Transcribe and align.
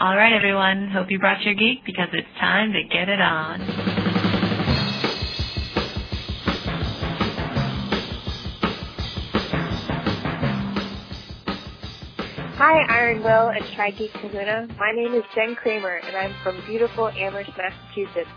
All 0.00 0.16
right, 0.16 0.32
everyone. 0.32 0.90
Hope 0.90 1.06
you 1.08 1.20
brought 1.20 1.40
your 1.42 1.54
geek 1.54 1.84
because 1.86 2.08
it's 2.14 2.26
time 2.40 2.72
to 2.72 2.82
get 2.82 3.08
it 3.08 3.20
on. 3.20 3.60
Hi, 12.58 12.82
Iron 12.90 13.22
Will 13.22 13.50
and 13.50 13.64
Tri 13.76 13.92
Geek 13.92 14.12
Kahuna. 14.14 14.66
My 14.80 14.90
name 14.90 15.14
is 15.14 15.22
Jen 15.36 15.54
Kramer, 15.54 16.00
and 16.02 16.16
I'm 16.16 16.34
from 16.42 16.60
beautiful 16.66 17.08
Amherst, 17.08 17.50
Massachusetts. 17.56 18.30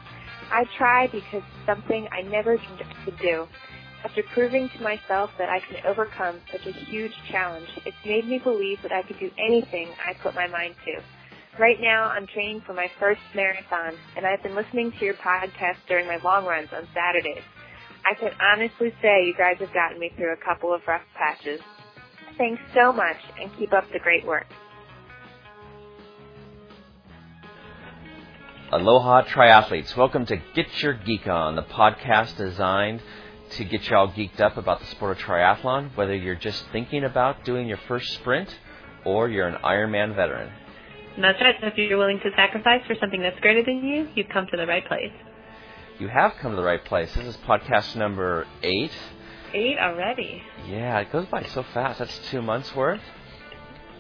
I 0.51 0.65
try 0.77 1.07
because 1.07 1.41
it's 1.41 1.65
something 1.65 2.07
I 2.11 2.21
never 2.21 2.57
dreamed 2.57 2.81
I 2.83 3.05
could 3.05 3.17
do. 3.17 3.47
After 4.05 4.21
proving 4.35 4.69
to 4.77 4.83
myself 4.83 5.31
that 5.39 5.49
I 5.49 5.59
can 5.61 5.83
overcome 5.87 6.39
such 6.51 6.67
a 6.67 6.71
huge 6.71 7.13
challenge, 7.31 7.67
it's 7.83 7.97
made 8.05 8.27
me 8.27 8.39
believe 8.43 8.77
that 8.83 8.91
I 8.91 9.01
could 9.01 9.19
do 9.19 9.31
anything 9.39 9.89
I 10.07 10.13
put 10.21 10.35
my 10.35 10.47
mind 10.47 10.75
to. 10.85 11.16
Right 11.59 11.81
now, 11.81 12.03
I'm 12.03 12.27
training 12.27 12.61
for 12.67 12.73
my 12.73 12.87
first 12.99 13.21
marathon, 13.33 13.93
and 14.15 14.27
I've 14.27 14.43
been 14.43 14.53
listening 14.53 14.91
to 14.91 15.05
your 15.05 15.15
podcast 15.15 15.77
during 15.87 16.05
my 16.05 16.17
long 16.23 16.45
runs 16.45 16.69
on 16.71 16.87
Saturdays. 16.93 17.41
I 18.05 18.13
can 18.13 18.29
honestly 18.39 18.93
say 19.01 19.25
you 19.25 19.33
guys 19.35 19.55
have 19.59 19.73
gotten 19.73 19.99
me 19.99 20.11
through 20.15 20.33
a 20.33 20.37
couple 20.37 20.71
of 20.71 20.81
rough 20.87 21.01
patches. 21.15 21.59
Thanks 22.37 22.61
so 22.75 22.93
much, 22.93 23.17
and 23.41 23.49
keep 23.57 23.73
up 23.73 23.85
the 23.91 23.97
great 23.97 24.23
work. 24.23 24.45
Aloha 28.71 29.23
triathletes. 29.23 29.97
Welcome 29.97 30.27
to 30.27 30.37
Get 30.53 30.83
Your 30.83 30.93
Geek 30.93 31.25
On, 31.25 31.55
the 31.55 31.63
podcast 31.63 32.37
designed 32.37 33.01
to 33.51 33.63
get 33.63 33.89
you 33.89 33.97
all 33.97 34.09
geeked 34.09 34.39
up 34.39 34.57
about 34.57 34.79
the 34.79 34.85
sport 34.85 35.17
of 35.17 35.23
triathlon, 35.23 35.89
whether 35.95 36.15
you're 36.15 36.35
just 36.35 36.63
thinking 36.71 37.03
about 37.03 37.43
doing 37.45 37.67
your 37.67 37.79
first 37.87 38.13
sprint 38.13 38.55
or 39.05 39.27
you're 39.27 39.47
an 39.47 39.57
Ironman 39.63 40.15
veteran. 40.15 40.51
That's 41.23 41.41
right. 41.41 41.55
So 41.61 41.67
if 41.67 41.77
you're 41.77 41.97
willing 41.97 42.19
to 42.19 42.29
sacrifice 42.35 42.81
for 42.87 42.95
something 42.99 43.21
that's 43.21 43.39
greater 43.39 43.63
than 43.63 43.83
you, 43.83 44.07
you've 44.15 44.29
come 44.29 44.47
to 44.51 44.57
the 44.57 44.67
right 44.67 44.85
place. 44.87 45.11
You 45.99 46.07
have 46.09 46.33
come 46.39 46.51
to 46.51 46.57
the 46.57 46.63
right 46.63 46.83
place. 46.83 47.13
This 47.15 47.25
is 47.25 47.37
podcast 47.37 47.95
number 47.95 48.45
eight. 48.61 48.91
Eight 49.53 49.77
already. 49.79 50.43
Yeah, 50.67 50.99
it 50.99 51.11
goes 51.11 51.25
by 51.25 51.43
so 51.43 51.63
fast. 51.73 51.99
That's 51.99 52.19
two 52.29 52.41
months 52.41 52.75
worth. 52.75 53.01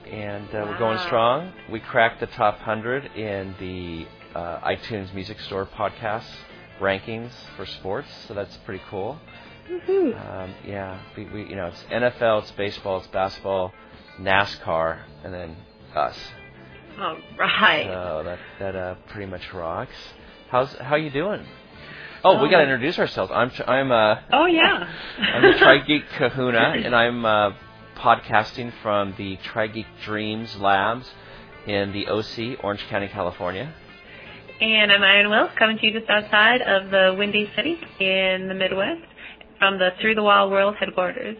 And 0.05 0.47
uh, 0.49 0.59
wow. 0.59 0.69
we're 0.69 0.77
going 0.77 0.99
strong. 0.99 1.53
We 1.71 1.79
cracked 1.79 2.19
the 2.19 2.27
top 2.27 2.57
100 2.57 3.05
in 3.15 3.55
the 3.59 4.07
uh, 4.37 4.59
iTunes 4.59 5.13
Music 5.13 5.39
Store 5.39 5.65
podcast 5.65 6.27
rankings 6.79 7.31
for 7.55 7.65
sports, 7.65 8.07
so 8.27 8.33
that's 8.33 8.55
pretty 8.57 8.83
cool. 8.89 9.19
Um, 9.69 10.53
yeah, 10.65 10.99
we, 11.17 11.25
we, 11.25 11.49
you 11.49 11.55
know, 11.55 11.67
it's 11.67 11.83
NFL, 11.91 12.43
it's 12.43 12.51
baseball, 12.51 12.99
it's 12.99 13.07
basketball, 13.07 13.73
NASCAR, 14.19 15.01
and 15.23 15.33
then 15.33 15.57
us. 15.95 16.17
All 16.99 17.17
right. 17.37 17.85
So 17.85 18.23
that 18.25 18.39
that 18.59 18.75
uh, 18.75 18.95
pretty 19.09 19.29
much 19.29 19.53
rocks. 19.53 19.93
How's 20.49 20.73
how 20.73 20.95
are 20.95 20.97
you 20.97 21.11
doing? 21.11 21.45
Oh, 22.23 22.41
we 22.41 22.49
got 22.49 22.57
to 22.57 22.63
introduce 22.63 22.97
ourselves. 22.97 23.31
I'm 23.33 23.51
I'm 23.67 23.91
uh. 23.91 24.15
Oh 24.33 24.45
yeah. 24.47 24.91
I'm 25.19 25.41
the 25.43 25.57
Tri 25.59 25.79
Geek 25.85 26.03
Kahuna, 26.17 26.81
and 26.83 26.95
I'm 26.95 27.23
uh, 27.23 27.51
podcasting 27.95 28.73
from 28.81 29.13
the 29.17 29.37
Tri 29.43 29.67
Geek 29.67 29.85
Dreams 30.03 30.55
Labs 30.57 31.07
in 31.67 31.91
the 31.93 32.07
OC, 32.07 32.63
Orange 32.63 32.81
County, 32.89 33.07
California. 33.09 33.71
And 34.59 34.91
I'm 34.91 35.03
Iron 35.03 35.29
Will, 35.29 35.49
coming 35.59 35.77
to 35.77 35.85
you 35.85 35.99
just 35.99 36.09
outside 36.09 36.61
of 36.63 36.89
the 36.89 37.15
Windy 37.15 37.47
City 37.55 37.77
in 37.99 38.47
the 38.47 38.55
Midwest, 38.55 39.03
from 39.59 39.77
the 39.77 39.89
Through 40.01 40.15
the 40.15 40.23
Wall 40.23 40.49
World 40.49 40.75
headquarters. 40.79 41.37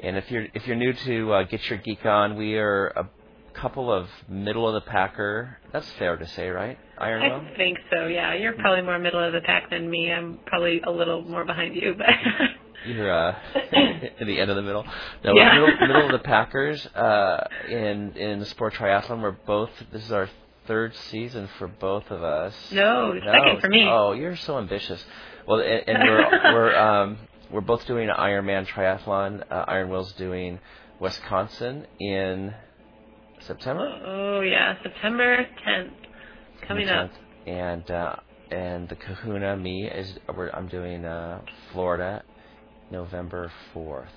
And 0.00 0.16
if 0.16 0.28
you're 0.30 0.46
if 0.52 0.66
you're 0.66 0.76
new 0.76 0.92
to 0.92 1.32
uh, 1.32 1.42
Get 1.44 1.70
Your 1.70 1.78
Geek 1.78 2.04
On, 2.04 2.36
we 2.36 2.56
are 2.56 2.88
a 2.88 3.08
couple 3.54 3.92
of 3.92 4.08
middle 4.28 4.68
of 4.68 4.74
the 4.74 4.90
packer. 4.90 5.58
That's 5.72 5.88
fair 5.98 6.16
to 6.16 6.26
say, 6.26 6.48
right? 6.48 6.78
Iron 6.98 7.22
I 7.22 7.28
Will? 7.36 7.44
think 7.56 7.78
so. 7.90 8.06
Yeah, 8.06 8.34
you're 8.34 8.52
probably 8.54 8.82
more 8.82 8.98
middle 8.98 9.22
of 9.24 9.32
the 9.32 9.40
pack 9.40 9.70
than 9.70 9.88
me. 9.90 10.12
I'm 10.12 10.38
probably 10.46 10.80
a 10.86 10.90
little 10.90 11.22
more 11.22 11.44
behind 11.44 11.74
you, 11.76 11.94
but. 11.96 12.06
You're 12.86 13.10
uh, 13.10 13.34
in 14.20 14.26
the 14.26 14.38
end 14.38 14.50
of 14.50 14.56
the 14.56 14.62
middle. 14.62 14.84
No, 15.24 15.34
Yeah. 15.34 15.52
middle, 15.54 15.68
middle 15.88 16.04
of 16.06 16.12
the 16.12 16.18
Packers 16.18 16.86
uh, 16.88 17.46
in 17.66 18.12
in 18.16 18.40
the 18.40 18.44
sport 18.46 18.74
triathlon. 18.74 19.22
We're 19.22 19.30
both. 19.32 19.70
This 19.90 20.04
is 20.04 20.12
our 20.12 20.28
third 20.66 20.94
season 20.94 21.48
for 21.58 21.66
both 21.66 22.10
of 22.10 22.22
us. 22.22 22.54
No, 22.72 23.14
second 23.24 23.60
for 23.62 23.68
me. 23.70 23.86
Oh, 23.88 24.12
you're 24.12 24.36
so 24.36 24.58
ambitious. 24.58 25.02
Well, 25.48 25.60
and, 25.60 25.82
and 25.88 25.98
we're 26.06 26.52
we're 26.52 26.76
um, 26.78 27.18
we're 27.50 27.62
both 27.62 27.86
doing 27.86 28.10
an 28.10 28.14
Ironman 28.16 28.66
triathlon. 28.66 29.42
Uh, 29.50 29.64
Iron 29.66 29.88
Will's 29.88 30.12
doing 30.12 30.60
Wisconsin 31.00 31.86
in 32.00 32.52
September. 33.46 34.00
Oh 34.06 34.40
yeah, 34.40 34.74
September 34.82 35.46
10th 35.66 35.90
coming 36.66 36.88
up. 36.88 37.10
And 37.46 37.90
uh, 37.90 38.16
and 38.50 38.88
the 38.88 38.96
Kahuna 38.96 39.56
me 39.56 39.86
is 39.86 40.14
we're, 40.34 40.50
I'm 40.50 40.68
doing 40.68 41.04
uh, 41.04 41.42
Florida, 41.72 42.22
November 42.90 43.50
fourth. 43.72 44.08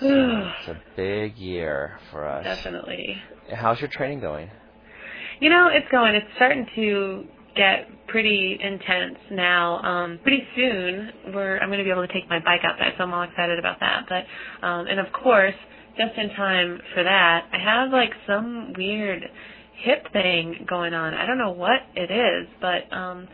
So 0.00 0.06
it's 0.60 0.68
a 0.68 0.80
big 0.96 1.36
year 1.36 1.98
for 2.10 2.26
us. 2.26 2.44
Definitely. 2.44 3.16
How's 3.52 3.80
your 3.80 3.88
training 3.88 4.20
going? 4.20 4.50
You 5.40 5.50
know, 5.50 5.68
it's 5.72 5.90
going. 5.90 6.14
It's 6.14 6.26
starting 6.36 6.66
to 6.76 7.24
get 7.56 7.88
pretty 8.06 8.58
intense 8.62 9.18
now. 9.30 9.78
Um, 9.82 10.18
pretty 10.22 10.42
soon, 10.54 11.10
we're 11.34 11.58
I'm 11.58 11.68
going 11.68 11.78
to 11.78 11.84
be 11.84 11.90
able 11.90 12.06
to 12.06 12.12
take 12.12 12.28
my 12.28 12.38
bike 12.38 12.60
outside, 12.64 12.92
so 12.96 13.04
I'm 13.04 13.12
all 13.12 13.22
excited 13.22 13.58
about 13.58 13.80
that. 13.80 14.06
But 14.08 14.66
um, 14.66 14.86
and 14.86 15.00
of 15.00 15.12
course, 15.12 15.54
just 15.96 16.18
in 16.18 16.30
time 16.30 16.80
for 16.94 17.02
that, 17.04 17.46
I 17.52 17.58
have 17.58 17.90
like 17.92 18.12
some 18.26 18.72
weird 18.76 19.22
hip 19.82 20.06
thing 20.12 20.66
going 20.68 20.94
on. 20.94 21.14
I 21.14 21.26
don't 21.26 21.38
know 21.38 21.52
what 21.52 21.80
it 21.94 22.10
is, 22.10 22.48
but 22.60 22.92
um, 22.96 23.28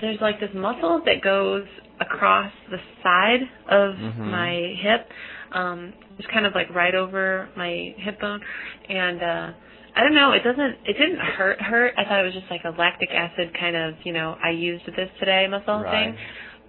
there's 0.00 0.20
like 0.20 0.40
this 0.40 0.50
muscle 0.54 1.02
that 1.06 1.22
goes 1.22 1.66
across 2.00 2.52
the 2.70 2.78
side 3.02 3.40
of 3.68 3.94
Mhm. 3.94 4.18
my 4.30 4.74
hip. 4.80 5.10
Um, 5.52 5.92
it's 6.18 6.26
kind 6.28 6.46
of 6.46 6.54
like 6.54 6.74
right 6.74 6.94
over 6.94 7.48
my 7.56 7.94
hip 7.98 8.20
bone, 8.20 8.40
and 8.88 9.22
uh, 9.22 9.52
I 9.96 10.02
don't 10.02 10.14
know. 10.14 10.32
It 10.32 10.42
doesn't. 10.42 10.76
It 10.86 10.94
didn't 10.94 11.18
hurt. 11.20 11.60
Hurt. 11.60 11.94
I 11.96 12.04
thought 12.04 12.20
it 12.20 12.24
was 12.24 12.34
just 12.34 12.50
like 12.50 12.64
a 12.64 12.70
lactic 12.70 13.10
acid 13.12 13.54
kind 13.58 13.76
of. 13.76 13.94
You 14.04 14.12
know, 14.12 14.36
I 14.42 14.50
used 14.50 14.84
this 14.86 15.10
today 15.20 15.46
muscle 15.48 15.80
Right. 15.80 16.06
thing. 16.14 16.18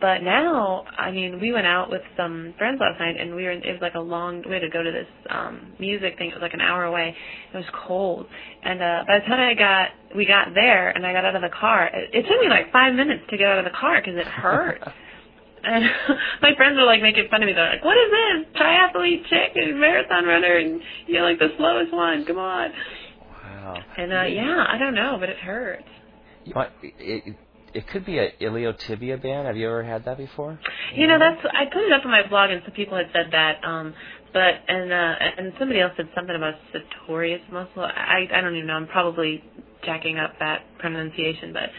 But 0.05 0.21
now, 0.21 0.85
I 0.99 1.09
mean, 1.09 1.39
we 1.41 1.51
went 1.51 1.65
out 1.65 1.89
with 1.89 2.03
some 2.15 2.53
friends 2.59 2.77
last 2.79 2.99
night, 2.99 3.15
and 3.19 3.33
we 3.33 3.41
were. 3.45 3.49
In, 3.49 3.63
it 3.63 3.71
was 3.71 3.81
like 3.81 3.95
a 3.95 3.99
long. 3.99 4.43
We 4.45 4.53
had 4.53 4.61
to 4.61 4.69
go 4.69 4.83
to 4.83 4.91
this 4.91 5.07
um 5.31 5.73
music 5.79 6.19
thing. 6.19 6.29
It 6.29 6.35
was 6.35 6.43
like 6.43 6.53
an 6.53 6.61
hour 6.61 6.83
away. 6.83 7.15
It 7.51 7.57
was 7.57 7.65
cold, 7.87 8.27
and 8.61 8.83
uh 8.83 9.03
by 9.07 9.17
the 9.17 9.25
time 9.25 9.41
I 9.41 9.55
got, 9.57 9.89
we 10.15 10.27
got 10.27 10.53
there, 10.53 10.91
and 10.91 11.07
I 11.07 11.11
got 11.11 11.25
out 11.25 11.35
of 11.35 11.41
the 11.41 11.49
car. 11.49 11.87
It, 11.87 12.13
it 12.13 12.21
took 12.29 12.39
me 12.39 12.49
like 12.49 12.71
five 12.71 12.93
minutes 12.93 13.23
to 13.31 13.37
get 13.37 13.47
out 13.47 13.57
of 13.57 13.65
the 13.65 13.73
car 13.73 13.99
because 13.99 14.13
it 14.15 14.27
hurt. 14.27 14.79
And 15.67 15.83
my 16.43 16.53
friends 16.55 16.77
were 16.77 16.85
like 16.85 17.01
making 17.01 17.25
fun 17.31 17.41
of 17.41 17.47
me. 17.47 17.53
They're 17.53 17.67
like, 17.67 17.83
"What 17.83 17.97
is 17.97 18.11
this? 18.13 18.61
Triathlete 18.61 19.25
chick 19.25 19.53
and 19.55 19.79
marathon 19.79 20.25
runner, 20.25 20.57
and 20.57 20.79
you're 21.07 21.23
like 21.23 21.39
the 21.39 21.49
slowest 21.57 21.91
one. 21.91 22.23
Come 22.25 22.37
on." 22.37 22.69
Wow. 23.41 23.73
And 23.97 24.13
uh 24.13 24.29
yeah, 24.29 24.65
I 24.69 24.77
don't 24.77 24.93
know, 24.93 25.17
but 25.19 25.29
it 25.29 25.37
hurt. 25.37 25.83
You 26.43 26.53
might, 26.53 26.69
it, 26.83 27.35
it 27.75 27.87
could 27.87 28.05
be 28.05 28.19
a 28.19 28.31
iliotibial 28.41 29.21
band. 29.21 29.47
Have 29.47 29.57
you 29.57 29.67
ever 29.67 29.83
had 29.83 30.05
that 30.05 30.17
before? 30.17 30.57
You 30.95 31.07
know, 31.07 31.19
that's 31.19 31.45
I 31.53 31.65
put 31.65 31.83
it 31.83 31.91
up 31.91 32.05
on 32.05 32.11
my 32.11 32.27
blog, 32.27 32.49
and 32.49 32.61
some 32.63 32.73
people 32.73 32.97
had 32.97 33.07
said 33.13 33.27
that. 33.31 33.63
Um, 33.63 33.93
but 34.33 34.53
and 34.67 34.91
uh, 34.91 35.15
and 35.37 35.53
somebody 35.59 35.81
else 35.81 35.93
said 35.97 36.09
something 36.15 36.35
about 36.35 36.55
sartorius 36.71 37.41
muscle. 37.51 37.83
I 37.83 38.27
I 38.33 38.41
don't 38.41 38.55
even 38.55 38.67
know. 38.67 38.73
I'm 38.73 38.87
probably 38.87 39.43
jacking 39.85 40.17
up 40.17 40.33
that 40.39 40.63
pronunciation, 40.79 41.53
but 41.53 41.69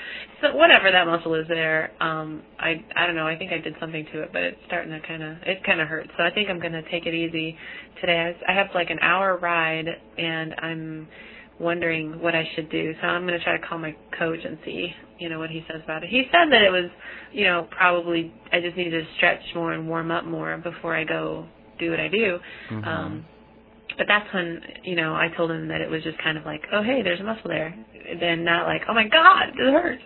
so 0.40 0.56
whatever 0.56 0.90
that 0.90 1.06
muscle 1.06 1.34
is 1.34 1.46
there. 1.48 1.92
Um, 2.00 2.42
I 2.58 2.84
I 2.94 3.06
don't 3.06 3.16
know. 3.16 3.26
I 3.26 3.36
think 3.36 3.52
I 3.52 3.58
did 3.58 3.74
something 3.80 4.06
to 4.12 4.22
it, 4.22 4.30
but 4.32 4.42
it's 4.42 4.58
starting 4.66 4.92
to 4.92 5.00
kind 5.06 5.22
of 5.22 5.36
it 5.42 5.64
kind 5.64 5.80
of 5.80 5.88
hurts. 5.88 6.10
So 6.16 6.24
I 6.24 6.30
think 6.30 6.48
I'm 6.48 6.60
gonna 6.60 6.82
take 6.90 7.06
it 7.06 7.14
easy 7.14 7.56
today. 8.00 8.34
I, 8.46 8.52
I 8.52 8.54
have 8.54 8.68
like 8.74 8.90
an 8.90 9.00
hour 9.00 9.38
ride, 9.38 9.88
and 10.18 10.54
I'm 10.58 11.08
wondering 11.58 12.20
what 12.20 12.34
I 12.34 12.48
should 12.54 12.70
do. 12.70 12.94
So 13.00 13.06
I'm 13.06 13.26
going 13.26 13.38
to 13.38 13.44
try 13.44 13.58
to 13.58 13.66
call 13.66 13.78
my 13.78 13.96
coach 14.18 14.40
and 14.44 14.58
see, 14.64 14.92
you 15.18 15.28
know, 15.28 15.38
what 15.38 15.50
he 15.50 15.64
says 15.70 15.80
about 15.84 16.02
it. 16.02 16.10
He 16.10 16.24
said 16.30 16.52
that 16.52 16.62
it 16.62 16.70
was, 16.70 16.90
you 17.32 17.44
know, 17.44 17.66
probably 17.70 18.32
I 18.52 18.60
just 18.60 18.76
need 18.76 18.90
to 18.90 19.02
stretch 19.16 19.40
more 19.54 19.72
and 19.72 19.88
warm 19.88 20.10
up 20.10 20.24
more 20.24 20.56
before 20.58 20.94
I 20.94 21.04
go 21.04 21.46
do 21.78 21.90
what 21.90 22.00
I 22.00 22.08
do. 22.08 22.38
Mhm. 22.70 22.86
Um, 22.86 23.24
but 23.96 24.06
that's 24.08 24.32
when, 24.34 24.60
you 24.84 24.96
know, 24.96 25.14
I 25.14 25.28
told 25.36 25.50
him 25.50 25.68
that 25.68 25.80
it 25.80 25.90
was 25.90 26.02
just 26.02 26.18
kind 26.18 26.36
of 26.36 26.44
like, 26.44 26.62
oh, 26.72 26.82
hey, 26.82 27.02
there's 27.02 27.20
a 27.20 27.24
muscle 27.24 27.48
there. 27.48 27.74
Then 28.20 28.44
not 28.44 28.66
like, 28.66 28.82
oh 28.88 28.94
my 28.94 29.08
God, 29.08 29.48
it 29.58 29.72
hurts. 29.72 30.02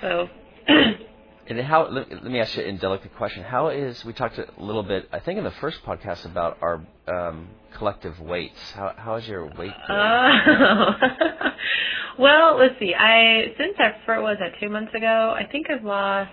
So, 0.00 0.28
And 1.50 1.60
how? 1.62 1.88
Let, 1.88 2.08
let 2.10 2.24
me 2.30 2.38
ask 2.38 2.56
you 2.56 2.62
an 2.62 2.76
delicate 2.76 3.12
question. 3.16 3.42
How 3.42 3.68
is? 3.68 4.04
We 4.04 4.12
talked 4.12 4.38
a 4.38 4.46
little 4.56 4.84
bit, 4.84 5.08
I 5.12 5.18
think, 5.18 5.36
in 5.36 5.42
the 5.42 5.50
first 5.50 5.82
podcast 5.84 6.24
about 6.24 6.58
our 6.62 6.86
um, 7.08 7.48
collective 7.76 8.20
weights. 8.20 8.58
How 8.74 8.94
how 8.96 9.14
is 9.16 9.26
your 9.26 9.46
weight? 9.46 9.72
Uh, 9.88 9.88
doing? 9.88 10.58
Oh. 10.60 10.90
well, 12.18 12.56
let's 12.58 12.78
see. 12.78 12.94
I 12.94 13.54
since 13.58 13.74
I 13.78 13.96
first 14.06 14.22
was 14.22 14.36
that 14.40 14.52
two 14.60 14.68
months 14.68 14.94
ago, 14.94 15.34
I 15.36 15.46
think 15.50 15.66
I've 15.70 15.84
lost 15.84 16.30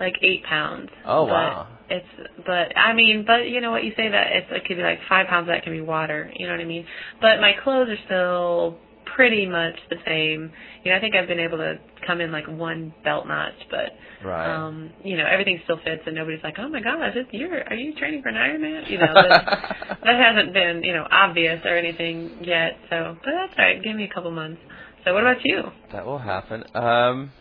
like 0.00 0.14
eight 0.22 0.44
pounds. 0.44 0.90
Oh, 1.04 1.26
But 1.26 1.32
wow. 1.32 1.68
It's 1.90 2.06
but 2.44 2.76
I 2.76 2.92
mean, 2.92 3.24
but 3.26 3.48
you 3.48 3.60
know 3.62 3.70
what 3.70 3.82
you 3.82 3.92
say 3.96 4.10
that 4.10 4.26
it's 4.32 4.46
it 4.50 4.66
could 4.66 4.76
be 4.76 4.82
like 4.82 4.98
five 5.08 5.26
pounds. 5.26 5.48
That 5.48 5.62
can 5.62 5.72
be 5.72 5.80
water. 5.80 6.30
You 6.36 6.46
know 6.46 6.52
what 6.52 6.60
I 6.60 6.66
mean? 6.66 6.86
But 7.20 7.40
my 7.40 7.52
clothes 7.64 7.88
are 7.88 8.04
still 8.04 8.78
pretty 9.18 9.46
much 9.46 9.74
the 9.90 9.96
same. 10.06 10.52
You 10.84 10.92
know, 10.92 10.96
I 10.96 11.00
think 11.00 11.16
I've 11.16 11.26
been 11.26 11.40
able 11.40 11.58
to 11.58 11.74
come 12.06 12.20
in 12.20 12.30
like 12.30 12.46
one 12.46 12.94
belt 13.02 13.26
notch, 13.26 13.58
but 13.68 13.90
Right. 14.24 14.48
um, 14.48 14.90
you 15.02 15.16
know, 15.16 15.24
everything 15.28 15.60
still 15.64 15.78
fits, 15.84 16.02
and 16.06 16.14
nobody's 16.14 16.42
like, 16.44 16.54
"Oh 16.58 16.68
my 16.68 16.80
gosh, 16.80 17.14
it's, 17.16 17.28
you're 17.32 17.64
are 17.68 17.74
you 17.74 17.96
training 17.96 18.22
for 18.22 18.28
an 18.28 18.36
Ironman?" 18.36 18.88
You 18.88 18.98
know, 18.98 19.12
that, 19.14 19.44
that 20.04 20.20
hasn't 20.20 20.54
been 20.54 20.84
you 20.84 20.92
know 20.92 21.04
obvious 21.10 21.60
or 21.64 21.76
anything 21.76 22.38
yet. 22.42 22.78
So, 22.90 23.16
but 23.24 23.32
that's 23.32 23.58
all 23.58 23.64
right. 23.64 23.82
Give 23.82 23.96
me 23.96 24.04
a 24.04 24.14
couple 24.14 24.30
months. 24.30 24.60
So, 25.04 25.14
what 25.14 25.24
about 25.24 25.44
you? 25.44 25.64
That 25.90 26.06
will 26.06 26.18
happen. 26.18 26.62
Um, 26.74 27.32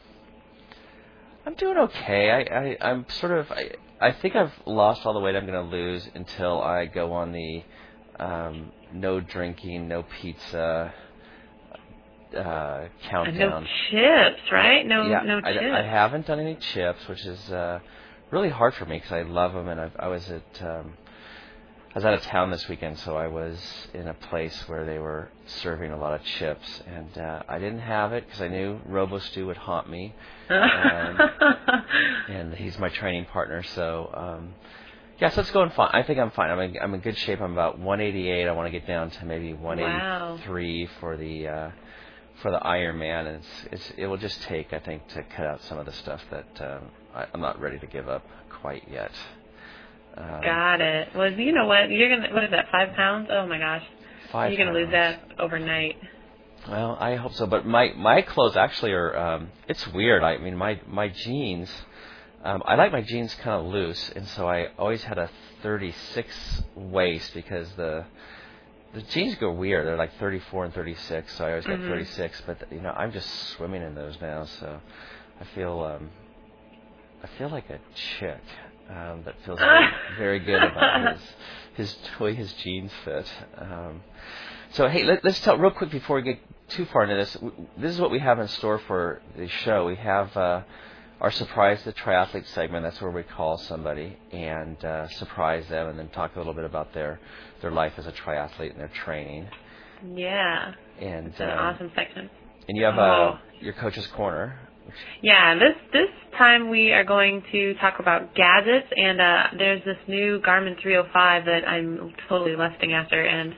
I'm 1.45 1.53
doing 1.53 1.77
okay. 1.77 2.31
I, 2.31 2.39
I 2.59 2.77
I'm 2.89 3.05
sort 3.19 3.37
of 3.37 3.51
I 3.51 3.69
I 4.01 4.11
think 4.13 4.35
I've 4.35 4.53
lost 4.65 5.05
all 5.05 5.13
the 5.13 5.19
weight 5.19 5.35
I'm 5.35 5.45
going 5.45 5.69
to 5.69 5.75
lose 5.75 6.09
until 6.15 6.59
I 6.59 6.85
go 6.87 7.13
on 7.13 7.33
the 7.33 7.63
um, 8.19 8.71
no 8.91 9.19
drinking, 9.19 9.87
no 9.87 10.03
pizza 10.21 10.91
uh, 12.35 12.81
And 12.83 12.89
countdown. 13.09 13.63
no 13.63 13.67
chips, 13.89 14.51
right? 14.51 14.85
No, 14.85 15.07
yeah, 15.07 15.21
no 15.21 15.39
I, 15.43 15.53
chips. 15.53 15.65
I 15.73 15.81
haven't 15.81 16.25
done 16.27 16.39
any 16.39 16.55
chips, 16.55 17.07
which 17.07 17.25
is 17.25 17.51
uh, 17.51 17.79
really 18.31 18.49
hard 18.49 18.73
for 18.75 18.85
me 18.85 18.97
because 18.97 19.11
I 19.11 19.21
love 19.23 19.53
them, 19.53 19.67
and 19.67 19.79
I've, 19.79 19.95
I 19.99 20.07
was 20.07 20.29
at 20.29 20.61
um, 20.61 20.93
I 21.95 21.99
was 21.99 22.05
out 22.05 22.13
of 22.13 22.21
town 22.23 22.51
this 22.51 22.67
weekend, 22.67 22.99
so 22.99 23.17
I 23.17 23.27
was 23.27 23.57
in 23.93 24.07
a 24.07 24.13
place 24.13 24.67
where 24.67 24.85
they 24.85 24.99
were 24.99 25.31
serving 25.47 25.91
a 25.91 25.97
lot 25.97 26.13
of 26.13 26.23
chips, 26.23 26.83
and 26.85 27.17
uh, 27.17 27.43
I 27.47 27.57
didn't 27.59 27.79
have 27.79 28.13
it 28.13 28.25
because 28.25 28.41
I 28.41 28.49
knew 28.49 28.79
Robo 28.85 29.17
Stew 29.19 29.47
would 29.47 29.57
haunt 29.57 29.89
me, 29.89 30.13
and, 30.49 31.19
and 32.29 32.53
he's 32.53 32.77
my 32.77 32.89
training 32.89 33.25
partner, 33.25 33.63
so. 33.63 34.11
Um, 34.13 34.53
yeah, 35.19 35.29
so 35.29 35.41
it's 35.41 35.49
going 35.49 35.71
fine. 35.71 35.89
I 35.93 36.03
think 36.03 36.19
I'm 36.19 36.29
fine. 36.29 36.51
I'm 36.51 36.59
in, 36.59 36.77
I'm 36.79 36.93
in 36.93 36.99
good 36.99 37.17
shape. 37.17 37.41
I'm 37.41 37.53
about 37.53 37.79
188. 37.79 38.47
I 38.47 38.51
want 38.51 38.67
to 38.67 38.71
get 38.71 38.85
down 38.85 39.09
to 39.09 39.25
maybe 39.25 39.51
183 39.51 40.89
for 40.99 41.17
the 41.17 41.47
uh, 41.47 41.71
for 42.41 42.51
the 42.51 42.59
Ironman, 42.59 43.27
and 43.27 43.37
it's, 43.37 43.47
it's 43.71 43.91
it 43.97 44.07
will 44.07 44.17
just 44.17 44.41
take 44.43 44.73
I 44.73 44.79
think 44.79 45.07
to 45.09 45.23
cut 45.23 45.45
out 45.45 45.61
some 45.63 45.77
of 45.77 45.85
the 45.85 45.93
stuff 45.93 46.21
that 46.31 46.61
um, 46.61 46.89
I, 47.15 47.25
I'm 47.33 47.41
not 47.41 47.59
ready 47.59 47.79
to 47.79 47.87
give 47.87 48.07
up 48.07 48.25
quite 48.49 48.83
yet. 48.89 49.11
Um, 50.15 50.41
Got 50.41 50.81
it. 50.81 51.09
Well, 51.15 51.31
you 51.31 51.51
know 51.51 51.65
what? 51.65 51.89
You're 51.89 52.09
gonna 52.09 52.33
what 52.33 52.43
is 52.43 52.51
that? 52.51 52.67
Five 52.71 52.95
pounds? 52.95 53.29
Oh 53.31 53.47
my 53.47 53.57
gosh, 53.57 53.83
five 54.31 54.51
you're 54.51 54.65
gonna 54.65 54.77
lose 54.77 54.91
that 54.91 55.19
overnight. 55.39 55.97
Well, 56.67 56.97
I 56.99 57.15
hope 57.15 57.33
so. 57.33 57.45
But 57.45 57.65
my 57.65 57.93
my 57.95 58.21
clothes 58.21 58.57
actually 58.57 58.91
are. 58.91 59.15
Um, 59.15 59.51
it's 59.67 59.87
weird. 59.87 60.23
I 60.23 60.37
mean, 60.37 60.57
my 60.57 60.79
my 60.87 61.07
jeans. 61.09 61.69
Um, 62.43 62.61
I 62.65 62.75
like 62.75 62.91
my 62.91 63.01
jeans 63.01 63.33
kind 63.35 63.65
of 63.65 63.71
loose, 63.71 64.11
and 64.15 64.27
so 64.27 64.47
I 64.47 64.67
always 64.77 65.03
had 65.03 65.17
a 65.17 65.29
36 65.63 66.63
waist 66.75 67.33
because 67.33 67.67
the 67.73 68.05
the 68.93 69.01
jeans 69.03 69.35
go 69.35 69.51
weird. 69.51 69.85
They're 69.87 69.97
like 69.97 70.13
34 70.19 70.65
and 70.65 70.73
36, 70.73 71.33
so 71.35 71.45
I 71.45 71.49
always 71.51 71.65
got 71.65 71.79
Mhm. 71.79 71.87
36. 71.87 72.41
But 72.45 72.71
you 72.71 72.81
know, 72.81 72.93
I'm 72.95 73.11
just 73.11 73.29
swimming 73.55 73.81
in 73.83 73.95
those 73.95 74.19
now, 74.21 74.45
so 74.45 74.79
I 75.39 75.43
feel 75.55 75.81
um, 75.83 76.09
I 77.23 77.27
feel 77.37 77.49
like 77.49 77.69
a 77.69 77.79
chick 78.19 78.41
um, 78.89 79.23
that 79.23 79.35
feels 79.45 79.59
very, 79.59 79.89
very 80.17 80.39
good 80.39 80.63
about 80.63 81.01
his 81.01 81.21
his 81.75 81.97
way 82.19 82.33
his 82.33 82.53
jeans 82.53 82.91
fit. 83.03 83.27
Um, 83.57 84.01
so 84.71 84.87
hey, 84.87 85.03
let, 85.03 85.23
let's 85.23 85.39
tell 85.41 85.57
real 85.57 85.71
quick 85.71 85.91
before 85.91 86.17
we 86.17 86.21
get 86.23 86.39
too 86.69 86.85
far 86.85 87.03
into 87.03 87.15
this. 87.15 87.33
w- 87.33 87.67
This 87.77 87.91
is 87.93 87.99
what 88.01 88.11
we 88.11 88.19
have 88.19 88.39
in 88.39 88.47
store 88.47 88.79
for 88.79 89.21
the 89.37 89.47
show. 89.47 89.85
We 89.85 89.95
have 89.95 90.35
uh, 90.37 90.61
our 91.21 91.31
surprise 91.31 91.83
the 91.83 91.93
triathlete 91.93 92.45
segment. 92.53 92.83
That's 92.83 93.01
where 93.01 93.11
we 93.11 93.23
call 93.23 93.57
somebody 93.57 94.17
and 94.31 94.83
uh, 94.85 95.07
surprise 95.09 95.67
them, 95.69 95.87
and 95.89 95.97
then 95.99 96.09
talk 96.09 96.35
a 96.35 96.37
little 96.39 96.53
bit 96.53 96.65
about 96.65 96.93
their 96.93 97.19
their 97.61 97.71
life 97.71 97.93
as 97.97 98.05
a 98.07 98.11
triathlete 98.11 98.71
and 98.71 98.79
their 98.79 98.91
training. 99.05 99.47
Yeah, 100.13 100.73
And 101.01 101.27
it's 101.27 101.39
an 101.39 101.49
um, 101.49 101.57
awesome 101.57 101.91
section. 101.95 102.29
and 102.67 102.77
you 102.77 102.83
have 102.85 102.97
Oh. 102.97 103.01
uh, 103.01 103.37
your 103.59 103.73
coach's 103.73 104.05
corner. 104.07 104.59
Yeah, 105.21 105.55
this 105.55 105.75
this 105.91 106.09
time 106.37 106.69
we 106.69 106.93
are 106.93 107.03
going 107.03 107.43
to 107.51 107.73
talk 107.81 107.95
about 107.99 108.33
gadgets, 108.35 108.87
and 108.95 109.19
uh, 109.19 109.43
there's 109.57 109.83
this 109.83 109.97
new 110.07 110.39
Garmin 110.39 110.79
305 110.81 111.45
that 111.45 111.67
I'm 111.67 112.13
totally 112.29 112.55
lusting 112.55 112.93
after, 112.93 113.21
and 113.21 113.53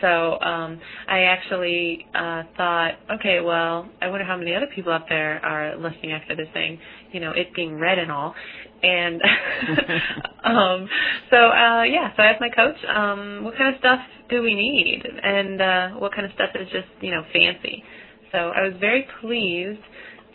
so 0.00 0.40
um, 0.40 0.80
I 1.08 1.22
actually 1.22 2.06
uh, 2.14 2.42
thought, 2.56 2.92
okay, 3.18 3.40
well, 3.40 3.88
I 4.00 4.08
wonder 4.08 4.24
how 4.24 4.36
many 4.36 4.54
other 4.54 4.68
people 4.74 4.92
out 4.92 5.06
there 5.08 5.44
are 5.44 5.76
listening 5.76 6.12
after 6.12 6.34
this 6.36 6.48
thing, 6.52 6.78
you 7.12 7.20
know, 7.20 7.32
it 7.32 7.54
being 7.54 7.78
read 7.78 7.98
and 7.98 8.10
all. 8.10 8.34
And 8.82 9.20
um, 10.44 10.88
so 11.30 11.36
uh, 11.36 11.82
yeah, 11.82 12.10
so 12.16 12.22
I 12.22 12.26
asked 12.26 12.40
my 12.40 12.48
coach, 12.48 12.76
um, 12.88 13.44
what 13.44 13.56
kind 13.56 13.74
of 13.74 13.78
stuff 13.78 14.00
do 14.30 14.42
we 14.42 14.54
need, 14.54 15.02
and 15.22 15.60
uh, 15.60 15.88
what 15.98 16.14
kind 16.14 16.24
of 16.24 16.32
stuff 16.32 16.50
is 16.54 16.66
just 16.70 16.88
you 17.02 17.10
know 17.10 17.22
fancy. 17.32 17.84
So 18.32 18.38
I 18.38 18.62
was 18.62 18.74
very 18.80 19.06
pleased 19.20 19.82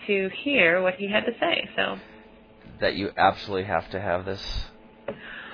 to 0.07 0.29
hear 0.44 0.81
what 0.83 0.95
he 0.95 1.09
had 1.09 1.25
to 1.25 1.31
say. 1.39 1.68
So 1.75 1.97
that 2.81 2.95
you 2.95 3.09
absolutely 3.18 3.65
have 3.65 3.89
to 3.91 4.00
have 4.00 4.25
this 4.25 4.41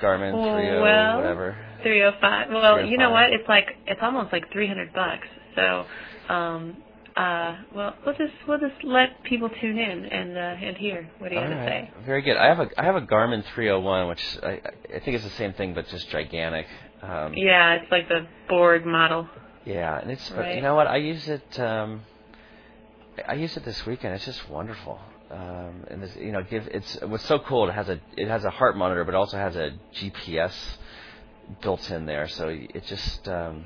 Garmin 0.02 0.34
30 0.34 0.82
well, 0.82 1.18
whatever. 1.18 1.58
305. 1.84 2.50
Well, 2.50 2.86
you 2.86 2.98
know 2.98 3.12
what? 3.12 3.32
It's 3.32 3.48
like 3.48 3.68
it's 3.92 4.02
almost 4.02 4.32
like 4.32 4.52
300 4.52 4.94
bucks. 4.94 5.28
So, 5.56 5.86
um, 6.34 6.78
uh, 7.16 7.58
well, 7.76 7.96
we'll 8.06 8.16
just 8.16 8.34
we'll 8.48 8.60
just 8.60 8.84
let 8.86 9.22
people 9.24 9.50
tune 9.50 9.78
in 9.78 10.06
and 10.06 10.38
uh, 10.38 10.66
and 10.68 10.78
hear 10.78 11.10
what 11.20 11.32
he 11.32 11.38
All 11.38 11.44
had 11.44 11.50
to 11.50 11.66
say. 11.66 11.92
Very 12.06 12.22
good. 12.22 12.38
I 12.38 12.48
have 12.48 12.60
a 12.60 12.70
I 12.78 12.86
have 12.86 12.96
a 12.96 13.02
Garmin 13.02 13.44
301, 13.54 14.08
which 14.08 14.24
I 14.42 14.62
I 14.96 15.00
think 15.00 15.18
is 15.18 15.24
the 15.24 15.30
same 15.32 15.54
thing 15.54 15.74
but 15.74 15.88
just 15.90 16.10
gigantic. 16.10 16.68
Um, 17.02 17.34
Yeah, 17.36 17.74
it's 17.76 17.92
like 17.92 18.08
the 18.08 18.28
board 18.48 18.86
model. 18.86 19.28
yeah, 19.66 20.00
and 20.00 20.10
it's 20.10 20.30
but 20.30 20.56
you 20.56 20.62
know 20.62 20.76
what? 20.76 20.88
I 20.88 20.98
use 20.98 21.28
it. 21.28 21.60
Um, 21.60 22.04
I 23.28 23.34
use 23.34 23.58
it 23.58 23.66
this 23.66 23.86
weekend. 23.86 24.16
It's 24.16 24.26
just 24.26 24.50
wonderful. 24.50 25.00
Um, 25.30 25.86
and 25.90 26.04
this, 26.04 26.16
you 26.16 26.32
know, 26.32 26.44
give 26.44 26.68
it's 26.68 26.98
what's 27.02 27.26
so 27.26 27.40
cool. 27.40 27.68
It 27.70 27.74
has 27.74 27.90
a 27.90 28.00
it 28.16 28.28
has 28.28 28.46
a 28.46 28.50
heart 28.50 28.78
monitor, 28.78 29.04
but 29.04 29.16
also 29.16 29.38
has 29.38 29.56
a 29.56 29.74
GPS 29.96 30.54
built 31.62 31.90
in 31.92 32.06
there. 32.06 32.28
So 32.28 32.48
it 32.50 32.86
just 32.86 33.28
um, 33.28 33.66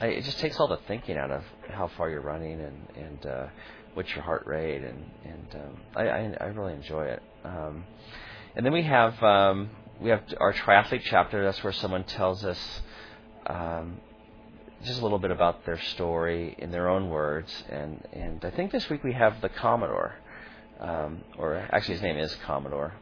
I, 0.00 0.06
it 0.06 0.24
just 0.24 0.38
takes 0.38 0.58
all 0.58 0.68
the 0.68 0.78
thinking 0.88 1.16
out 1.16 1.30
of 1.30 1.44
how 1.68 1.88
far 1.96 2.08
you're 2.10 2.22
running 2.22 2.60
and 2.60 2.88
and 2.96 3.26
uh, 3.26 3.46
what's 3.94 4.14
your 4.14 4.24
heart 4.24 4.46
rate 4.46 4.82
and 4.82 5.04
and 5.24 5.46
um, 5.54 5.80
I, 5.94 6.08
I 6.08 6.36
I 6.40 6.44
really 6.46 6.72
enjoy 6.72 7.04
it. 7.04 7.22
Um, 7.44 7.84
and 8.56 8.64
then 8.64 8.72
we 8.72 8.82
have 8.82 9.22
um, 9.22 9.70
we 10.00 10.10
have 10.10 10.22
our 10.38 10.52
triathlete 10.52 11.02
chapter. 11.04 11.44
That's 11.44 11.62
where 11.62 11.72
someone 11.72 12.04
tells 12.04 12.44
us 12.44 12.80
um, 13.46 14.00
just 14.84 15.00
a 15.00 15.02
little 15.02 15.18
bit 15.18 15.30
about 15.30 15.66
their 15.66 15.78
story 15.78 16.56
in 16.58 16.70
their 16.70 16.88
own 16.88 17.10
words. 17.10 17.64
And 17.68 18.02
and 18.12 18.44
I 18.44 18.50
think 18.50 18.72
this 18.72 18.88
week 18.88 19.04
we 19.04 19.12
have 19.12 19.40
the 19.42 19.50
Commodore, 19.50 20.14
um, 20.80 21.22
or 21.36 21.56
actually 21.56 21.94
his 21.94 22.02
name 22.02 22.16
is 22.16 22.34
Commodore. 22.46 22.94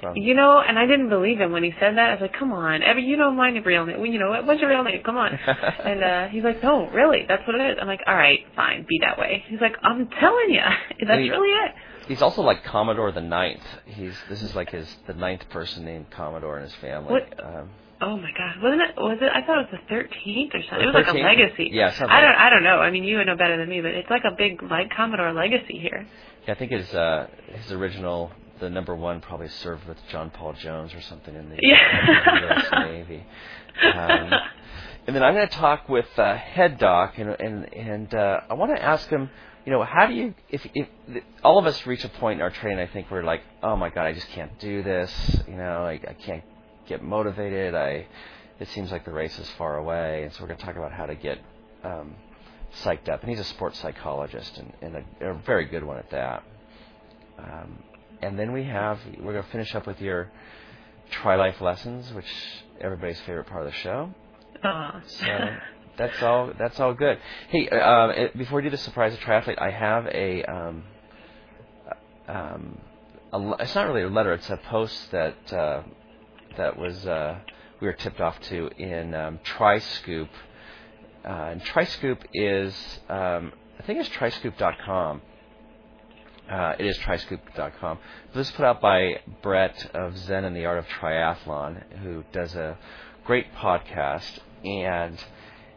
From, 0.00 0.16
You 0.16 0.34
know, 0.34 0.60
and 0.60 0.78
I 0.78 0.86
didn't 0.86 1.08
believe 1.08 1.38
him 1.38 1.52
when 1.52 1.62
he 1.62 1.72
said 1.80 1.96
that. 1.96 2.08
I 2.10 2.12
was 2.12 2.20
like, 2.20 2.34
"Come 2.38 2.52
on, 2.52 2.82
you 2.98 3.16
know 3.16 3.30
my 3.30 3.50
real 3.50 3.86
name. 3.86 4.04
You 4.06 4.18
know 4.18 4.30
what- 4.30 4.46
what's 4.46 4.60
your 4.60 4.70
real 4.70 4.82
name? 4.84 5.02
Come 5.02 5.16
on." 5.16 5.32
and 5.84 6.02
uh 6.04 6.28
he's 6.28 6.44
like, 6.44 6.62
"No, 6.62 6.88
really, 6.90 7.24
that's 7.28 7.46
what 7.46 7.56
it 7.56 7.70
is." 7.72 7.78
I'm 7.80 7.86
like, 7.86 8.02
"All 8.06 8.14
right, 8.14 8.40
fine, 8.56 8.84
be 8.88 8.98
that 9.02 9.18
way." 9.18 9.44
He's 9.48 9.60
like, 9.60 9.76
"I'm 9.82 10.08
telling 10.08 10.50
you, 10.50 10.60
that's 11.06 11.18
Wait. 11.18 11.30
really 11.30 11.48
it." 11.48 11.72
He's 12.08 12.22
also 12.22 12.42
like 12.42 12.64
Commodore 12.64 13.12
the 13.12 13.20
Ninth. 13.20 13.62
He's 13.86 14.16
this 14.28 14.42
is 14.42 14.54
like 14.54 14.70
his 14.70 14.96
the 15.06 15.14
ninth 15.14 15.48
person 15.50 15.84
named 15.84 16.10
Commodore 16.10 16.56
in 16.58 16.64
his 16.64 16.74
family. 16.76 17.12
What? 17.12 17.44
Um, 17.44 17.70
Oh 18.02 18.16
my 18.16 18.30
God, 18.32 18.62
wasn't 18.62 18.80
it? 18.80 18.96
Was 18.96 19.18
it? 19.20 19.28
I 19.30 19.42
thought 19.44 19.58
it 19.60 19.68
was 19.70 19.78
the 19.78 19.86
thirteenth 19.94 20.54
or 20.54 20.62
something. 20.70 20.82
It 20.82 20.86
was 20.86 20.94
like 20.94 21.08
a 21.14 21.18
legacy. 21.18 21.68
Yeah, 21.70 21.90
something 21.92 22.08
I 22.10 22.22
don't. 22.22 22.34
I 22.34 22.48
don't 22.48 22.62
know. 22.64 22.78
I 22.80 22.90
mean, 22.90 23.04
you 23.04 23.18
would 23.18 23.26
know 23.26 23.36
better 23.36 23.58
than 23.58 23.68
me, 23.68 23.82
but 23.82 23.90
it's 23.90 24.08
like 24.08 24.22
a 24.24 24.34
big 24.34 24.62
like 24.62 24.88
Commodore 24.96 25.34
legacy 25.34 25.78
here. 25.78 26.06
yeah, 26.46 26.54
I 26.54 26.56
think 26.56 26.72
his 26.72 26.94
uh, 26.94 27.26
his 27.52 27.70
original 27.72 28.32
the 28.60 28.70
number 28.70 28.94
one 28.94 29.20
probably 29.20 29.48
served 29.48 29.86
with 29.88 29.98
John 30.08 30.30
Paul 30.30 30.52
Jones 30.54 30.94
or 30.94 31.00
something 31.00 31.34
in 31.34 31.48
the, 31.50 31.56
Yeah. 31.62 32.40
U.S. 32.42 32.66
Navy. 32.72 33.26
Um, 33.82 34.30
and 35.06 35.16
then 35.16 35.22
I'm 35.22 35.34
going 35.34 35.48
to 35.48 35.54
talk 35.54 35.88
with 35.88 36.06
uh, 36.18 36.36
head 36.36 36.78
doc, 36.78 37.18
and 37.18 37.30
and 37.40 37.72
and 37.74 38.14
uh, 38.14 38.40
I 38.50 38.54
want 38.54 38.74
to 38.76 38.82
ask 38.82 39.08
him, 39.08 39.30
you 39.64 39.72
know, 39.72 39.82
how 39.82 40.06
do 40.06 40.14
you 40.14 40.34
if 40.50 40.66
if 40.74 40.88
all 41.42 41.58
of 41.58 41.66
us 41.66 41.86
reach 41.86 42.04
a 42.04 42.08
point 42.08 42.38
in 42.38 42.42
our 42.42 42.50
training, 42.50 42.78
I 42.78 42.86
think 42.92 43.10
we're 43.10 43.22
like, 43.22 43.42
oh 43.62 43.76
my 43.76 43.90
god, 43.90 44.06
I 44.06 44.12
just 44.12 44.28
can't 44.28 44.56
do 44.58 44.82
this, 44.82 45.12
you 45.48 45.56
know, 45.56 45.84
I, 45.84 45.92
I 45.92 46.14
can't 46.20 46.44
get 46.86 47.02
motivated, 47.02 47.74
I 47.74 48.06
it 48.58 48.68
seems 48.68 48.92
like 48.92 49.04
the 49.06 49.12
race 49.12 49.38
is 49.38 49.48
far 49.56 49.78
away, 49.78 50.24
and 50.24 50.32
so 50.32 50.42
we're 50.42 50.48
going 50.48 50.58
to 50.58 50.64
talk 50.66 50.76
about 50.76 50.92
how 50.92 51.06
to 51.06 51.14
get 51.14 51.38
um, 51.82 52.14
psyched 52.82 53.08
up. 53.08 53.22
And 53.22 53.30
he's 53.30 53.40
a 53.40 53.44
sports 53.44 53.78
psychologist, 53.80 54.58
and, 54.58 54.72
and 54.82 55.04
a, 55.20 55.30
a 55.30 55.34
very 55.34 55.64
good 55.64 55.82
one 55.82 55.96
at 55.96 56.10
that. 56.10 56.42
Um, 57.38 57.82
and 58.22 58.38
then 58.38 58.52
we 58.52 58.64
have 58.64 58.98
we're 59.18 59.32
going 59.32 59.44
to 59.44 59.50
finish 59.50 59.74
up 59.74 59.86
with 59.86 60.00
your 60.00 60.30
Tri 61.10 61.36
Life 61.36 61.60
lessons, 61.60 62.12
which 62.12 62.26
everybody's 62.80 63.20
favorite 63.20 63.46
part 63.46 63.66
of 63.66 63.72
the 63.72 63.78
show. 63.78 64.14
Aw. 64.62 65.00
So 65.06 65.56
that's 65.96 66.22
all. 66.22 66.52
That's 66.58 66.78
all 66.80 66.94
good. 66.94 67.18
Hey, 67.48 67.68
uh, 67.68 67.76
uh, 67.76 68.28
before 68.36 68.56
we 68.56 68.62
do 68.62 68.70
the 68.70 68.76
surprise 68.78 69.12
of 69.12 69.20
triathlete, 69.20 69.60
I 69.60 69.70
have 69.70 70.06
a. 70.06 70.44
Um, 70.44 70.84
uh, 72.28 72.32
um, 72.32 72.78
a, 73.32 73.52
it's 73.60 73.74
not 73.74 73.86
really 73.86 74.02
a 74.02 74.08
letter. 74.08 74.32
It's 74.32 74.50
a 74.50 74.56
post 74.56 75.10
that 75.10 75.52
uh, 75.52 75.82
that 76.56 76.78
was 76.78 77.06
uh, 77.06 77.38
we 77.80 77.86
were 77.86 77.92
tipped 77.92 78.20
off 78.20 78.40
to 78.42 78.68
in 78.78 79.14
um, 79.14 79.40
TriScoop. 79.44 80.28
Uh, 81.24 81.28
and 81.28 81.62
TriScoop 81.62 82.18
is 82.32 82.74
um, 83.08 83.52
I 83.78 83.82
think 83.82 84.00
it's 84.00 84.08
triscoop.com. 84.10 85.22
Uh, 86.50 86.74
it 86.80 86.86
is 86.86 86.98
triscoop.com. 86.98 87.98
This 88.34 88.48
is 88.48 88.54
put 88.56 88.64
out 88.64 88.80
by 88.80 89.20
Brett 89.40 89.88
of 89.94 90.18
Zen 90.18 90.44
and 90.44 90.56
the 90.56 90.66
Art 90.66 90.78
of 90.78 90.86
Triathlon, 90.88 91.98
who 92.02 92.24
does 92.32 92.56
a 92.56 92.76
great 93.24 93.54
podcast, 93.54 94.40
and 94.64 95.16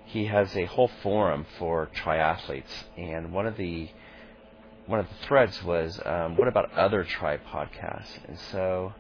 he 0.06 0.26
has 0.26 0.56
a 0.58 0.66
whole 0.66 0.90
forum 1.04 1.46
for 1.60 1.92
triathletes. 1.96 2.74
And 2.98 3.32
one 3.32 3.46
of 3.46 3.56
the 3.56 3.90
one 4.88 5.00
of 5.00 5.08
the 5.08 5.28
threads 5.28 5.64
was, 5.64 6.02
um, 6.06 6.38
"What 6.38 6.48
about 6.48 6.74
other 6.74 7.04
tri 7.04 7.38
podcasts?" 7.38 8.18
And 8.28 8.40
so 8.40 8.94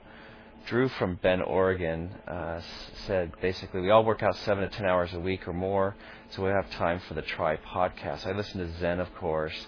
Drew 0.67 0.87
from 0.87 1.15
Bend, 1.15 1.41
Oregon, 1.41 2.11
uh, 2.27 2.61
said 3.07 3.31
basically 3.41 3.81
we 3.81 3.89
all 3.89 4.05
work 4.05 4.21
out 4.21 4.35
seven 4.35 4.63
to 4.63 4.69
ten 4.69 4.85
hours 4.85 5.11
a 5.13 5.19
week 5.19 5.47
or 5.47 5.53
more, 5.53 5.95
so 6.29 6.43
we 6.43 6.49
have 6.51 6.69
time 6.69 6.99
for 6.99 7.15
the 7.15 7.23
Tri 7.23 7.57
podcast. 7.57 8.27
I 8.27 8.31
listen 8.31 8.59
to 8.59 8.71
Zen, 8.79 8.99
of 8.99 9.13
course, 9.15 9.65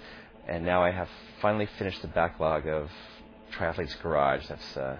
and 0.48 0.66
now 0.66 0.84
I 0.84 0.92
have 0.92 1.10
finally 1.42 1.68
finished 1.78 2.02
the 2.02 2.08
backlog 2.08 2.68
of 2.68 2.90
Triathlete's 3.54 3.96
Garage. 3.96 4.48
That's 4.48 4.78
uh, 4.78 4.98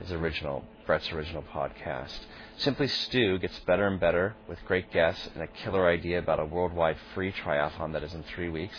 his 0.00 0.12
original, 0.12 0.64
Brett's 0.86 1.10
original 1.12 1.44
podcast. 1.54 2.18
Simply 2.58 2.88
Stu 2.88 3.38
gets 3.38 3.58
better 3.60 3.86
and 3.86 4.00
better 4.00 4.34
with 4.48 4.58
great 4.66 4.92
guests 4.92 5.28
and 5.34 5.42
a 5.42 5.46
killer 5.46 5.88
idea 5.88 6.18
about 6.18 6.40
a 6.40 6.44
worldwide 6.44 6.96
free 7.14 7.32
triathlon 7.32 7.92
that 7.92 8.02
is 8.02 8.14
in 8.14 8.22
three 8.34 8.48
weeks. 8.48 8.76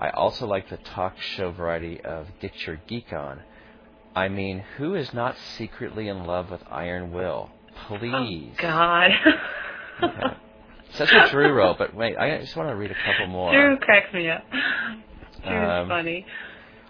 I 0.00 0.10
also 0.10 0.46
like 0.46 0.68
the 0.68 0.76
talk 0.76 1.16
show 1.18 1.52
variety 1.52 2.00
of 2.02 2.26
Get 2.40 2.66
Your 2.66 2.80
Geek 2.86 3.12
On. 3.12 3.40
I 4.14 4.28
mean, 4.28 4.62
who 4.76 4.94
is 4.94 5.12
not 5.14 5.36
secretly 5.56 6.08
in 6.08 6.24
love 6.24 6.50
with 6.50 6.62
Iron 6.70 7.12
Will? 7.12 7.50
Please. 7.88 8.52
Oh, 8.58 8.62
God. 8.62 9.10
okay. 10.02 10.36
So 10.92 11.04
that's 11.04 11.12
what 11.12 11.30
Drew 11.30 11.52
wrote, 11.52 11.78
but 11.78 11.94
wait, 11.94 12.16
I 12.16 12.38
just 12.38 12.56
want 12.56 12.68
to 12.70 12.74
read 12.76 12.90
a 12.90 12.94
couple 12.94 13.26
more. 13.32 13.52
Drew 13.52 13.76
cracks 13.78 14.12
me 14.14 14.30
up. 14.30 14.42
Um, 15.52 15.88
funny. 15.88 16.26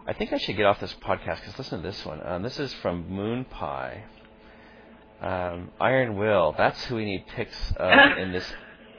I 0.06 0.12
think 0.12 0.32
I 0.32 0.38
should 0.38 0.56
get 0.56 0.66
off 0.66 0.78
this 0.80 0.94
podcast 0.94 1.40
because 1.40 1.58
listen 1.58 1.82
to 1.82 1.88
this 1.88 2.04
one. 2.06 2.24
Um, 2.24 2.42
this 2.42 2.58
is 2.60 2.72
from 2.74 3.08
Moon 3.10 3.44
Pie. 3.44 4.04
Um, 5.20 5.70
Iron 5.80 6.16
Will. 6.16 6.54
That's 6.56 6.82
who 6.84 6.96
we 6.96 7.04
need 7.04 7.26
pics 7.28 7.72
of 7.76 7.90
in 8.18 8.32
this 8.32 8.44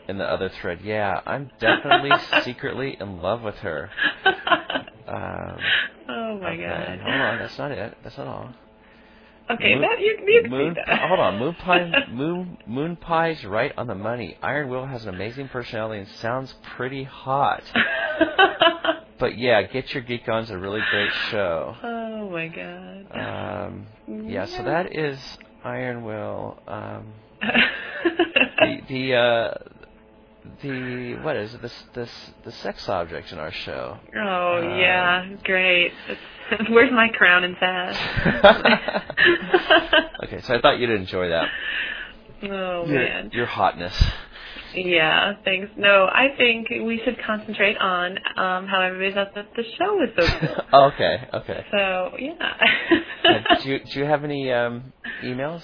in 0.07 0.17
the 0.17 0.25
other 0.25 0.49
thread. 0.49 0.81
Yeah, 0.83 1.21
I'm 1.25 1.49
definitely 1.59 2.11
secretly 2.43 2.97
in 2.99 3.21
love 3.21 3.41
with 3.41 3.55
her. 3.59 3.89
Um, 4.25 4.35
oh 6.09 6.39
my 6.39 6.53
okay, 6.53 6.63
god. 6.63 6.99
Hold 7.01 7.21
on, 7.21 7.39
that's 7.39 7.57
not 7.57 7.71
it. 7.71 7.97
That's 8.03 8.17
not 8.17 8.27
all. 8.27 8.49
Okay, 9.49 9.75
Moon- 9.75 9.81
that 9.81 9.99
you, 10.01 10.17
you 10.27 10.49
Moon, 10.49 10.73
that. 10.73 10.99
hold 11.07 11.21
on, 11.21 11.39
Moon 11.39 11.53
Pie, 11.53 11.89
Moon 12.11 12.57
Moon 12.67 12.97
Pie's 12.97 13.45
right 13.45 13.71
on 13.77 13.87
the 13.87 13.95
money. 13.95 14.37
Iron 14.41 14.67
Will 14.67 14.85
has 14.85 15.05
an 15.05 15.15
amazing 15.15 15.47
personality 15.47 16.01
and 16.01 16.09
sounds 16.19 16.53
pretty 16.75 17.03
hot. 17.03 17.63
But 19.19 19.37
yeah, 19.37 19.63
Get 19.63 19.93
Your 19.93 20.03
Geek 20.03 20.27
On's 20.29 20.51
a 20.51 20.57
really 20.57 20.81
great 20.91 21.11
show. 21.29 21.75
oh 21.83 22.29
my 22.29 22.47
god. 22.47 23.67
Um, 23.67 23.87
yeah, 24.29 24.45
so 24.45 24.63
that 24.63 24.95
is 24.95 25.19
Iron 25.63 26.03
Will. 26.03 26.59
Um, 26.67 27.13
the 27.41 28.81
the 28.87 29.15
uh, 29.15 29.53
the 30.61 31.15
what 31.23 31.35
is 31.35 31.53
it? 31.53 31.61
This 31.61 31.73
this 31.93 32.11
the 32.43 32.51
sex 32.51 32.87
object 32.89 33.31
in 33.31 33.39
our 33.39 33.51
show. 33.51 33.97
oh 34.15 34.57
uh, 34.57 34.77
yeah, 34.77 35.25
great. 35.43 35.91
It's, 36.07 36.21
where's 36.69 36.91
my 36.91 37.09
crown 37.09 37.43
and 37.43 37.55
sash? 37.59 37.99
okay, 40.23 40.41
so 40.41 40.55
I 40.55 40.61
thought 40.61 40.79
you'd 40.79 40.91
enjoy 40.91 41.29
that. 41.29 41.49
oh 42.43 42.85
Your, 42.85 42.99
man. 42.99 43.29
your 43.33 43.45
hotness. 43.47 43.95
Yeah, 44.75 45.33
thanks. 45.45 45.71
No, 45.77 46.05
I 46.05 46.27
think 46.37 46.69
we 46.69 47.01
should 47.03 47.17
concentrate 47.25 47.77
on 47.77 48.11
um, 48.37 48.67
how 48.67 48.81
everybody 48.81 49.13
thought 49.13 49.33
that 49.35 49.49
the 49.55 49.63
show 49.63 49.93
was 49.95 50.09
so 50.17 50.27
cool. 50.39 50.57
Okay, 50.87 51.27
okay. 51.33 51.65
So 51.71 52.11
yeah. 52.19 52.57
Uh, 53.25 53.55
do 53.63 53.69
you 53.69 53.79
do 53.93 53.99
you 53.99 54.05
have 54.05 54.23
any 54.23 54.51
um, 54.51 54.93
emails? 55.23 55.61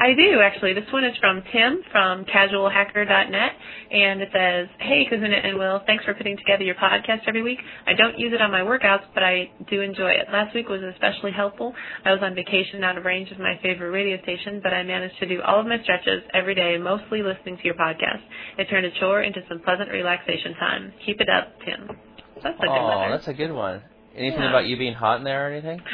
I 0.00 0.14
do 0.14 0.40
actually. 0.40 0.74
This 0.74 0.86
one 0.92 1.02
is 1.04 1.16
from 1.18 1.42
Tim 1.52 1.82
from 1.90 2.24
casualhacker.net, 2.26 3.52
and 3.90 4.22
it 4.22 4.28
says, 4.32 4.68
"Hey, 4.78 5.04
Kahuna 5.10 5.34
and 5.36 5.58
Will, 5.58 5.82
thanks 5.86 6.04
for 6.04 6.14
putting 6.14 6.36
together 6.36 6.62
your 6.62 6.76
podcast 6.76 7.22
every 7.26 7.42
week. 7.42 7.58
I 7.86 7.94
don't 7.94 8.16
use 8.18 8.32
it 8.32 8.40
on 8.40 8.52
my 8.52 8.60
workouts, 8.60 9.02
but 9.12 9.24
I 9.24 9.50
do 9.68 9.80
enjoy 9.80 10.10
it. 10.10 10.26
Last 10.32 10.54
week 10.54 10.68
was 10.68 10.82
especially 10.82 11.32
helpful. 11.32 11.74
I 12.04 12.12
was 12.12 12.20
on 12.22 12.34
vacation 12.36 12.84
out 12.84 12.96
of 12.96 13.04
range 13.04 13.32
of 13.32 13.38
my 13.40 13.58
favorite 13.60 13.90
radio 13.90 14.22
station, 14.22 14.60
but 14.62 14.72
I 14.72 14.84
managed 14.84 15.18
to 15.18 15.26
do 15.26 15.42
all 15.42 15.58
of 15.58 15.66
my 15.66 15.82
stretches 15.82 16.22
every 16.32 16.54
day, 16.54 16.78
mostly 16.78 17.22
listening 17.22 17.56
to 17.58 17.64
your 17.64 17.74
podcast. 17.74 18.20
It 18.56 18.68
turned 18.68 18.86
a 18.86 18.90
chore 19.00 19.22
into 19.22 19.40
some 19.48 19.58
pleasant 19.60 19.90
relaxation 19.90 20.54
time. 20.60 20.92
Keep 21.04 21.20
it 21.22 21.28
up, 21.28 21.60
Tim." 21.64 21.98
That's 22.42 22.56
a 22.56 22.62
good 22.62 22.68
Oh, 22.70 22.86
letter. 22.86 23.10
that's 23.10 23.26
a 23.28 23.34
good 23.34 23.50
one. 23.52 23.82
Anything 24.18 24.40
Yeah. 24.42 24.48
about 24.50 24.66
you 24.66 24.76
being 24.76 24.94
hot 24.94 25.18
in 25.18 25.24
there 25.24 25.48
or 25.48 25.52
anything? 25.52 25.80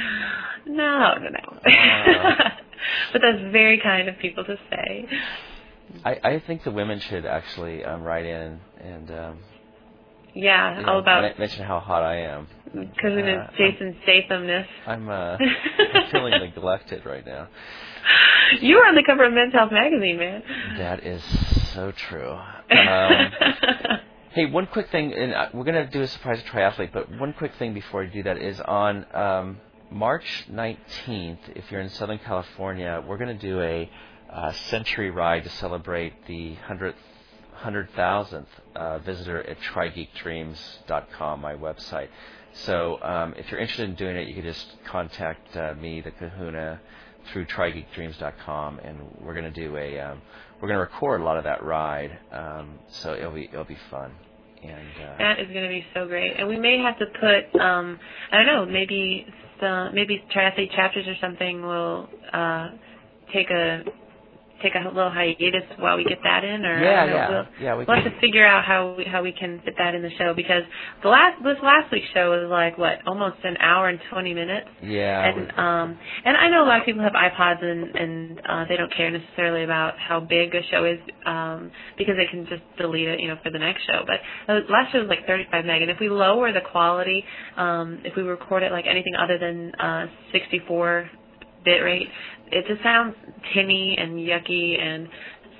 No, 0.66 1.14
no, 1.20 1.28
no. 1.28 1.58
Oh. 1.66 2.34
but 3.12 3.20
that's 3.20 3.52
very 3.52 3.78
kind 3.80 4.08
of 4.08 4.18
people 4.18 4.44
to 4.46 4.56
say. 4.70 5.06
I, 6.06 6.18
I 6.24 6.38
think 6.46 6.64
the 6.64 6.70
women 6.70 7.00
should 7.00 7.26
actually 7.26 7.84
um, 7.84 8.02
write 8.02 8.24
in 8.24 8.60
and 8.80 9.10
um, 9.10 9.38
Yeah, 10.32 10.80
you 10.80 10.86
all 10.86 11.00
about 11.00 11.20
men- 11.22 11.34
mention 11.38 11.64
how 11.64 11.80
hot 11.80 12.02
I 12.02 12.16
am. 12.22 12.48
Kahuna 12.98 13.32
Uh, 13.34 13.50
Jason 13.58 13.94
Stathamness. 14.04 14.66
I'm, 14.86 15.08
uh, 15.10 15.36
I'm 15.94 16.10
feeling 16.10 16.32
neglected 16.40 17.04
right 17.04 17.26
now. 17.26 17.48
you 18.62 18.76
were 18.76 18.86
on 18.86 18.94
the 18.94 19.04
cover 19.06 19.24
of 19.26 19.32
Men's 19.34 19.52
Health 19.52 19.70
magazine, 19.70 20.16
man. 20.18 20.42
That 20.78 21.04
is 21.04 21.22
so 21.74 21.92
true. 21.92 22.32
Um, 22.32 23.32
hey, 24.34 24.46
one 24.46 24.66
quick 24.66 24.90
thing, 24.90 25.14
and 25.14 25.32
uh, 25.32 25.48
we're 25.54 25.62
going 25.62 25.76
to 25.76 25.86
do 25.86 26.02
a 26.02 26.08
surprise 26.08 26.42
triathlete, 26.42 26.92
but 26.92 27.08
one 27.20 27.32
quick 27.34 27.54
thing 27.54 27.72
before 27.72 28.00
we 28.00 28.08
do 28.08 28.24
that 28.24 28.36
is 28.36 28.58
on 28.60 29.06
um, 29.14 29.60
March 29.92 30.46
19th, 30.50 31.38
if 31.54 31.70
you're 31.70 31.80
in 31.80 31.88
Southern 31.88 32.18
California, 32.18 33.00
we're 33.06 33.16
going 33.16 33.38
to 33.38 33.40
do 33.40 33.60
a 33.60 33.88
uh, 34.32 34.50
century 34.70 35.10
ride 35.10 35.44
to 35.44 35.50
celebrate 35.50 36.14
the 36.26 36.56
100th 36.68 36.94
100,000th 37.62 38.46
uh, 38.74 38.98
visitor 38.98 39.40
at 39.48 39.56
trigeekdreams.com, 39.60 41.40
my 41.40 41.54
website. 41.54 42.08
So 42.54 43.00
um, 43.02 43.34
if 43.38 43.48
you're 43.52 43.60
interested 43.60 43.88
in 43.88 43.94
doing 43.94 44.16
it, 44.16 44.26
you 44.26 44.34
can 44.34 44.42
just 44.42 44.66
contact 44.84 45.56
uh, 45.56 45.74
me, 45.74 46.00
the 46.00 46.10
Kahuna, 46.10 46.80
through 47.32 47.46
trigeekdreams.com, 47.46 48.80
and 48.80 48.98
we're 49.20 49.34
going 49.34 49.52
to 49.52 49.60
do 49.68 49.76
a 49.76 49.98
um, 50.00 50.22
we're 50.60 50.68
going 50.68 50.78
to 50.78 50.92
record 50.92 51.20
a 51.20 51.24
lot 51.24 51.36
of 51.36 51.44
that 51.44 51.62
ride. 51.62 52.18
Um, 52.32 52.78
so 52.88 53.14
it'll 53.14 53.32
be 53.32 53.44
it'll 53.52 53.64
be 53.64 53.78
fun. 53.90 54.12
And 54.62 54.88
uh, 55.02 55.18
that 55.18 55.40
is 55.40 55.48
going 55.48 55.64
to 55.64 55.68
be 55.68 55.84
so 55.94 56.06
great, 56.06 56.38
and 56.38 56.48
we 56.48 56.58
may 56.58 56.78
have 56.78 56.98
to 56.98 57.06
put 57.06 57.60
um 57.60 57.98
I 58.32 58.36
don't 58.38 58.46
know 58.46 58.66
maybe 58.66 59.26
some 59.60 59.94
maybe 59.94 60.22
triathlete 60.34 60.74
chapters 60.74 61.06
or 61.06 61.14
something 61.20 61.62
will 61.62 62.08
uh 62.32 62.70
take 63.32 63.50
a 63.50 63.82
take 64.64 64.74
a 64.74 64.88
little 64.88 65.10
hiatus 65.10 65.68
while 65.78 65.96
we 65.96 66.04
get 66.04 66.18
that 66.24 66.42
in, 66.42 66.64
or 66.64 66.82
yeah, 66.82 67.04
know, 67.04 67.12
yeah, 67.12 67.28
we'll, 67.28 67.44
yeah. 67.60 67.76
We 67.76 67.84
We'll 67.84 68.00
have 68.00 68.10
to 68.12 68.20
figure 68.20 68.46
out 68.46 68.64
how 68.64 68.94
we, 68.96 69.04
how 69.04 69.22
we 69.22 69.32
can 69.32 69.60
fit 69.64 69.74
that 69.78 69.94
in 69.94 70.02
the 70.02 70.10
show 70.18 70.32
because 70.34 70.64
the 71.02 71.08
last 71.08 71.42
this 71.44 71.58
last 71.62 71.92
week's 71.92 72.08
show 72.14 72.30
was 72.30 72.48
like 72.50 72.78
what 72.78 73.06
almost 73.06 73.36
an 73.44 73.56
hour 73.58 73.88
and 73.88 74.00
twenty 74.10 74.32
minutes? 74.32 74.66
Yeah, 74.82 75.28
and 75.28 75.50
um 75.58 75.98
and 76.24 76.36
I 76.36 76.48
know 76.48 76.64
a 76.64 76.68
lot 76.68 76.80
of 76.80 76.86
people 76.86 77.02
have 77.02 77.12
iPods 77.12 77.62
and 77.62 77.94
and 77.94 78.40
uh, 78.48 78.64
they 78.68 78.76
don't 78.76 78.92
care 78.94 79.10
necessarily 79.10 79.64
about 79.64 79.98
how 79.98 80.20
big 80.20 80.54
a 80.54 80.62
show 80.70 80.84
is 80.84 80.98
um 81.26 81.70
because 81.98 82.14
they 82.16 82.26
can 82.30 82.46
just 82.48 82.62
delete 82.78 83.08
it 83.08 83.20
you 83.20 83.28
know 83.28 83.36
for 83.44 83.50
the 83.50 83.58
next 83.58 83.84
show. 83.84 84.02
But 84.06 84.24
uh, 84.48 84.60
last 84.70 84.92
show 84.92 85.00
was 85.00 85.08
like 85.08 85.26
35 85.26 85.64
meg 85.64 85.82
and 85.82 85.90
if 85.90 85.98
we 86.00 86.08
lower 86.08 86.52
the 86.52 86.64
quality 86.72 87.24
um 87.56 88.00
if 88.04 88.16
we 88.16 88.22
record 88.22 88.62
it 88.62 88.72
like 88.72 88.86
anything 88.88 89.14
other 89.14 89.38
than 89.38 89.74
uh 89.76 90.06
64 90.32 90.94
bit 90.94 91.23
rate 91.66 92.08
it 92.46 92.66
just 92.66 92.82
sounds 92.82 93.14
tinny 93.52 93.96
and 93.98 94.18
yucky 94.18 94.80
and 94.80 95.08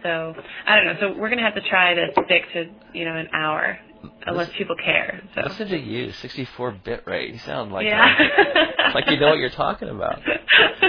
so 0.02 0.34
I 0.66 0.76
don't 0.76 0.86
know 0.86 0.96
so 1.00 1.18
we're 1.18 1.30
gonna 1.30 1.42
have 1.42 1.54
to 1.54 1.68
try 1.68 1.94
to 1.94 2.08
stick 2.24 2.42
to 2.52 2.70
you 2.92 3.04
know 3.04 3.16
an 3.16 3.28
hour 3.32 3.78
unless 4.26 4.50
people 4.56 4.76
care 4.76 5.22
so 5.34 5.42
listen 5.42 5.68
to 5.68 5.78
you, 5.78 6.12
64 6.12 6.72
bit 6.84 7.06
rate. 7.06 7.32
You 7.32 7.38
sound 7.40 7.72
like 7.72 7.86
yeah 7.86 8.90
like 8.94 9.10
you 9.10 9.18
know 9.18 9.28
what 9.30 9.38
you're 9.38 9.50
talking 9.50 9.88
about. 9.88 10.20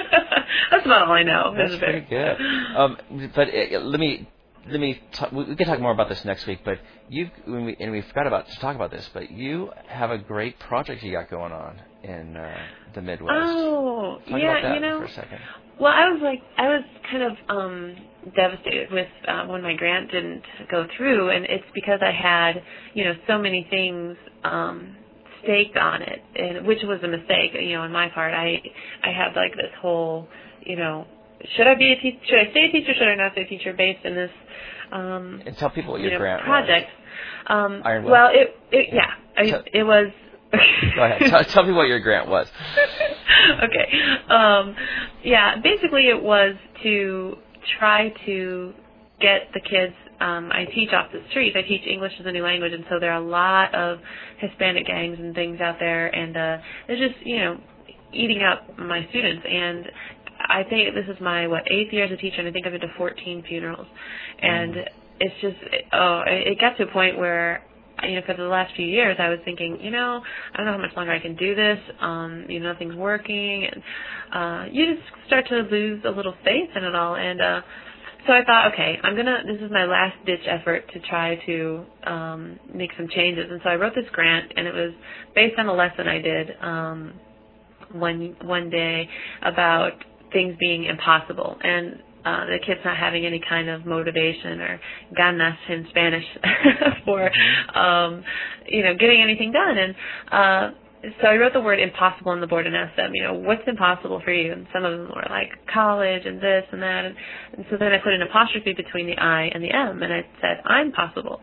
That's 0.72 0.86
about 0.86 1.08
all 1.08 1.14
I 1.14 1.24
know. 1.24 1.54
That's 1.56 1.74
it? 1.74 1.80
pretty 1.80 2.02
good. 2.02 2.38
Um, 2.76 2.98
but 3.34 3.48
uh, 3.50 3.80
let 3.80 4.00
me 4.00 4.28
let 4.68 4.80
me 4.80 5.02
talk, 5.14 5.32
we, 5.32 5.56
can 5.56 5.68
talk 5.68 5.80
more 5.80 5.92
about 5.92 6.10
this 6.10 6.24
next 6.26 6.46
week. 6.48 6.60
But 6.66 6.80
you 7.10 7.30
we, 7.48 7.76
and 7.80 7.92
we 7.92 8.02
forgot 8.02 8.28
about 8.28 8.50
to 8.50 8.60
talk 8.60 8.76
about 8.76 8.92
this, 8.92 9.10
but 9.14 9.32
you 9.32 9.72
have 9.88 10.12
a 10.12 10.18
great 10.18 10.60
project 10.60 11.04
you 11.04 11.12
got 11.12 11.30
going 11.30 11.52
on 11.52 11.82
in 12.04 12.36
uh, 12.36 12.58
the 12.94 13.02
Midwest. 13.02 13.34
Oh, 13.36 14.20
talk 14.30 14.42
yeah, 14.42 14.74
you 14.74 14.80
know. 14.80 15.00
for 15.00 15.06
a 15.06 15.12
second. 15.12 15.40
Well, 15.80 15.92
I 15.92 16.10
was 16.10 16.22
like, 16.24 16.42
I 16.58 16.68
was 16.70 16.84
kind 17.12 17.24
of 17.24 17.32
um 17.50 17.96
devastated 18.36 18.92
with 18.92 19.08
uh, 19.28 19.46
when 19.46 19.62
my 19.62 19.76
grant 19.76 20.12
didn't 20.12 20.44
go 20.72 20.88
through, 20.98 21.30
and 21.30 21.46
it's 21.46 21.66
because 21.74 22.00
I 22.02 22.12
had, 22.12 22.64
you 22.94 23.04
know, 23.04 23.14
so 23.28 23.38
many 23.38 23.68
things 23.70 24.18
um 24.44 24.96
staked 25.44 25.78
on 25.78 26.02
it, 26.02 26.22
and 26.36 26.66
which 26.66 26.80
was 26.84 27.02
a 27.04 27.08
mistake, 27.08 27.52
you 27.54 27.74
know, 27.74 27.82
on 27.82 27.92
my 27.92 28.10
part. 28.10 28.34
I 28.34 28.62
I 29.04 29.12
had 29.12 29.36
like 29.36 29.56
this 29.56 29.72
whole, 29.82 30.28
you 30.66 30.76
know, 30.76 31.06
should 31.56 31.68
I 31.68 31.76
be 31.76 31.92
a 31.92 32.00
teacher? 32.02 32.20
Should 32.28 32.40
I 32.40 32.52
stay 32.52 32.66
a 32.66 32.72
teacher? 32.72 32.94
Should 32.98 33.08
I 33.08 33.16
not 33.16 33.34
stay 33.34 33.42
a 33.44 33.48
teacher? 33.48 33.74
Based 33.74 34.04
in 34.06 34.16
this 34.16 34.32
um, 34.92 35.42
and 35.46 35.58
tell 35.58 35.70
people 35.70 35.92
what 35.94 36.02
your 36.02 36.12
you 36.12 36.18
know, 36.18 36.24
grant 36.24 36.44
project. 36.44 36.90
was. 37.50 37.82
Um, 37.84 38.06
well, 38.06 38.30
it, 38.32 38.56
it 38.72 38.90
yeah, 38.94 39.12
I, 39.38 39.50
So- 39.50 39.64
it 39.74 39.84
was. 39.84 40.08
Go 40.96 41.04
ahead. 41.04 41.22
tell, 41.30 41.44
tell 41.44 41.64
me 41.66 41.74
what 41.74 41.88
your 41.88 42.00
grant 42.00 42.30
was. 42.30 42.48
okay. 43.64 43.88
Um, 44.30 44.76
yeah, 45.24 45.56
basically 45.62 46.08
it 46.08 46.22
was 46.22 46.56
to 46.84 47.36
try 47.78 48.14
to 48.26 48.74
get 49.20 49.50
the 49.54 49.60
kids. 49.60 49.94
Um, 50.22 50.50
I 50.52 50.66
teach 50.74 50.92
off 50.94 51.12
the 51.12 51.22
street. 51.32 51.58
I 51.58 51.62
teach 51.62 51.86
English 51.86 52.14
as 52.20 52.26
a 52.26 52.32
new 52.32 52.44
language, 52.44 52.72
and 52.72 52.86
so 52.90 53.00
there 53.02 53.12
are 53.12 53.22
a 53.22 53.28
lot 53.28 53.76
of 53.76 54.00
Hispanic 54.38 54.86
gangs 54.88 55.18
and 55.20 55.36
things 55.36 55.60
out 55.60 55.76
there, 55.80 56.08
and 56.08 56.38
uh, 56.38 56.58
they're 56.88 57.10
just 57.10 57.26
you 57.26 57.38
know 57.40 57.60
eating 58.14 58.42
up 58.44 58.78
my 58.78 59.06
students. 59.10 59.46
And 59.50 59.86
I 60.50 60.64
think 60.70 60.94
this 60.94 61.06
is 61.14 61.22
my 61.22 61.48
what 61.48 61.64
eighth 61.72 61.94
year 61.94 62.06
as 62.06 62.12
a 62.12 62.18
teacher, 62.18 62.40
and 62.40 62.48
I 62.48 62.52
think 62.52 62.66
I've 62.66 62.72
been 62.72 62.82
to 62.82 62.94
14 62.98 63.44
funerals, 63.48 63.88
and 64.42 64.76
it's 65.20 65.36
just 65.42 65.58
oh, 65.94 66.24
it 66.28 66.48
it 66.54 66.60
got 66.60 66.78
to 66.78 66.84
a 66.84 66.92
point 66.92 67.18
where 67.18 67.64
you 68.04 68.16
know, 68.16 68.22
for 68.26 68.36
the 68.36 68.44
last 68.44 68.76
few 68.76 68.86
years, 68.86 69.18
I 69.20 69.30
was 69.30 69.40
thinking, 69.46 69.80
you 69.82 69.92
know, 69.92 70.22
I 70.54 70.58
don't 70.58 70.66
know 70.66 70.74
how 70.74 70.78
much 70.78 70.96
longer 70.96 71.12
I 71.12 71.20
can 71.20 71.36
do 71.36 71.56
this. 71.56 71.80
Um, 72.02 72.46
you 72.50 72.60
know, 72.60 72.72
nothing's 72.72 72.96
working, 72.96 73.66
and 73.66 73.84
uh, 74.34 74.72
you 74.72 74.96
just 74.96 75.08
start 75.28 75.48
to 75.48 75.56
lose 75.72 76.02
a 76.06 76.10
little 76.10 76.36
faith 76.44 76.70
in 76.76 76.84
it 76.84 76.96
all. 76.96 77.16
And 77.16 77.42
uh, 77.42 77.62
so 78.28 78.34
I 78.34 78.44
thought, 78.44 78.74
okay, 78.74 79.00
I'm 79.04 79.16
gonna. 79.16 79.44
This 79.46 79.62
is 79.62 79.72
my 79.72 79.86
last 79.86 80.18
ditch 80.26 80.42
effort 80.46 80.92
to 80.94 81.00
try 81.02 81.36
to 81.46 81.86
um, 82.06 82.60
make 82.74 82.92
some 82.98 83.08
changes. 83.08 83.46
And 83.50 83.62
so 83.64 83.70
I 83.70 83.76
wrote 83.76 83.94
this 83.96 84.06
grant, 84.12 84.52
and 84.56 84.68
it 84.68 84.74
was 84.74 84.92
based 85.34 85.58
on 85.58 85.68
a 85.68 85.74
lesson 85.74 86.08
I 86.08 86.20
did 86.20 86.50
um, 86.62 87.14
one 87.94 88.36
one 88.42 88.70
day 88.70 89.08
about 89.42 89.94
things 90.36 90.56
being 90.60 90.84
impossible 90.84 91.58
and 91.64 91.96
uh, 92.26 92.46
the 92.46 92.58
kids 92.66 92.82
not 92.84 92.98
having 92.98 93.26
any 93.26 93.42
kind 93.48 93.70
of 93.70 93.86
motivation 93.86 94.60
or 94.60 94.82
ganas 95.18 95.56
in 95.70 95.86
Spanish 95.92 96.26
for 97.06 97.32
um, 97.78 98.24
you 98.68 98.84
know 98.84 98.94
getting 99.00 99.22
anything 99.22 99.52
done. 99.52 99.78
And 99.78 99.96
uh, 100.32 100.78
so 101.22 101.28
I 101.28 101.36
wrote 101.36 101.54
the 101.54 101.62
word 101.62 101.80
impossible 101.80 102.32
on 102.32 102.42
the 102.42 102.48
board 102.48 102.66
and 102.66 102.76
asked 102.76 102.98
them, 102.98 103.12
you 103.14 103.24
know, 103.24 103.34
what's 103.34 103.62
impossible 103.68 104.22
for 104.26 104.32
you? 104.32 104.52
And 104.52 104.66
some 104.74 104.84
of 104.84 104.98
them 104.98 105.08
were 105.16 105.28
like 105.30 105.50
college 105.72 106.24
and 106.26 106.42
this 106.42 106.64
and 106.72 106.82
that. 106.82 107.06
And, 107.06 107.16
and 107.58 107.66
so 107.70 107.78
then 107.78 107.92
I 107.94 108.00
put 108.00 108.14
an 108.14 108.24
apostrophe 108.24 108.74
between 108.74 109.06
the 109.06 109.18
I 109.18 109.44
and 109.54 109.64
the 109.64 109.72
M, 109.72 110.02
and 110.02 110.12
I 110.12 110.26
said 110.42 110.62
I'm 110.66 110.92
possible. 110.92 111.40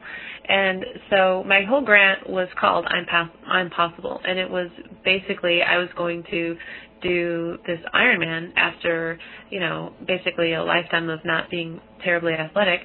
And 0.49 0.85
so 1.11 1.45
my 1.47 1.63
whole 1.63 1.85
grant 1.85 2.29
was 2.29 2.49
called 2.61 2.87
I'm 2.87 3.07
Pos- 3.07 3.39
I'm 3.47 3.71
possible, 3.71 4.21
and 4.27 4.39
it 4.39 4.51
was 4.51 4.69
basically 5.05 5.63
I 5.63 5.79
was 5.79 5.89
going 5.97 6.25
to 6.31 6.57
do 7.03 7.59
this 7.67 7.79
Ironman 7.95 8.53
after 8.57 9.19
you 9.51 9.61
know 9.61 9.93
basically 10.07 10.55
a 10.55 10.63
lifetime 10.63 11.09
of 11.09 11.21
not 11.25 11.51
being 11.51 11.81
terribly 12.05 12.33
athletic, 12.33 12.81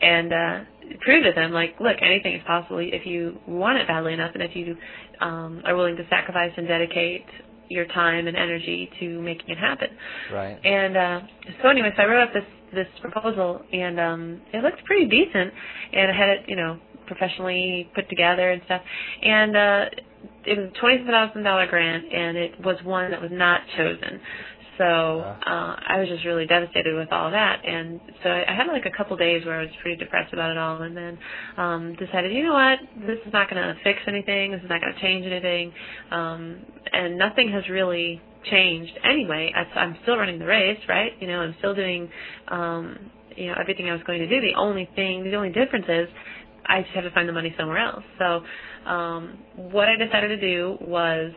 and 0.00 0.32
uh, 0.32 0.60
prove 1.00 1.24
to 1.24 1.32
them 1.34 1.52
like, 1.52 1.76
look, 1.80 1.96
anything 2.02 2.34
is 2.34 2.42
possible 2.46 2.78
if 2.80 3.06
you 3.06 3.38
want 3.46 3.78
it 3.78 3.86
badly 3.86 4.12
enough, 4.12 4.32
and 4.34 4.42
if 4.42 4.54
you 4.54 4.76
um, 5.20 5.62
are 5.64 5.76
willing 5.76 5.96
to 5.96 6.06
sacrifice 6.08 6.52
and 6.56 6.66
dedicate 6.66 7.24
your 7.68 7.86
time 7.86 8.26
and 8.26 8.36
energy 8.36 8.90
to 8.98 9.20
making 9.22 9.48
it 9.48 9.58
happen. 9.58 9.88
Right. 10.32 10.58
And 10.64 10.96
uh, 10.96 11.20
so 11.62 11.68
anyway, 11.68 11.90
so 11.96 12.02
I 12.02 12.06
wrote 12.06 12.28
up 12.28 12.34
this 12.34 12.44
this 12.72 12.86
proposal, 13.00 13.62
and 13.72 13.98
um, 13.98 14.40
it 14.52 14.62
looked 14.62 14.84
pretty 14.84 15.06
decent, 15.06 15.52
and 15.92 16.10
I 16.10 16.16
had 16.16 16.28
it, 16.28 16.40
you 16.46 16.56
know, 16.56 16.78
professionally 17.06 17.90
put 17.94 18.08
together 18.08 18.50
and 18.52 18.62
stuff. 18.64 18.82
And 19.22 19.56
uh, 19.56 19.84
it 20.46 20.58
was 20.58 20.70
a 20.74 20.80
twenty 20.80 21.04
thousand 21.06 21.42
dollar 21.42 21.66
grant, 21.66 22.04
and 22.12 22.36
it 22.36 22.64
was 22.64 22.76
one 22.84 23.10
that 23.10 23.20
was 23.20 23.30
not 23.32 23.60
chosen. 23.76 24.20
So 24.78 24.84
uh, 24.86 25.76
I 25.76 25.98
was 26.00 26.08
just 26.08 26.24
really 26.24 26.46
devastated 26.46 26.96
with 26.96 27.12
all 27.12 27.30
that, 27.30 27.60
and 27.66 28.00
so 28.22 28.30
I 28.30 28.50
I 28.50 28.56
had 28.56 28.66
like 28.66 28.86
a 28.86 28.96
couple 28.96 29.14
days 29.16 29.44
where 29.44 29.60
I 29.60 29.62
was 29.62 29.70
pretty 29.82 29.98
depressed 30.02 30.32
about 30.32 30.50
it 30.50 30.56
all, 30.56 30.80
and 30.80 30.96
then 30.96 31.18
um, 31.58 31.94
decided, 31.96 32.32
you 32.32 32.44
know 32.44 32.54
what, 32.54 32.78
this 33.06 33.18
is 33.26 33.32
not 33.32 33.50
going 33.50 33.62
to 33.62 33.74
fix 33.84 33.98
anything, 34.06 34.52
this 34.52 34.62
is 34.62 34.70
not 34.70 34.80
going 34.80 34.94
to 34.94 35.00
change 35.00 35.26
anything, 35.26 35.70
um, 36.10 36.64
and 36.94 37.18
nothing 37.18 37.52
has 37.52 37.68
really 37.68 38.22
changed 38.50 38.92
anyway. 39.04 39.52
I, 39.54 39.78
I'm 39.78 39.98
still 40.02 40.16
running 40.16 40.38
the 40.38 40.46
race, 40.46 40.80
right? 40.88 41.12
You 41.20 41.26
know, 41.26 41.40
I'm 41.40 41.54
still 41.58 41.74
doing, 41.74 42.08
um, 42.48 43.10
you 43.36 43.48
know, 43.48 43.54
everything 43.60 43.90
I 43.90 43.92
was 43.92 44.02
going 44.06 44.20
to 44.20 44.28
do. 44.28 44.40
The 44.40 44.54
only 44.56 44.88
thing, 44.96 45.24
the 45.24 45.34
only 45.34 45.50
difference 45.50 45.86
is 45.88 46.08
I 46.66 46.82
just 46.82 46.94
have 46.94 47.04
to 47.04 47.10
find 47.10 47.28
the 47.28 47.32
money 47.32 47.54
somewhere 47.58 47.78
else. 47.78 48.04
So 48.18 48.42
um, 48.88 49.38
what 49.56 49.88
I 49.88 49.96
decided 49.96 50.28
to 50.28 50.40
do 50.40 50.78
was 50.80 51.32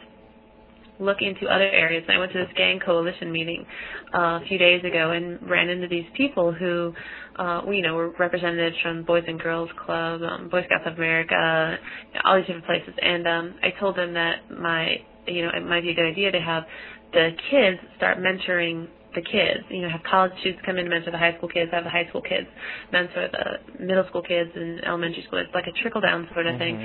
look 0.99 1.17
into 1.21 1.47
other 1.47 1.69
areas. 1.69 2.03
And 2.07 2.15
I 2.17 2.19
went 2.19 2.31
to 2.33 2.39
this 2.39 2.53
gang 2.55 2.79
coalition 2.83 3.31
meeting 3.31 3.65
uh, 4.13 4.39
a 4.39 4.41
few 4.47 4.57
days 4.57 4.83
ago 4.83 5.11
and 5.11 5.39
ran 5.49 5.69
into 5.69 5.87
these 5.87 6.05
people 6.15 6.51
who, 6.51 6.93
uh, 7.37 7.61
you 7.67 7.81
know, 7.81 7.95
were 7.95 8.13
representatives 8.19 8.75
from 8.81 9.03
Boys 9.03 9.23
and 9.27 9.39
Girls 9.39 9.69
Club, 9.85 10.21
um, 10.21 10.49
Boy 10.49 10.63
Scouts 10.65 10.83
of 10.85 10.97
America, 10.97 11.77
all 12.25 12.37
these 12.37 12.45
different 12.45 12.65
places. 12.65 12.93
And 13.01 13.27
um, 13.27 13.55
I 13.63 13.79
told 13.79 13.97
them 13.97 14.13
that 14.13 14.49
my, 14.51 14.95
you 15.27 15.43
know, 15.43 15.51
it 15.55 15.65
might 15.65 15.81
be 15.81 15.89
a 15.89 15.95
good 15.95 16.07
idea 16.07 16.31
to 16.31 16.39
have 16.39 16.63
the 17.11 17.29
kids 17.49 17.77
start 17.97 18.17
mentoring 18.17 18.87
the 19.15 19.21
kids. 19.21 19.63
You 19.69 19.81
know, 19.81 19.89
have 19.89 20.03
college 20.03 20.31
students 20.39 20.61
come 20.65 20.77
in 20.77 20.85
to 20.85 20.89
mentor 20.89 21.11
the 21.11 21.17
high 21.17 21.35
school 21.37 21.49
kids, 21.49 21.71
have 21.71 21.83
the 21.83 21.89
high 21.89 22.07
school 22.09 22.21
kids 22.21 22.47
mentor 22.91 23.29
the 23.31 23.83
middle 23.83 24.05
school 24.07 24.21
kids 24.21 24.49
and 24.55 24.83
elementary 24.85 25.23
school. 25.27 25.39
It's 25.39 25.53
like 25.53 25.67
a 25.67 25.81
trickle 25.81 26.01
down 26.01 26.27
sort 26.33 26.47
of 26.47 26.57
thing. 26.57 26.75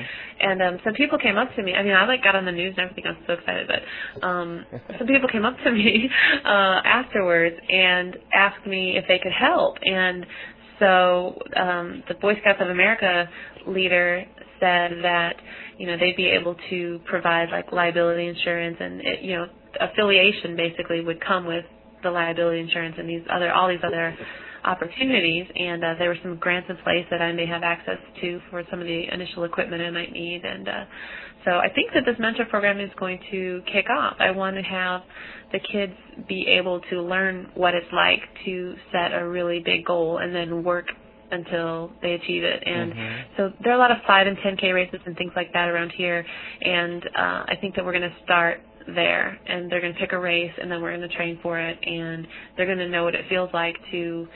And 0.41 0.63
um 0.63 0.79
some 0.85 0.95
people 0.95 1.19
came 1.19 1.37
up 1.37 1.55
to 1.57 1.63
me. 1.63 1.75
I 1.75 1.83
mean, 1.83 1.95
I 1.95 2.07
like 2.07 2.23
got 2.23 2.37
on 2.37 2.45
the 2.45 2.53
news 2.53 2.75
and 2.77 2.91
everything. 2.91 3.05
I 3.07 3.11
was 3.11 3.23
so 3.27 3.33
excited, 3.35 3.69
but 3.69 4.27
um 4.27 4.65
some 4.99 5.07
people 5.07 5.29
came 5.29 5.45
up 5.45 5.57
to 5.65 5.71
me 5.71 6.09
uh 6.45 6.81
afterwards 6.85 7.57
and 7.69 8.17
asked 8.35 8.67
me 8.67 8.97
if 8.97 9.05
they 9.09 9.19
could 9.19 9.33
help. 9.33 9.77
And 9.83 10.27
so 10.79 11.39
um 11.57 12.03
the 12.09 12.15
Boy 12.15 12.35
Scouts 12.41 12.61
of 12.61 12.69
America 12.69 13.29
leader 13.67 14.25
said 14.61 14.93
that 15.03 15.35
you 15.79 15.87
know 15.87 15.97
they'd 15.99 16.17
be 16.17 16.27
able 16.27 16.57
to 16.71 17.01
provide 17.07 17.49
like 17.51 17.71
liability 17.73 18.27
insurance 18.27 18.77
and 18.81 19.01
it, 19.01 19.23
you 19.23 19.37
know 19.37 19.47
affiliation 19.81 20.57
basically 20.57 21.01
would 21.01 21.25
come 21.25 21.47
with 21.47 21.65
the 22.03 22.11
liability 22.11 22.61
insurance 22.61 22.97
and 22.99 23.09
these 23.09 23.23
other 23.31 23.53
all 23.53 23.69
these 23.69 23.83
other 23.85 24.17
opportunities 24.65 25.47
and 25.55 25.85
uh, 25.85 25.95
there 25.99 26.09
were 26.09 26.19
some 26.23 26.37
grants 26.37 26.69
in 26.69 26.77
place 26.79 27.07
that 27.11 27.23
I 27.23 27.33
may 27.33 27.47
have 27.47 27.63
access 27.63 27.99
to 28.21 28.41
for 28.51 28.63
some 28.71 28.81
of 28.81 28.87
the 28.87 29.05
initial 29.13 29.45
equipment 29.45 29.83
I 29.83 29.91
might 29.91 30.13
need 30.13 30.45
and 30.45 30.69
uh, 30.69 30.85
so 31.45 31.53
I 31.53 31.69
think 31.75 31.93
that 31.95 32.05
this 32.05 32.17
mentor 32.19 32.45
program 32.47 32.81
is 32.81 32.91
going 32.99 33.21
to 33.31 33.63
kick 33.73 33.87
off. 33.91 34.17
I 34.19 34.31
want 34.33 34.57
to 34.57 34.63
have 34.63 35.03
the 35.53 35.61
kids 35.61 35.93
be 36.29 36.47
able 36.49 36.81
to 36.91 37.01
learn 37.01 37.51
what 37.55 37.75
it's 37.75 37.91
like 37.93 38.21
to 38.45 38.75
set 38.93 39.13
a 39.15 39.27
really 39.27 39.61
big 39.61 39.87
goal 39.87 40.19
and 40.19 40.35
then 40.35 40.65
work 40.65 40.87
until 41.31 41.93
they 42.03 42.13
achieve 42.15 42.43
it. 42.43 42.63
And 42.67 42.93
Mhm. 42.93 43.23
so 43.37 43.53
there 43.61 43.73
are 43.73 43.77
a 43.77 43.79
lot 43.79 43.91
of 43.91 44.03
5 44.07 44.27
and 44.27 44.37
10K 44.39 44.73
races 44.73 45.01
and 45.07 45.17
things 45.17 45.33
like 45.37 45.53
that 45.53 45.69
around 45.69 45.93
here. 45.93 46.25
And 46.63 47.05
uh, 47.15 47.45
I 47.49 47.57
think 47.61 47.77
that 47.77 47.85
we're 47.85 47.93
going 47.93 48.11
to 48.11 48.17
start 48.25 48.61
there. 48.95 49.39
And 49.47 49.71
they're 49.71 49.81
going 49.81 49.95
to 49.95 49.99
pick 50.01 50.13
a 50.13 50.19
race, 50.19 50.53
and 50.61 50.71
then 50.71 50.81
we're 50.83 50.97
going 50.97 51.09
to 51.09 51.15
train 51.17 51.39
for 51.43 51.59
it. 51.59 51.79
And 51.83 52.27
they're 52.57 52.67
going 52.67 52.79
to 52.79 52.89
know 52.89 53.05
what 53.05 53.15
it 53.15 53.25
feels 53.29 53.51
like 53.53 53.77
to 53.93 54.27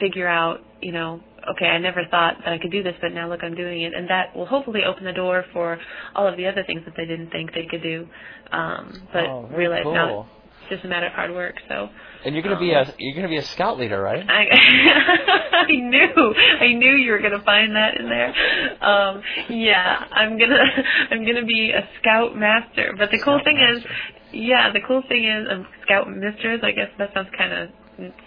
figure 0.00 0.28
out, 0.28 0.60
you 0.82 0.92
know, 0.92 1.20
okay, 1.52 1.66
I 1.66 1.78
never 1.78 2.02
thought 2.10 2.34
that 2.44 2.52
I 2.52 2.58
could 2.58 2.70
do 2.70 2.82
this, 2.82 2.94
but 3.00 3.12
now 3.12 3.28
look, 3.28 3.40
I'm 3.42 3.54
doing 3.54 3.82
it. 3.82 3.94
And 3.94 4.08
that 4.10 4.36
will 4.36 4.46
hopefully 4.46 4.80
open 4.84 5.04
the 5.04 5.12
door 5.12 5.44
for 5.52 5.78
all 6.14 6.26
of 6.26 6.36
the 6.36 6.46
other 6.46 6.64
things 6.66 6.82
that 6.84 6.94
they 6.96 7.06
didn't 7.06 7.30
think 7.30 7.52
they 7.54 7.66
could 7.70 7.82
do. 7.82 8.06
Um, 8.52 9.02
but 9.12 9.24
Oh, 9.24 9.48
realize 9.54 9.82
cool. 9.84 9.92
it's 9.94 10.45
just 10.68 10.84
a 10.84 10.88
matter 10.88 11.06
of 11.06 11.12
hard 11.12 11.32
work. 11.32 11.56
So 11.68 11.88
And 12.24 12.34
you're 12.34 12.42
gonna 12.42 12.58
be 12.58 12.72
a 12.72 12.94
you're 12.98 13.14
gonna 13.14 13.28
be 13.28 13.38
a 13.38 13.42
scout 13.42 13.78
leader, 13.78 14.00
right? 14.00 14.24
I, 14.28 14.46
I 15.68 15.72
knew 15.72 16.34
I 16.60 16.72
knew 16.72 16.94
you 16.96 17.12
were 17.12 17.20
gonna 17.20 17.42
find 17.44 17.76
that 17.76 17.96
in 17.98 18.08
there. 18.08 18.34
Um, 18.82 19.22
yeah, 19.50 20.04
I'm 20.12 20.38
gonna 20.38 20.62
I'm 21.10 21.24
gonna 21.24 21.46
be 21.46 21.72
a 21.72 21.88
scout 22.00 22.36
master. 22.36 22.94
But 22.96 23.10
the 23.10 23.18
cool 23.18 23.40
Scout 23.40 23.44
thing 23.44 23.58
is, 23.58 23.84
yeah, 24.32 24.72
the 24.72 24.80
cool 24.86 25.02
thing 25.08 25.24
is 25.24 25.46
I'm 25.50 25.66
scout 25.82 26.08
mistress. 26.10 26.60
I 26.62 26.72
guess 26.72 26.90
that 26.98 27.14
sounds 27.14 27.28
kind 27.36 27.52
of 27.52 27.70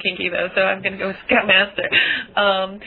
kinky 0.02 0.30
though, 0.30 0.50
so 0.56 0.62
I'm 0.62 0.82
gonna 0.82 0.98
go 0.98 1.08
with 1.08 1.18
scout 1.26 1.48
master. 1.48 1.88
Um, 2.36 2.80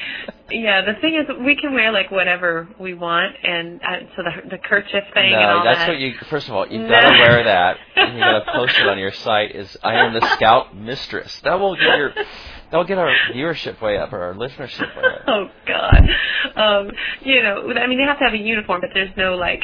yeah, 0.51 0.83
the 0.83 1.01
thing 1.01 1.15
is 1.15 1.27
we 1.45 1.57
can 1.57 1.73
wear 1.75 1.93
like 1.93 2.11
whatever 2.11 2.69
we 2.79 2.95
want, 2.95 3.35
and 3.43 3.81
uh, 3.83 3.99
so 4.17 4.23
the 4.23 4.51
the 4.51 4.59
kerchief 4.59 5.05
thing 5.15 5.33
and 5.33 5.43
no, 5.43 5.59
all 5.59 5.65
that's 5.65 5.79
that. 5.81 5.89
what 5.89 5.99
you. 5.99 6.15
First 6.29 6.49
of 6.49 6.55
all, 6.55 6.67
you've 6.67 6.83
No. 6.83 6.89
got 6.89 7.01
to 7.03 7.19
wear 7.19 7.45
that, 7.45 7.77
and 7.97 8.15
you 8.19 8.21
got 8.21 8.45
to 8.45 8.53
post 8.53 8.77
it 8.79 8.87
on 8.89 8.99
your 8.99 9.13
site. 9.13 9.55
Is 9.55 9.77
I 9.83 9.95
am 9.95 10.13
the 10.13 10.27
scout 10.37 10.77
mistress. 10.77 11.41
That 11.45 11.59
will 11.61 11.75
get 11.77 11.97
your 11.97 12.13
that 12.73 12.77
will 12.79 12.85
get 12.85 12.99
our 12.99 13.15
viewership 13.35 13.81
way 13.81 13.99
up 13.99 14.13
or 14.13 14.23
our 14.23 14.35
listenership 14.35 14.97
way 14.97 15.05
up. 15.05 15.23
Oh 15.29 15.49
God. 15.67 16.09
Um, 16.57 16.91
you 17.23 17.43
know, 17.43 17.71
I 17.77 17.87
mean, 17.87 17.99
they 17.99 18.05
have 18.05 18.19
to 18.19 18.25
have 18.25 18.33
a 18.35 18.39
uniform, 18.39 18.81
but 18.81 18.91
there's 18.95 19.15
no 19.17 19.35
like 19.37 19.63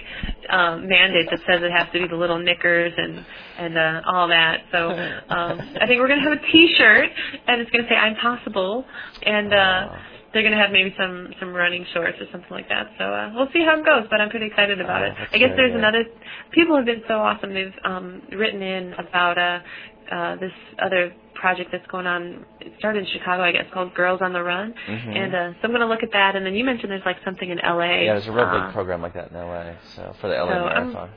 um, 0.51 0.87
mandate 0.89 1.29
that 1.31 1.41
says 1.41 1.61
it 1.63 1.73
has 1.73 1.87
to 1.93 1.99
be 2.01 2.07
the 2.07 2.17
little 2.17 2.39
knickers 2.39 2.93
and 2.97 3.25
and 3.59 3.77
uh, 3.77 4.01
all 4.07 4.29
that. 4.29 4.61
So 4.71 4.91
um, 5.29 5.61
I 5.81 5.87
think 5.87 6.01
we're 6.01 6.09
gonna 6.09 6.23
have 6.23 6.33
a 6.39 6.53
T-shirt, 6.53 7.09
and 7.49 7.61
it's 7.61 7.71
gonna 7.71 7.89
say 7.89 7.97
"I'm 7.97 8.15
possible," 8.17 8.85
and 9.23 9.53
uh, 9.53 9.89
they're 10.33 10.43
gonna 10.43 10.57
have 10.61 10.71
maybe 10.71 10.95
some 10.99 11.33
some 11.41 11.53
running 11.53 11.85
shorts 11.93 12.19
or 12.21 12.27
something 12.31 12.51
like 12.51 12.69
that. 12.69 12.87
So 12.99 13.05
uh, 13.05 13.33
we'll 13.35 13.49
see 13.53 13.65
how 13.65 13.79
it 13.81 13.85
goes. 13.85 14.07
But 14.11 14.21
I'm 14.21 14.31
pretty 14.31 14.47
excited 14.47 14.81
about 14.81 15.03
Oh, 15.03 15.07
it. 15.07 15.15
I 15.33 15.39
guess 15.39 15.51
there's 15.57 15.73
good. 15.73 15.79
another. 15.81 16.05
People 16.53 16.77
have 16.77 16.87
been 16.87 17.03
so 17.09 17.15
awesome. 17.19 17.53
They've 17.53 17.75
um, 17.85 18.23
written 18.33 18.63
in 18.63 18.93
about 18.95 19.37
uh, 19.39 19.59
uh, 20.11 20.37
this 20.37 20.53
other 20.83 21.13
project 21.35 21.71
that's 21.73 21.87
going 21.89 22.07
on. 22.07 22.45
It 22.61 22.73
started 22.79 23.07
in 23.07 23.13
Chicago, 23.13 23.43
I 23.43 23.53
guess, 23.53 23.67
called 23.73 23.95
Girls 23.95 24.21
on 24.23 24.33
the 24.33 24.43
Run. 24.43 24.75
Mhm. 24.89 25.17
And 25.17 25.35
uh, 25.35 25.53
so 25.53 25.59
I'm 25.65 25.73
gonna 25.73 25.87
look 25.87 26.03
at 26.03 26.13
that. 26.13 26.37
And 26.37 26.45
then 26.45 26.55
you 26.55 26.65
mentioned 26.65 26.91
there's 26.91 27.05
like 27.07 27.19
something 27.25 27.49
in 27.49 27.59
LA. 27.59 28.03
Yeah, 28.03 28.15
there's 28.15 28.27
a 28.27 28.33
real 28.33 28.47
big 28.47 28.63
uh, 28.63 28.73
program 28.73 29.03
like 29.03 29.15
that 29.15 29.31
in 29.31 29.37
LA. 29.37 29.73
So 29.97 30.15
for 30.21 30.29
the 30.29 30.35
LA 30.37 30.49
So, 30.49 30.59
um, 30.59 30.65
Marathon. 30.93 31.11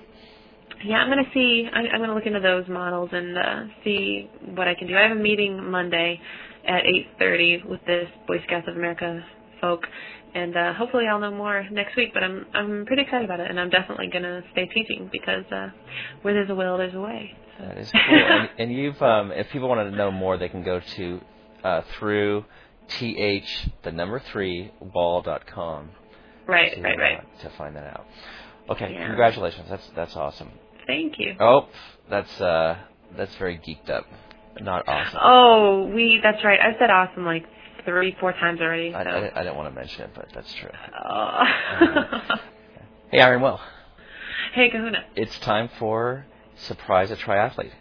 Yeah, 0.84 0.98
I'm 0.98 1.10
gonna 1.10 1.30
see. 1.34 1.68
I, 1.72 1.80
I'm 1.94 2.00
gonna 2.02 2.16
look 2.16 2.26
into 2.26 2.40
those 2.40 2.68
models 2.68 3.10
and 3.14 3.38
uh, 3.38 3.64
see 3.84 4.30
what 4.56 4.68
I 4.68 4.76
can 4.76 4.88
do. 4.88 4.98
I 4.98 5.02
have 5.04 5.12
a 5.12 5.16
meeting 5.20 5.70
Monday 5.70 6.20
at 6.68 6.84
8:30 7.20 7.66
with 7.66 7.84
this 7.86 8.08
Boy 8.28 8.42
Scouts 8.48 8.68
of 8.68 8.76
America 8.76 9.24
folk, 9.60 9.86
and 10.34 10.56
uh, 10.56 10.74
hopefully 10.74 11.06
I'll 11.10 11.20
know 11.20 11.32
more 11.32 11.66
next 11.72 11.96
week. 11.96 12.14
But 12.14 12.24
I'm 12.24 12.46
I'm 12.54 12.86
pretty 12.86 13.04
excited 13.04 13.26
about 13.26 13.40
it, 13.40 13.50
and 13.50 13.60
I'm 13.60 13.70
definitely 13.70 14.08
gonna 14.12 14.42
stay 14.52 14.66
teaching 14.68 15.10
because 15.12 15.46
uh, 15.52 15.70
where 16.22 16.34
there's 16.34 16.50
a 16.50 16.56
will, 16.56 16.78
there's 16.78 16.94
a 16.96 17.00
way. 17.02 17.36
So. 17.58 17.66
That 17.66 17.78
is 17.78 17.92
cool. 17.92 18.02
and, 18.16 18.50
and 18.58 18.74
you've, 18.74 19.02
um, 19.02 19.32
if 19.32 19.50
people 19.50 19.68
wanted 19.70 19.92
to 19.92 19.96
know 19.96 20.10
more, 20.12 20.38
they 20.38 20.50
can 20.50 20.64
go 20.64 20.80
to 20.96 21.22
uh, 21.64 21.82
through 21.98 22.46
th 23.00 23.44
the 23.84 23.92
number 23.92 24.20
three 24.32 24.72
wall 24.94 25.22
dot 25.22 25.46
com. 25.48 25.90
right, 26.48 26.74
to, 26.74 26.82
right, 26.82 26.98
right. 26.98 27.40
to 27.42 27.50
find 27.52 27.76
that 27.76 27.86
out. 27.86 28.06
Okay, 28.70 28.94
Yeah. 28.94 29.08
congratulations. 29.08 29.68
That's 29.70 29.90
that's 29.96 30.16
awesome. 30.16 30.52
Thank 30.88 31.20
you. 31.20 31.36
Oh, 31.40 31.68
that's 32.10 32.42
uh, 32.42 32.78
that's 33.16 33.36
very 33.36 33.58
geeked 33.58 33.90
up. 33.90 34.06
Not 34.60 34.88
awesome. 34.88 35.20
Oh, 35.22 35.86
we. 35.94 36.20
That's 36.22 36.44
right. 36.44 36.60
I've 36.60 36.76
said 36.80 36.90
awesome 36.90 37.26
like 37.26 37.46
three, 37.86 38.16
four 38.20 38.34
times 38.34 38.60
already. 38.62 38.92
So. 38.92 38.98
I, 38.98 39.02
I, 39.02 39.04
didn't- 39.04 39.38
I 39.38 39.44
didn't 39.44 39.56
want 39.58 39.70
to 39.74 39.76
mention 39.80 40.04
it, 40.04 40.12
but 40.16 40.28
that's 40.34 40.54
true. 40.54 40.70
Oh. 41.06 41.44
Hey, 43.12 43.20
Iron 43.20 43.42
Will. 43.42 43.60
hey, 44.54 44.70
Kahuna. 44.70 45.00
It's 45.16 45.38
time 45.40 45.70
for 45.80 46.26
surprise 46.56 47.12
a 47.12 47.16
triathlete. 47.18 47.72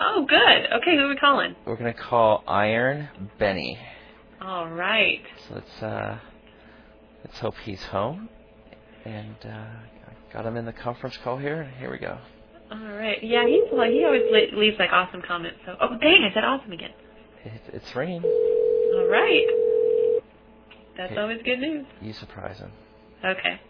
Oh, 0.00 0.24
good. 0.28 0.38
Okay, 0.80 0.96
who 0.96 1.02
are 1.04 1.08
we 1.08 1.16
calling? 1.16 1.54
We're 1.66 1.76
gonna 1.76 1.92
call 1.92 2.44
Iron 2.46 3.08
Benny. 3.38 3.78
All 4.40 4.68
right. 4.70 5.20
So 5.48 5.54
let's 5.56 5.82
uh, 5.82 6.18
let's 7.24 7.38
hope 7.40 7.56
he's 7.64 7.82
home. 7.82 8.28
And 9.04 9.36
uh, 9.44 9.48
I 9.48 10.32
got 10.32 10.46
him 10.46 10.56
in 10.56 10.64
the 10.64 10.72
conference 10.72 11.16
call 11.18 11.36
here. 11.38 11.70
Here 11.78 11.90
we 11.90 11.98
go. 11.98 12.16
All 12.70 12.78
right. 12.78 13.18
Yeah, 13.22 13.46
he's 13.46 13.64
like 13.72 13.90
he 13.90 14.04
always 14.04 14.22
leaves 14.54 14.76
like 14.78 14.90
awesome 14.92 15.20
comments. 15.22 15.58
So, 15.66 15.74
oh 15.80 15.98
dang, 16.00 16.22
I 16.30 16.32
said 16.32 16.44
awesome 16.44 16.72
again. 16.72 16.90
It, 17.44 17.60
it's 17.72 17.94
ringing. 17.96 18.22
All 18.98 19.06
right. 19.06 19.46
That's 20.96 21.12
Okay. 21.12 21.20
always 21.20 21.40
good 21.44 21.60
news. 21.60 21.86
You 22.00 22.12
surprise 22.12 22.58
him. 22.58 22.72
Okay. 23.24 23.60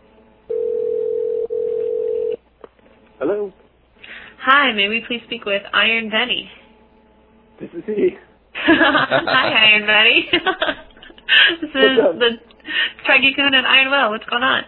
Hello, 3.18 3.52
Hi, 4.40 4.72
may 4.72 4.88
we 4.88 5.02
please 5.06 5.20
speak 5.26 5.44
with 5.44 5.62
Iron 5.74 6.08
Benny? 6.08 6.50
this 7.60 7.68
is 7.74 7.82
he. 7.84 8.16
Hi, 8.54 9.72
Iron 9.72 9.86
Benny. 9.86 10.28
this 11.60 11.70
is 11.74 11.98
up? 11.98 12.18
the 12.18 12.30
Tri 13.04 13.18
Geek 13.20 13.36
Kahuna 13.36 13.58
and 13.58 13.66
Iron 13.66 13.90
Will. 13.90 14.10
What's 14.10 14.24
going 14.30 14.42
on? 14.44 14.62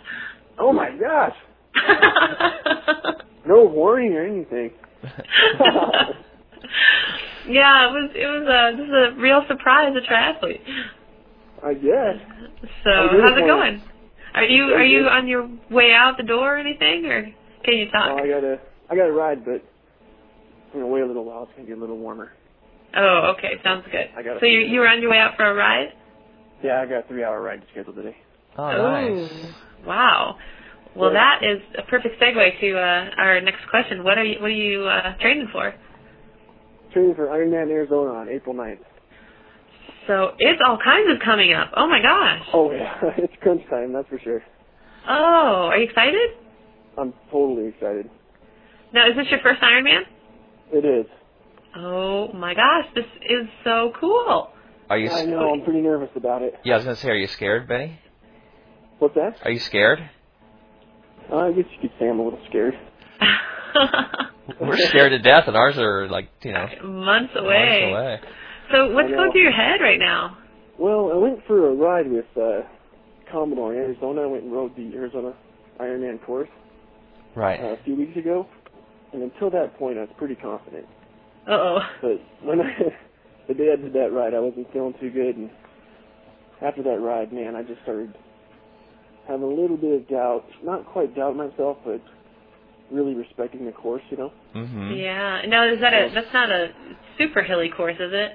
Oh 0.59 0.73
my 0.75 0.91
gosh, 0.91 1.37
no 3.47 3.65
warning 3.65 4.13
or 4.15 4.25
anything. 4.27 4.73
Yeah, 7.49 7.89
it 7.89 7.93
was 7.93 8.11
it 8.15 8.27
was 8.27 8.47
a 8.49 8.77
this 8.77 8.87
is 8.87 8.95
a 9.19 9.21
real 9.21 9.43
surprise, 9.49 9.93
a 9.97 10.01
triathlete. 10.13 10.61
I 11.65 11.75
guess. 11.75 12.17
So 12.85 12.91
I'm 12.91 13.21
how's 13.21 13.39
it 13.39 13.47
going? 13.47 13.83
Are 14.35 14.45
you 14.45 14.65
are 14.75 14.85
you 14.85 15.07
on 15.09 15.27
your 15.29 15.49
way 15.71 15.93
out 15.93 16.17
the 16.17 16.23
door 16.23 16.57
or 16.57 16.59
anything, 16.59 17.07
or 17.07 17.23
can 17.65 17.75
you 17.75 17.91
talk? 17.91 18.11
Oh, 18.13 18.19
I 18.19 18.29
gotta, 18.29 18.61
I 18.91 18.97
gotta 18.97 19.13
ride, 19.13 19.45
but 19.45 19.63
I'm 20.73 20.81
gonna 20.81 20.87
wait 20.87 21.03
a 21.03 21.07
little 21.07 21.25
while. 21.25 21.45
It's 21.45 21.53
gonna 21.57 21.69
get 21.69 21.79
a 21.79 21.81
little 21.81 21.99
warmer. 21.99 22.33
Oh, 22.97 23.35
okay, 23.37 23.55
sounds 23.63 23.85
good. 23.91 24.07
I 24.17 24.23
got 24.23 24.41
So 24.41 24.47
you 24.47 24.61
you 24.61 24.81
were 24.81 24.89
on 24.89 25.01
your 25.03 25.11
way 25.11 25.19
out 25.19 25.37
for 25.37 25.45
a 25.45 25.55
ride? 25.55 25.93
Yeah, 26.63 26.81
I 26.81 26.87
got 26.87 27.05
a 27.05 27.09
three-hour 27.09 27.41
ride 27.41 27.63
scheduled 27.73 27.97
today. 27.97 28.17
Oh, 28.59 28.69
nice. 28.71 29.55
Wow. 29.87 30.37
Well, 30.95 31.13
Yeah. 31.13 31.39
that 31.41 31.47
is 31.47 31.63
a 31.79 31.83
perfect 31.89 32.21
segue 32.21 32.61
to 32.61 32.79
uh, 32.79 33.11
our 33.17 33.41
next 33.41 33.67
question. 33.71 34.03
What 34.05 34.19
are 34.19 34.25
you 34.25 34.41
What 34.41 34.49
are 34.49 34.51
you 34.51 34.83
uh, 34.85 35.17
training 35.19 35.49
for? 35.53 35.75
Training 36.93 37.15
for 37.15 37.27
Ironman 37.27 37.71
Arizona 37.71 38.11
on 38.11 38.29
April 38.29 38.55
9th. 38.55 38.79
So 40.07 40.33
it's 40.39 40.61
all 40.67 40.79
kinds 40.83 41.09
of 41.13 41.19
coming 41.25 41.53
up. 41.53 41.71
Oh 41.77 41.87
my 41.87 42.01
gosh. 42.03 42.43
Oh 42.53 42.71
yeah, 42.73 42.95
it's 43.19 43.33
crunch 43.41 43.63
time, 43.71 43.93
that's 43.93 44.09
for 44.09 44.19
sure. 44.19 44.43
Oh, 45.09 45.69
are 45.71 45.79
you 45.79 45.85
excited? 45.85 46.31
I'm 46.99 47.15
totally 47.31 47.69
excited. 47.69 48.11
Now, 48.93 49.09
is 49.09 49.17
this 49.17 49.27
your 49.31 49.41
first 49.41 49.61
Ironman? 49.63 50.03
It 50.73 50.85
is. 50.85 51.07
Oh 51.77 52.33
my 52.33 52.55
gosh, 52.55 52.87
this 52.95 53.05
is 53.23 53.47
so 53.63 53.93
cool. 54.01 54.51
Are 54.89 54.99
you? 54.99 55.09
I 55.11 55.25
know. 55.25 55.53
I'm 55.55 55.63
pretty 55.63 55.81
nervous 55.81 56.11
about 56.17 56.43
it. 56.43 56.55
Yeah, 56.65 56.75
I 56.75 56.77
was 56.79 56.85
gonna 56.85 56.97
say, 56.97 57.09
are 57.11 57.15
you 57.15 57.29
scared, 57.29 57.69
Benny? 57.69 58.01
What's 58.99 59.15
that? 59.15 59.37
Are 59.45 59.51
you 59.53 59.61
scared? 59.61 60.11
Uh, 61.31 61.37
I 61.37 61.53
guess 61.53 61.65
you 61.73 61.81
could 61.89 61.93
say 62.01 62.09
I'm 62.09 62.19
a 62.19 62.25
little 62.25 62.41
scared. 62.49 62.75
We're 64.61 64.77
scared 64.89 65.13
to 65.13 65.19
death, 65.19 65.45
and 65.47 65.57
ours 65.57 65.77
are 65.79 66.09
like 66.09 66.29
you 66.43 66.53
know 66.53 66.67
Months 66.85 67.35
miles 67.35 67.45
away. 67.45 67.91
away. 67.93 68.21
So 68.73 68.93
what's 68.93 69.11
going 69.11 69.33
through 69.33 69.43
your 69.43 69.53
head 69.53 69.81
right 69.81 69.99
now? 69.99 70.39
Well, 70.79 71.11
I 71.13 71.17
went 71.17 71.41
for 71.47 71.69
a 71.71 71.75
ride 71.75 72.11
with 72.11 72.25
uh, 72.37 72.61
Commodore 73.31 73.75
in 73.75 73.81
Arizona. 73.81 74.23
I 74.23 74.27
went 74.27 74.45
and 74.45 74.53
rode 74.53 74.75
the 74.77 74.93
Arizona 74.95 75.35
Ironman 75.81 76.25
course 76.25 76.49
Right. 77.37 77.61
uh, 77.61 77.75
a 77.75 77.77
few 77.85 77.97
weeks 77.97 78.17
ago, 78.17 78.47
and 79.13 79.23
until 79.23 79.51
that 79.51 79.77
point, 79.79 79.99
I 79.99 80.03
was 80.03 80.11
pretty 80.17 80.35
confident. 80.37 80.87
Uh 81.47 81.53
oh. 81.53 81.79
But 82.03 82.21
when 82.47 82.61
I, 82.61 82.73
the 83.49 83.55
day 83.55 83.73
I 83.73 83.77
did 83.77 83.93
that 83.95 84.13
ride, 84.13 84.35
I 84.35 84.41
wasn't 84.41 84.73
feeling 84.73 84.95
too 85.01 85.11
good, 85.11 85.37
and 85.37 85.51
after 86.63 86.83
that 86.83 87.01
ride, 87.01 87.33
man, 87.33 87.57
I 87.57 87.63
just 87.63 87.83
started 87.83 88.15
having 89.27 89.43
a 89.45 89.49
little 89.49 89.77
bit 89.77 90.01
of 90.03 90.09
doubt. 90.09 90.45
Not 90.65 90.87
quite 90.87 91.15
doubt 91.15 91.37
myself, 91.37 91.79
but 91.85 92.01
really 92.91 93.15
respecting 93.15 93.65
the 93.67 93.73
course, 93.73 94.03
you 94.11 94.17
know. 94.17 94.33
Mm-hmm. 94.55 94.93
Yeah. 94.95 95.43
No, 95.47 95.73
is 95.73 95.81
that 95.81 95.93
a 95.95 96.11
that's 96.15 96.33
not 96.33 96.51
a 96.51 96.69
super 97.19 97.43
hilly 97.43 97.71
course, 97.71 97.97
is 97.97 98.13
it? 98.13 98.33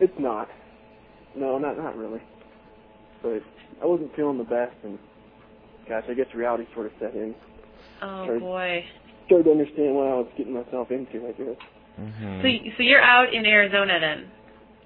It's 0.00 0.18
not. 0.18 0.48
No, 1.36 1.58
not 1.58 1.76
not 1.76 1.96
really. 1.96 2.20
But 3.22 3.42
I 3.82 3.86
wasn't 3.86 4.14
feeling 4.16 4.38
the 4.38 4.44
best, 4.44 4.76
and 4.84 4.98
gosh, 5.88 6.04
I 6.08 6.14
guess 6.14 6.26
reality 6.34 6.64
sort 6.74 6.86
of 6.86 6.92
set 7.00 7.14
in. 7.14 7.34
Oh 8.02 8.26
Sorry. 8.26 8.40
boy. 8.40 8.84
Started 9.26 9.44
to 9.44 9.50
understand 9.50 9.94
what 9.94 10.06
I 10.06 10.14
was 10.14 10.28
getting 10.36 10.54
myself 10.54 10.90
into. 10.90 11.26
I 11.28 11.32
guess. 11.32 11.56
Mm-hmm. 12.00 12.40
So 12.40 12.44
y- 12.46 12.74
so 12.76 12.82
you're 12.82 13.02
out 13.02 13.32
in 13.32 13.44
Arizona 13.46 13.98
then, 14.00 14.30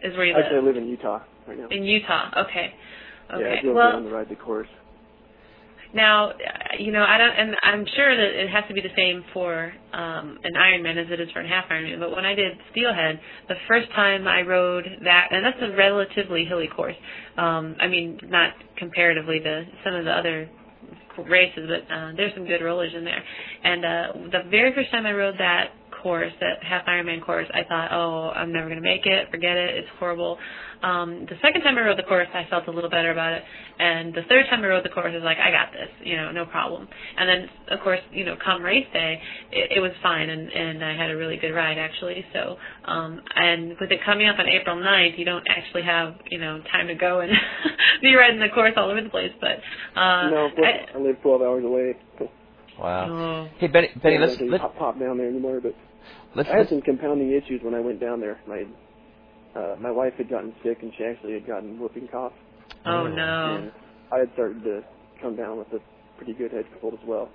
is 0.02 0.16
where 0.16 0.26
you 0.26 0.34
live? 0.34 0.44
Actually, 0.44 0.58
I 0.58 0.62
live 0.62 0.76
in 0.76 0.88
Utah 0.88 1.20
right 1.46 1.58
now. 1.58 1.68
In 1.70 1.84
Utah. 1.84 2.30
Okay. 2.48 2.74
Yeah, 3.30 3.36
Okay. 3.36 3.58
I 3.58 3.62
drove 3.62 3.76
well, 3.76 3.92
down 3.92 4.04
to 4.04 4.10
ride 4.10 4.28
the 4.28 4.36
course. 4.36 4.68
Now, 5.94 6.32
you 6.78 6.92
know, 6.92 7.02
I 7.02 7.18
don't, 7.18 7.32
and 7.32 7.56
I'm 7.62 7.84
sure 7.96 8.16
that 8.16 8.42
it 8.42 8.48
has 8.50 8.64
to 8.68 8.74
be 8.74 8.80
the 8.80 8.94
same 8.96 9.24
for 9.32 9.72
um, 9.92 10.38
an 10.42 10.54
Ironman 10.56 11.04
as 11.04 11.10
it 11.10 11.20
is 11.20 11.28
for 11.32 11.40
a 11.40 11.48
half 11.48 11.68
Ironman. 11.68 11.98
But 11.98 12.14
when 12.14 12.24
I 12.24 12.34
did 12.34 12.52
Steelhead, 12.70 13.20
the 13.48 13.56
first 13.66 13.90
time 13.90 14.28
I 14.28 14.42
rode 14.42 14.86
that, 15.04 15.28
and 15.30 15.44
that's 15.44 15.58
a 15.60 15.76
relatively 15.76 16.44
hilly 16.44 16.68
course. 16.68 16.94
Um, 17.36 17.76
I 17.80 17.88
mean, 17.88 18.18
not 18.24 18.54
comparatively 18.76 19.40
to 19.40 19.64
some 19.84 19.94
of 19.94 20.04
the 20.04 20.12
other 20.12 20.48
races, 21.28 21.68
but 21.68 21.92
uh, 21.92 22.12
there's 22.16 22.34
some 22.34 22.46
good 22.46 22.62
rollers 22.62 22.92
in 22.96 23.04
there. 23.04 23.22
And 23.64 23.84
uh, 23.84 24.06
the 24.30 24.50
very 24.50 24.72
first 24.74 24.90
time 24.90 25.06
I 25.06 25.12
rode 25.12 25.34
that 25.38 25.70
course, 26.02 26.32
that 26.40 26.62
half 26.62 26.86
Ironman 26.86 27.24
course, 27.24 27.46
I 27.52 27.64
thought, 27.64 27.90
oh, 27.92 28.30
I'm 28.30 28.52
never 28.52 28.66
going 28.66 28.80
to 28.80 28.84
make 28.86 29.06
it. 29.06 29.30
Forget 29.30 29.56
it. 29.56 29.76
It's 29.76 29.88
horrible. 29.98 30.38
Um, 30.82 31.26
the 31.28 31.36
second 31.42 31.60
time 31.60 31.76
I 31.76 31.82
rode 31.82 31.98
the 31.98 32.04
course, 32.04 32.28
I 32.32 32.46
felt 32.48 32.66
a 32.66 32.70
little 32.70 32.88
better 32.88 33.10
about 33.10 33.34
it. 33.34 33.42
And 33.78 34.14
the 34.14 34.22
third 34.28 34.46
time 34.48 34.62
I 34.64 34.68
rode 34.68 34.84
the 34.84 34.88
course, 34.88 35.08
I 35.10 35.14
was 35.14 35.24
like, 35.24 35.38
I 35.38 35.50
got 35.50 35.72
this, 35.72 35.88
you 36.02 36.16
know, 36.16 36.32
no 36.32 36.46
problem. 36.46 36.88
And 37.18 37.28
then, 37.28 37.48
of 37.70 37.80
course, 37.80 38.00
you 38.12 38.24
know, 38.24 38.36
come 38.42 38.62
race 38.62 38.86
day, 38.92 39.20
it, 39.52 39.76
it 39.76 39.80
was 39.80 39.92
fine, 40.02 40.30
and, 40.30 40.50
and 40.50 40.84
I 40.84 40.96
had 40.96 41.10
a 41.10 41.16
really 41.16 41.36
good 41.36 41.52
ride, 41.52 41.78
actually. 41.78 42.24
So, 42.32 42.56
um, 42.86 43.20
and 43.36 43.76
with 43.80 43.90
it 43.90 44.00
coming 44.04 44.26
up 44.26 44.38
on 44.38 44.48
April 44.48 44.76
9th, 44.76 45.18
you 45.18 45.24
don't 45.24 45.46
actually 45.48 45.82
have, 45.82 46.14
you 46.30 46.38
know, 46.38 46.62
time 46.72 46.86
to 46.88 46.94
go 46.94 47.20
and 47.20 47.30
be 48.02 48.14
riding 48.14 48.40
the 48.40 48.48
course 48.48 48.72
all 48.76 48.90
over 48.90 49.02
the 49.02 49.10
place. 49.10 49.32
But, 49.40 49.60
uh, 50.00 50.30
no, 50.30 50.48
I, 50.64 50.96
I, 50.96 50.98
live 50.98 51.20
12 51.22 51.42
hours 51.42 51.64
away. 51.64 51.94
So 52.80 52.86
Wow. 52.86 53.08
oh, 53.10 53.48
Hey, 53.58 53.66
Benny. 53.68 53.88
Benny, 54.02 54.16
I 54.16 54.20
let's 54.20 54.36
can't 54.36 54.50
let's 54.50 54.62
pop, 54.62 54.76
pop 54.76 54.98
down 54.98 55.18
there 55.18 55.28
anymore. 55.28 55.60
But 55.62 55.74
let's. 56.34 56.48
I 56.48 56.52
had 56.52 56.58
let's 56.60 56.70
some 56.70 56.80
compounding 56.82 57.30
issues 57.32 57.60
when 57.62 57.74
I 57.74 57.80
went 57.80 58.00
down 58.00 58.20
there. 58.20 58.40
My 58.46 58.64
uh, 59.54 59.76
my 59.80 59.90
wife 59.90 60.14
had 60.16 60.30
gotten 60.30 60.54
sick, 60.64 60.78
and 60.82 60.92
she 60.96 61.04
actually 61.04 61.34
had 61.34 61.46
gotten 61.46 61.78
whooping 61.78 62.08
cough. 62.08 62.32
oh 62.86 62.90
Oh. 62.90 63.06
no. 63.08 63.56
And 63.56 63.72
I 64.12 64.18
had 64.20 64.30
started 64.34 64.62
to 64.64 64.82
come 65.20 65.36
down 65.36 65.58
with 65.58 65.68
a 65.72 65.78
pretty 66.16 66.32
good 66.32 66.52
head 66.52 66.64
cold 66.80 66.94
as 66.94 67.06
well. 67.06 67.28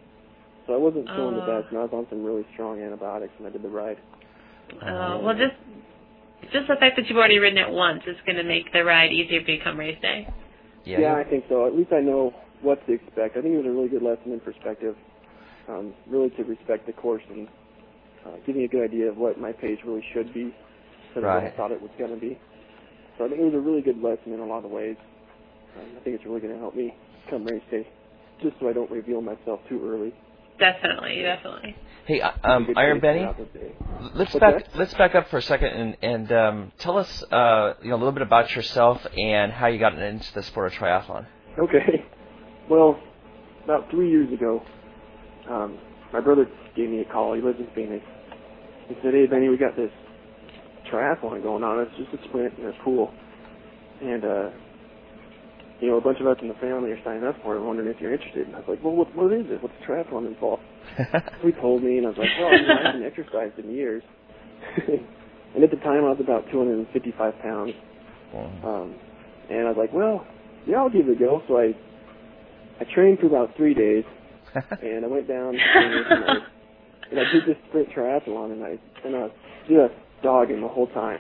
So 0.67 0.73
I 0.73 0.77
wasn't 0.77 1.05
feeling 1.07 1.35
Oh. 1.35 1.45
the 1.45 1.61
best, 1.61 1.69
and 1.71 1.77
I 1.79 1.83
was 1.83 1.91
on 1.93 2.07
some 2.09 2.23
really 2.23 2.45
strong 2.53 2.81
antibiotics 2.81 3.33
when 3.37 3.49
I 3.49 3.53
did 3.53 3.61
the 3.61 3.69
ride. 3.69 3.97
Uh, 4.81 5.19
well, 5.21 5.35
just 5.37 5.53
just 6.51 6.67
the 6.67 6.75
fact 6.79 6.95
that 6.97 7.07
you've 7.07 7.17
already 7.17 7.37
ridden 7.37 7.59
it 7.59 7.69
once 7.71 8.01
is 8.07 8.15
going 8.25 8.37
to 8.37 8.43
make 8.43 8.71
the 8.73 8.83
ride 8.83 9.11
easier 9.11 9.43
for 9.43 9.51
you 9.51 9.57
to 9.59 9.63
come 9.63 9.79
race 9.79 9.97
day. 10.01 10.27
Yeah. 10.85 10.99
Yeah, 11.01 11.15
I 11.15 11.23
think 11.23 11.45
so. 11.49 11.65
At 11.67 11.75
least 11.75 11.91
I 11.93 12.01
know 12.01 12.33
what 12.61 12.85
to 12.87 12.93
expect. 12.93 13.37
I 13.37 13.41
think 13.41 13.53
it 13.53 13.57
was 13.57 13.65
a 13.65 13.71
really 13.71 13.89
good 13.89 14.01
lesson 14.01 14.31
in 14.31 14.39
perspective. 14.39 14.95
Um, 15.67 15.93
really 16.07 16.29
to 16.31 16.43
respect 16.43 16.85
the 16.85 16.93
course 16.93 17.23
and 17.29 17.47
uh, 18.25 18.31
give 18.45 18.55
me 18.55 18.65
a 18.65 18.67
good 18.67 18.83
idea 18.83 19.09
of 19.09 19.17
what 19.17 19.39
my 19.39 19.51
pace 19.51 19.79
really 19.85 20.03
should 20.13 20.31
be 20.33 20.53
instead 21.07 21.23
of 21.23 21.23
what 21.23 21.43
I 21.43 21.53
thought 21.57 21.71
it 21.71 21.81
was 21.81 21.91
going 21.97 22.13
to 22.13 22.19
be. 22.19 22.37
So 23.17 23.25
I 23.25 23.29
think 23.29 23.41
it 23.41 23.45
was 23.45 23.53
a 23.55 23.59
really 23.59 23.81
good 23.81 23.97
lesson 24.01 24.33
in 24.33 24.39
a 24.39 24.45
lot 24.45 24.63
of 24.65 24.71
ways. 24.71 24.97
Um, 25.77 25.87
I 25.99 26.03
think 26.03 26.15
it's 26.17 26.25
really 26.25 26.41
going 26.41 26.53
to 26.53 26.59
help 26.59 26.75
me 26.75 26.93
come 27.29 27.45
race 27.45 27.63
day, 27.71 27.87
just 28.43 28.55
so 28.59 28.69
I 28.69 28.73
don't 28.73 28.91
reveal 28.91 29.21
myself 29.21 29.59
too 29.69 29.81
early. 29.83 30.13
Definitely, 30.59 31.21
definitely. 31.21 31.75
Hey, 32.05 32.21
uh, 32.21 32.31
um, 32.43 32.65
Good 32.65 32.77
Iron 32.77 32.99
Benny, 32.99 33.19
throughout 33.21 33.37
the 33.37 33.59
day. 33.59 33.71
let's 34.13 34.33
What's 34.33 34.35
back 34.35 34.63
that? 34.71 34.77
let's 34.77 34.93
back 34.93 35.15
up 35.15 35.29
for 35.29 35.37
a 35.37 35.41
second 35.41 35.69
and 35.69 35.97
and 36.01 36.31
um, 36.31 36.71
tell 36.77 36.97
us 36.97 37.23
uh, 37.31 37.73
you 37.81 37.89
know 37.89 37.95
a 37.95 37.97
little 37.97 38.13
bit 38.13 38.21
about 38.21 38.55
yourself 38.55 39.05
and 39.17 39.51
how 39.51 39.67
you 39.67 39.79
got 39.79 39.97
into 39.97 40.33
the 40.33 40.43
sport 40.43 40.67
of 40.67 40.73
triathlon. 40.73 41.25
Okay. 41.57 42.05
Well, 42.69 42.99
about 43.63 43.91
three 43.91 44.09
years 44.09 44.31
ago, 44.33 44.63
um, 45.49 45.79
my 46.13 46.19
brother 46.19 46.45
gave 46.75 46.89
me 46.89 47.01
a 47.01 47.05
call. 47.05 47.33
He 47.33 47.41
lives 47.41 47.59
in 47.59 47.67
Phoenix. 47.75 48.03
He 48.87 48.95
said, 49.03 49.13
"Hey, 49.13 49.25
Benny, 49.25 49.49
we 49.49 49.57
got 49.57 49.75
this 49.75 49.91
triathlon 50.91 51.41
going 51.43 51.63
on. 51.63 51.81
It's 51.81 51.97
just 51.97 52.13
a 52.13 52.27
sprint 52.29 52.53
in 52.59 52.67
a 52.67 52.73
pool, 52.83 53.13
and 54.01 54.23
uh, 54.23 54.49
you 55.79 55.89
know, 55.89 55.97
a 55.97 56.01
bunch 56.01 56.19
of 56.19 56.27
us 56.27 56.37
in 56.41 56.47
the 56.47 56.55
family 56.55 56.91
are 56.91 57.03
signing 57.03 57.23
up 57.23 57.35
for 57.43 57.55
it. 57.55 57.61
Wondering 57.61 57.89
if 57.89 57.99
you're 57.99 58.13
interested." 58.13 58.47
And 58.47 58.55
I 58.55 58.59
was 58.59 58.69
like, 58.69 58.83
"Well, 58.83 58.95
what, 58.95 59.15
what 59.15 59.33
is 59.33 59.45
it? 59.49 59.61
What's 59.61 59.75
a 59.81 59.85
triathlon 59.85 60.27
involved?" 60.27 60.63
So 60.97 61.23
he 61.47 61.51
told 61.53 61.83
me, 61.83 61.97
and 61.97 62.05
I 62.05 62.09
was 62.09 62.17
like, 62.17 62.29
"Well, 62.39 62.53
you 62.53 62.67
know, 62.67 62.77
I 62.79 62.85
haven't 62.87 63.03
exercised 63.03 63.59
in 63.59 63.71
years." 63.71 64.03
and 65.55 65.63
at 65.63 65.71
the 65.71 65.77
time, 65.77 66.05
I 66.05 66.09
was 66.09 66.19
about 66.19 66.45
255 66.51 67.33
pounds. 67.41 67.73
Um, 68.63 68.95
and 69.49 69.67
I 69.67 69.71
was 69.71 69.77
like, 69.77 69.93
well, 69.93 70.25
yeah, 70.67 70.77
I'll 70.77 70.89
give 70.89 71.07
it 71.07 71.15
a 71.15 71.19
go. 71.19 71.41
So 71.47 71.57
I, 71.57 71.71
I 72.79 72.85
trained 72.93 73.19
for 73.19 73.27
about 73.27 73.55
three 73.55 73.73
days, 73.73 74.03
and 74.81 75.05
I 75.05 75.07
went 75.07 75.27
down 75.27 75.55
and 75.75 76.23
I, 76.25 76.33
and 77.11 77.19
I 77.19 77.31
did 77.31 77.43
this 77.45 77.57
sprint 77.69 77.89
triathlon, 77.89 78.51
and 78.51 78.63
I 78.63 78.79
and 79.05 79.15
I 79.15 79.19
was 79.19 79.31
just 79.67 80.23
dogging 80.23 80.61
the 80.61 80.67
whole 80.67 80.87
time. 80.87 81.19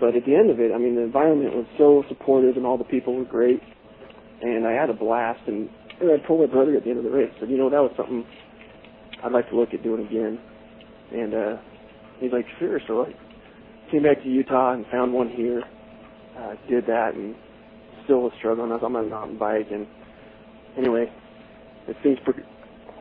But 0.00 0.16
at 0.16 0.24
the 0.24 0.34
end 0.34 0.50
of 0.50 0.58
it, 0.60 0.72
I 0.74 0.78
mean, 0.78 0.94
the 0.96 1.02
environment 1.02 1.54
was 1.54 1.66
so 1.76 2.04
supportive, 2.08 2.56
and 2.56 2.64
all 2.64 2.78
the 2.78 2.84
people 2.84 3.14
were 3.16 3.24
great, 3.24 3.60
and 4.40 4.66
I 4.66 4.72
had 4.72 4.88
a 4.88 4.94
blast. 4.94 5.40
And, 5.46 5.68
and 6.00 6.10
I 6.10 6.26
told 6.26 6.40
my 6.40 6.52
brother 6.52 6.74
at 6.76 6.84
the 6.84 6.90
end 6.90 6.98
of 6.98 7.04
the 7.04 7.10
race, 7.10 7.30
said, 7.38 7.50
you 7.50 7.58
know, 7.58 7.68
that 7.68 7.80
was 7.80 7.92
something 7.96 8.24
I'd 9.22 9.32
like 9.32 9.48
to 9.50 9.56
look 9.56 9.74
at 9.74 9.82
doing 9.82 10.06
again. 10.06 10.40
And 11.12 11.34
uh, 11.34 11.56
he's 12.18 12.32
like, 12.32 12.46
sure. 12.58 12.80
So 12.86 13.04
I 13.04 13.90
came 13.90 14.02
back 14.02 14.22
to 14.22 14.28
Utah 14.28 14.72
and 14.72 14.86
found 14.90 15.12
one 15.12 15.28
here. 15.28 15.62
Uh, 16.38 16.54
did 16.70 16.86
that 16.86 17.14
and 17.14 17.34
still 18.04 18.22
was 18.22 18.32
struggling. 18.38 18.70
I 18.70 18.76
was 18.76 18.82
on 18.82 18.92
my 18.92 19.02
mountain 19.02 19.36
bike 19.38 19.66
and 19.70 19.86
anyway, 20.78 21.12
as 21.88 21.96
things 22.02 22.18
pro- 22.24 22.34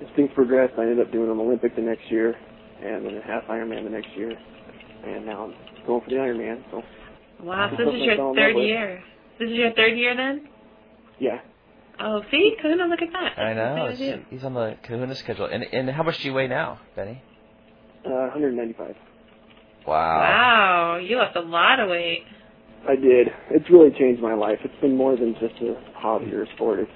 as 0.02 0.08
things 0.16 0.30
progressed, 0.36 0.74
I 0.78 0.82
ended 0.84 1.00
up 1.02 1.12
doing 1.12 1.30
an 1.30 1.40
Olympic 1.40 1.76
the 1.76 1.82
next 1.82 2.10
year 2.10 2.36
and 2.84 3.06
then 3.06 3.18
a 3.18 3.22
half 3.26 3.44
Ironman 3.50 3.84
the 3.84 3.90
next 3.90 4.10
year, 4.16 4.32
and 5.06 5.26
now 5.26 5.46
I'm 5.46 5.86
going 5.86 6.02
for 6.02 6.10
the 6.10 6.16
Ironman. 6.16 6.64
So 6.72 6.82
Wow, 7.44 7.70
so 7.78 7.86
this 7.86 7.96
is 7.96 8.02
your 8.02 8.18
third 8.36 8.58
year. 8.58 9.02
This 9.40 9.50
is 9.50 9.56
your 9.56 9.74
third 9.74 9.98
year 9.98 10.16
then? 10.16 10.48
yeah, 11.20 11.40
Oh, 12.02 12.22
see, 12.32 12.56
Kahuna, 12.62 12.86
look 12.86 13.02
at 13.02 13.10
that. 13.12 13.38
I 13.42 13.54
know 13.54 13.88
That's 13.90 14.00
I 14.02 14.16
do. 14.16 14.22
he's 14.30 14.44
on 14.46 14.54
the 14.54 14.78
Kahuna 14.84 15.16
schedule. 15.16 15.46
And 15.52 15.64
and 15.74 15.90
how 15.90 16.04
much 16.04 16.18
do 16.20 16.28
you 16.30 16.34
weigh 16.34 16.48
now, 16.48 16.80
Benny? 16.96 17.22
uh, 18.06 18.10
195. 18.32 18.96
Wow. 19.86 20.20
Wow, 20.20 20.98
you 20.98 21.18
lost 21.18 21.36
a 21.36 21.42
lot 21.42 21.80
of 21.82 21.90
weight. 21.90 22.24
I 22.88 22.96
did. 22.96 23.28
It's 23.52 23.70
really 23.70 23.92
changed 23.98 24.22
my 24.22 24.34
life. 24.34 24.60
It's 24.64 24.80
been 24.82 24.96
more 24.96 25.18
than 25.18 25.34
just 25.42 25.56
a 25.62 25.76
hobby 25.96 26.34
or 26.34 26.44
a 26.44 26.48
sport. 26.56 26.80
It's 26.80 26.92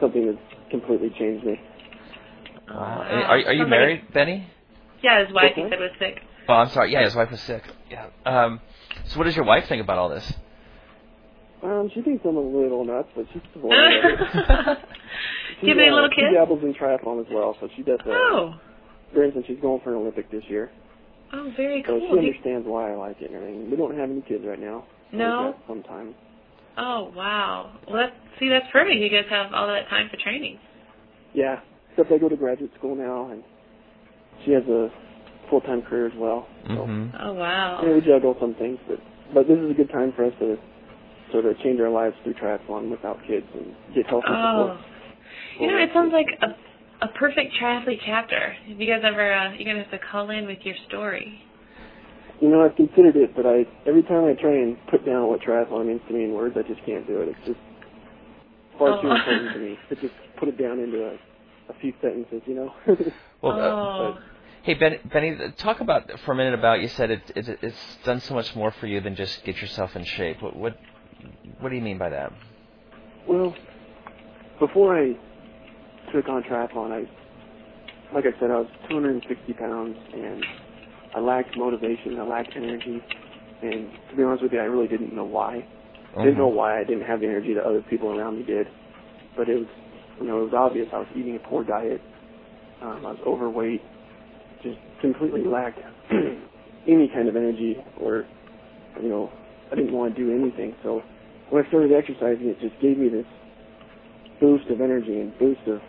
something 0.00 0.26
that's 0.26 0.49
completely 0.70 1.10
changed 1.18 1.44
me. 1.44 1.60
Wow. 2.68 2.76
Oh, 2.76 2.76
Are, 2.76 3.26
are 3.30 3.52
you 3.52 3.60
Sounds 3.62 3.70
married, 3.70 4.12
Benny? 4.12 4.46
yeah, 5.02 5.24
his 5.24 5.34
wife, 5.34 5.52
he 5.54 5.62
said, 5.68 5.78
was 5.80 5.90
sick. 5.98 6.20
Oh, 6.48 6.54
I'm 6.54 6.68
sorry. 6.70 6.92
Yeah, 6.92 7.04
his 7.04 7.14
wife 7.14 7.30
was 7.30 7.40
sick. 7.40 7.62
Yeah. 7.90 8.06
Um, 8.24 8.60
so 9.06 9.18
what 9.18 9.24
does 9.24 9.36
your 9.36 9.44
wife 9.44 9.66
think 9.68 9.82
about 9.82 9.98
all 9.98 10.08
this? 10.08 10.32
Um, 11.62 11.90
she 11.94 12.00
thinks 12.02 12.24
I'm 12.24 12.36
a 12.36 12.40
little 12.40 12.84
nuts, 12.84 13.08
but 13.14 13.26
she's 13.32 13.42
supportive 13.52 13.78
of 14.04 14.20
it. 14.20 14.78
Do 15.60 15.66
you 15.66 15.68
have 15.74 15.78
any 15.78 15.88
uh, 15.90 15.94
little 15.94 16.08
She 16.10 16.16
kids? 16.22 16.34
dabbles 16.34 16.62
in 16.62 16.74
triathlon 16.74 17.20
as 17.20 17.26
well, 17.32 17.56
so 17.60 17.68
she 17.76 17.82
does. 17.82 17.98
Uh, 18.06 18.10
Oh, 18.10 18.54
For 19.12 19.24
instance, 19.24 19.44
she's 19.46 19.60
going 19.60 19.80
for 19.82 19.90
an 19.90 19.96
Olympic 19.96 20.30
this 20.30 20.44
year, 20.48 20.70
oh, 21.32 21.52
very 21.56 21.82
so 21.86 21.98
cool. 21.98 22.08
she 22.12 22.18
understands 22.18 22.66
why 22.66 22.92
I 22.92 22.96
like 22.96 23.20
it 23.20 23.30
and 23.30 23.34
everything. 23.36 23.70
We 23.70 23.76
don't 23.76 23.96
have 23.98 24.10
any 24.10 24.22
kids 24.22 24.44
right 24.46 24.58
now. 24.60 24.84
No? 25.12 25.42
We've 25.46 25.54
got 25.54 25.66
Some 25.68 25.82
time. 25.82 26.14
Oh, 26.78 27.12
wow. 27.14 27.72
Well, 27.86 27.96
that's, 27.96 28.16
see, 28.38 28.48
that's 28.48 28.66
perfect. 28.72 28.96
You 29.00 29.08
guys 29.10 29.26
have 29.30 29.52
all 29.52 29.66
that 29.68 29.88
time 29.88 30.08
for 30.10 30.16
training. 30.16 30.58
Yeah, 31.34 31.60
except 31.90 32.10
I 32.12 32.18
go 32.18 32.28
to 32.28 32.36
graduate 32.36 32.70
school 32.78 32.94
now, 32.96 33.30
and 33.30 33.42
she 34.44 34.52
has 34.52 34.62
a 34.64 34.88
full-time 35.50 35.82
career 35.82 36.06
as 36.06 36.12
well. 36.16 36.46
So 36.66 36.72
Mm-hmm. 36.74 37.16
Oh, 37.22 37.32
wow. 37.34 37.80
yeah, 37.84 37.94
we 37.94 38.00
juggle 38.00 38.36
some 38.40 38.54
things, 38.54 38.78
but 38.88 38.98
but 39.32 39.46
this 39.46 39.58
is 39.58 39.70
a 39.70 39.74
good 39.74 39.90
time 39.90 40.12
for 40.16 40.24
us 40.24 40.32
to 40.40 40.56
sort 41.30 41.44
of 41.44 41.56
change 41.60 41.78
our 41.80 41.88
lives 41.90 42.16
through 42.24 42.34
triathlon 42.34 42.90
without 42.90 43.18
kids 43.28 43.46
and 43.54 43.74
get 43.94 44.06
healthy 44.06 44.26
Oh. 44.28 44.76
support. 44.76 44.80
You 45.60 45.66
know, 45.68 45.76
it 45.78 45.90
sounds 45.94 46.12
like 46.12 46.26
a, 46.42 47.04
a 47.04 47.08
perfect 47.18 47.52
triathlete 47.60 48.00
chapter. 48.04 48.54
If 48.66 48.80
you 48.80 48.86
guys 48.86 49.02
ever, 49.04 49.32
uh, 49.32 49.52
you're 49.54 49.64
going 49.64 49.76
to 49.76 49.82
have 49.82 49.90
to 49.92 49.98
call 50.10 50.30
in 50.30 50.46
with 50.46 50.58
your 50.64 50.74
story. 50.88 51.40
You 52.40 52.48
know, 52.48 52.64
I've 52.64 52.76
considered 52.76 53.16
it, 53.16 53.36
but 53.36 53.46
I 53.46 53.66
every 53.86 54.02
time 54.02 54.24
I 54.24 54.34
try 54.40 54.52
and 54.52 54.76
put 54.90 55.04
down 55.04 55.28
what 55.28 55.40
triathlon 55.42 55.86
means 55.86 56.00
to 56.08 56.14
me 56.14 56.24
in 56.24 56.32
words, 56.32 56.56
I 56.58 56.62
just 56.62 56.84
can't 56.86 57.06
do 57.06 57.20
it. 57.20 57.28
It's 57.28 57.46
just 57.46 57.60
far 58.78 59.00
too 59.02 59.08
Oh. 59.08 59.16
important 59.16 59.52
to 59.54 59.58
me 59.60 59.78
to 59.90 59.96
just 59.96 60.14
put 60.38 60.48
it 60.48 60.58
down 60.58 60.78
into 60.80 61.04
a, 61.04 61.14
a 61.70 61.74
few 61.80 61.92
sentences, 62.00 62.42
you 62.46 62.54
know. 62.54 62.72
Well, 63.42 63.58
uh, 63.58 63.64
oh. 63.64 64.18
hey, 64.64 64.74
Ben, 64.74 64.98
Benny, 65.10 65.36
talk 65.56 65.80
about 65.80 66.10
for 66.20 66.32
a 66.32 66.34
minute 66.34 66.52
about 66.54 66.80
you 66.82 66.88
said 66.88 67.10
it, 67.10 67.22
it, 67.34 67.58
it's 67.62 67.96
done 68.04 68.20
so 68.20 68.34
much 68.34 68.54
more 68.54 68.70
for 68.72 68.86
you 68.86 69.00
than 69.00 69.16
just 69.16 69.44
get 69.44 69.60
yourself 69.62 69.96
in 69.96 70.04
shape. 70.04 70.42
What 70.42 70.56
what, 70.56 70.76
what 71.60 71.70
do 71.70 71.76
you 71.76 71.82
mean 71.82 71.98
by 71.98 72.10
that? 72.10 72.32
well, 73.28 73.54
before 74.58 74.96
I 74.98 75.12
took 76.12 76.28
on 76.28 76.42
triathlon, 76.42 76.92
I, 76.92 78.14
like 78.14 78.24
I 78.26 78.38
said, 78.40 78.50
I 78.50 78.58
was 78.60 78.68
260 78.90 79.52
pounds, 79.54 79.96
and 80.12 80.44
I 81.14 81.20
lacked 81.20 81.56
motivation, 81.56 82.18
I 82.18 82.24
lacked 82.24 82.52
energy, 82.56 83.00
and 83.62 83.90
to 84.10 84.16
be 84.16 84.22
honest 84.22 84.42
with 84.42 84.52
you, 84.52 84.60
I 84.60 84.64
really 84.64 84.88
didn't 84.88 85.14
know 85.14 85.24
why. 85.24 85.66
I 86.16 86.24
didn't 86.24 86.38
know 86.38 86.48
why 86.48 86.80
I 86.80 86.84
didn't 86.84 87.02
have 87.06 87.20
the 87.20 87.26
energy 87.26 87.54
that 87.54 87.64
other 87.64 87.82
people 87.82 88.10
around 88.10 88.38
me 88.38 88.44
did, 88.44 88.66
but 89.36 89.48
it 89.48 89.56
was, 89.56 89.68
you 90.20 90.26
know, 90.26 90.40
it 90.40 90.44
was 90.50 90.54
obvious. 90.56 90.88
I 90.92 90.98
was 90.98 91.08
eating 91.16 91.36
a 91.36 91.48
poor 91.48 91.64
diet. 91.64 92.00
Um, 92.82 93.06
I 93.06 93.10
was 93.12 93.20
overweight. 93.26 93.82
Just 94.62 94.78
completely 95.00 95.44
lacked 95.44 95.78
any 96.10 97.08
kind 97.14 97.28
of 97.28 97.36
energy, 97.36 97.76
or, 98.00 98.26
you 99.02 99.08
know, 99.08 99.30
I 99.70 99.76
didn't 99.76 99.92
want 99.92 100.14
to 100.14 100.20
do 100.20 100.32
anything. 100.34 100.74
So 100.82 101.02
when 101.50 101.64
I 101.64 101.68
started 101.68 101.92
exercising, 101.92 102.48
it 102.48 102.60
just 102.60 102.80
gave 102.82 102.98
me 102.98 103.08
this 103.08 103.26
boost 104.40 104.68
of 104.70 104.80
energy 104.80 105.20
and 105.20 105.36
boost 105.38 105.60
of 105.66 105.80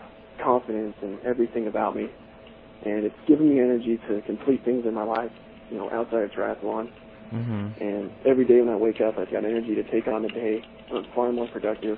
confidence 0.43 0.95
and 1.01 1.19
everything 1.25 1.67
about 1.67 1.95
me, 1.95 2.07
and 2.85 3.05
it's 3.05 3.15
given 3.27 3.49
me 3.49 3.59
energy 3.59 3.99
to 4.09 4.21
complete 4.21 4.63
things 4.65 4.85
in 4.85 4.93
my 4.93 5.03
life, 5.03 5.31
you 5.69 5.77
know, 5.77 5.89
outside 5.91 6.23
of 6.23 6.31
triathlon. 6.31 6.89
Mm-hmm. 7.33 7.83
And 7.83 8.11
every 8.25 8.45
day 8.45 8.59
when 8.59 8.69
I 8.69 8.75
wake 8.75 8.99
up, 9.01 9.17
I've 9.17 9.31
got 9.31 9.45
energy 9.45 9.75
to 9.75 9.83
take 9.89 10.07
on 10.07 10.23
the 10.23 10.29
day. 10.29 10.63
I'm 10.93 11.05
far 11.15 11.31
more 11.31 11.47
productive. 11.47 11.97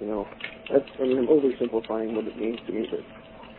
You 0.00 0.06
know, 0.06 0.28
that's, 0.70 0.88
I 1.00 1.04
mean, 1.04 1.18
I'm 1.18 1.26
oversimplifying 1.26 2.14
what 2.14 2.26
it 2.26 2.36
means 2.36 2.58
to 2.66 2.72
me, 2.72 2.86
but, 2.90 3.00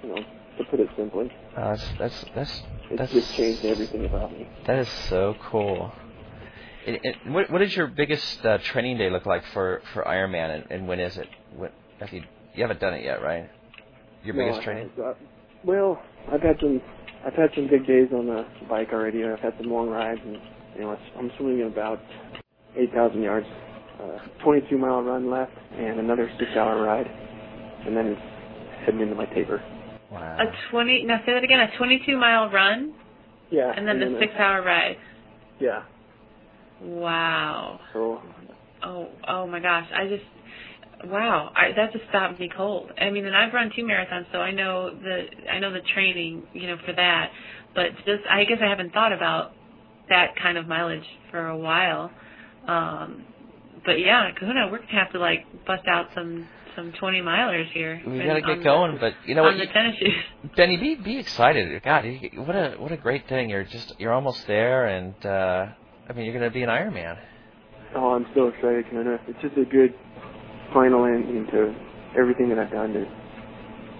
you 0.03 0.09
know, 0.15 0.23
to 0.57 0.63
put 0.69 0.79
it 0.79 0.89
simply, 0.95 1.31
Uh, 1.55 1.69
that's 1.71 1.83
that's 1.99 2.25
that's 2.33 2.63
it's 2.89 2.97
that's 2.97 3.11
just 3.11 3.33
changed 3.33 3.65
everything 3.65 4.05
about 4.05 4.31
me. 4.31 4.47
That 4.67 4.79
is 4.79 4.89
so 5.09 5.35
cool. 5.49 5.91
And, 6.87 6.99
and 7.03 7.33
what 7.33 7.49
what 7.49 7.59
does 7.59 7.75
your 7.75 7.87
biggest 7.87 8.45
uh, 8.45 8.59
training 8.59 8.97
day 8.97 9.09
look 9.09 9.25
like 9.25 9.43
for 9.47 9.81
for 9.93 10.03
Ironman, 10.03 10.55
and, 10.55 10.71
and 10.71 10.87
when 10.87 10.99
is 10.99 11.17
it? 11.17 11.27
What 11.55 11.73
have 11.99 12.13
you 12.13 12.23
you 12.53 12.63
haven't 12.63 12.79
done 12.79 12.93
it 12.93 13.03
yet, 13.03 13.21
right? 13.21 13.49
Your 14.23 14.35
No, 14.35 14.45
biggest 14.45 14.61
I 14.61 14.63
training? 14.63 14.91
Haven't 15.65 15.75
got- 15.81 15.97
well, 15.97 16.01
I've 16.31 16.41
had 16.41 16.59
some, 16.59 16.81
I've 17.25 17.33
had 17.33 17.53
some 17.55 17.67
big 17.67 17.85
days 17.85 18.09
on 18.13 18.27
the 18.27 18.45
bike 18.69 18.89
already. 18.93 19.23
I've 19.25 19.39
had 19.39 19.53
some 19.57 19.71
long 19.71 19.89
rides, 19.89 20.21
and 20.23 20.37
you 20.75 20.81
know, 20.81 20.97
I'm 21.17 21.31
swimming 21.37 21.67
about 21.67 21.99
8,000 22.75 23.21
yards, 23.21 23.47
uh, 24.01 24.19
22 24.43 24.77
mile 24.77 25.01
run 25.01 25.29
left, 25.29 25.53
and 25.77 25.99
another 25.99 26.29
six-hour 26.37 26.81
ride, 26.83 27.07
and 27.85 27.95
then 27.95 28.07
it's 28.07 28.21
heading 28.85 29.01
into 29.01 29.15
my 29.15 29.25
taper. 29.25 29.61
Wow. 30.11 30.37
A 30.39 30.45
20, 30.71 31.03
now 31.05 31.19
say 31.25 31.33
that 31.33 31.43
again, 31.43 31.59
a 31.59 31.77
22 31.77 32.17
mile 32.17 32.49
run 32.49 32.93
Yeah, 33.51 33.73
and 33.75 33.87
then 33.87 33.99
the 33.99 34.15
a- 34.17 34.19
six 34.19 34.33
hour 34.37 34.61
ride. 34.61 34.97
Yeah, 35.59 35.83
Wow. 36.81 37.79
so 37.93 38.21
Oh, 38.83 39.07
oh 39.27 39.47
my 39.47 39.59
gosh. 39.59 39.87
I 39.95 40.07
just, 40.07 40.23
wow. 41.05 41.51
I, 41.55 41.71
that 41.75 41.91
just 41.91 42.05
stopped 42.09 42.39
me 42.39 42.49
cold. 42.55 42.91
I 42.99 43.09
mean, 43.09 43.25
and 43.25 43.35
I've 43.35 43.53
run 43.53 43.71
two 43.75 43.83
marathons, 43.83 44.25
so 44.31 44.39
I 44.39 44.51
know 44.51 44.91
the, 44.93 45.49
I 45.51 45.59
know 45.59 45.71
the 45.71 45.81
training, 45.93 46.43
you 46.53 46.67
know, 46.67 46.77
for 46.85 46.93
that. 46.93 47.31
But 47.73 47.95
just, 48.05 48.23
I 48.29 48.45
guess 48.45 48.59
I 48.61 48.69
haven't 48.69 48.93
thought 48.93 49.11
about 49.11 49.51
that 50.09 50.35
kind 50.41 50.57
of 50.57 50.67
mileage 50.67 51.05
for 51.31 51.47
a 51.47 51.57
while. 51.57 52.11
Um, 52.67 53.25
but 53.85 53.99
yeah, 53.99 54.29
Kahuna, 54.37 54.69
we're 54.71 54.79
gonna 54.79 54.91
have 54.91 55.11
to 55.11 55.19
like 55.19 55.45
bust 55.65 55.87
out 55.87 56.07
some 56.15 56.47
some 56.75 56.91
20 56.99 57.21
milers 57.21 57.71
here. 57.71 58.01
We 58.05 58.19
and 58.19 58.27
got 58.27 58.33
to 58.33 58.55
get 58.55 58.63
going, 58.63 58.95
the, 58.95 58.99
but 58.99 59.13
you 59.25 59.35
know 59.35 59.45
on 59.45 59.57
what, 59.57 59.67
the 59.67 59.71
tennis 59.71 59.95
shoes. 59.97 60.11
Benny, 60.57 60.77
be 60.77 60.95
be 60.95 61.17
excited. 61.17 61.81
God, 61.83 62.05
you- 62.05 62.41
what 62.41 62.55
a 62.55 62.75
what 62.77 62.91
a 62.91 62.97
great 62.97 63.27
thing. 63.27 63.49
You're 63.49 63.63
just 63.63 63.93
you're 63.99 64.13
almost 64.13 64.45
there, 64.47 64.87
and 64.87 65.13
uh, 65.25 65.67
I 66.09 66.13
mean, 66.13 66.25
you're 66.25 66.33
going 66.37 66.49
to 66.49 66.53
be 66.53 66.63
an 66.63 66.69
Ironman. 66.69 67.17
Oh, 67.95 68.11
I'm 68.11 68.25
so 68.35 68.47
excited, 68.47 68.85
Kahuna. 68.89 69.19
It's 69.27 69.41
just 69.41 69.57
a 69.57 69.65
good 69.65 69.93
final 70.73 71.05
ending 71.05 71.47
to 71.51 71.73
everything 72.19 72.49
that 72.49 72.59
I've 72.59 72.71
done 72.71 72.93
to 72.93 73.05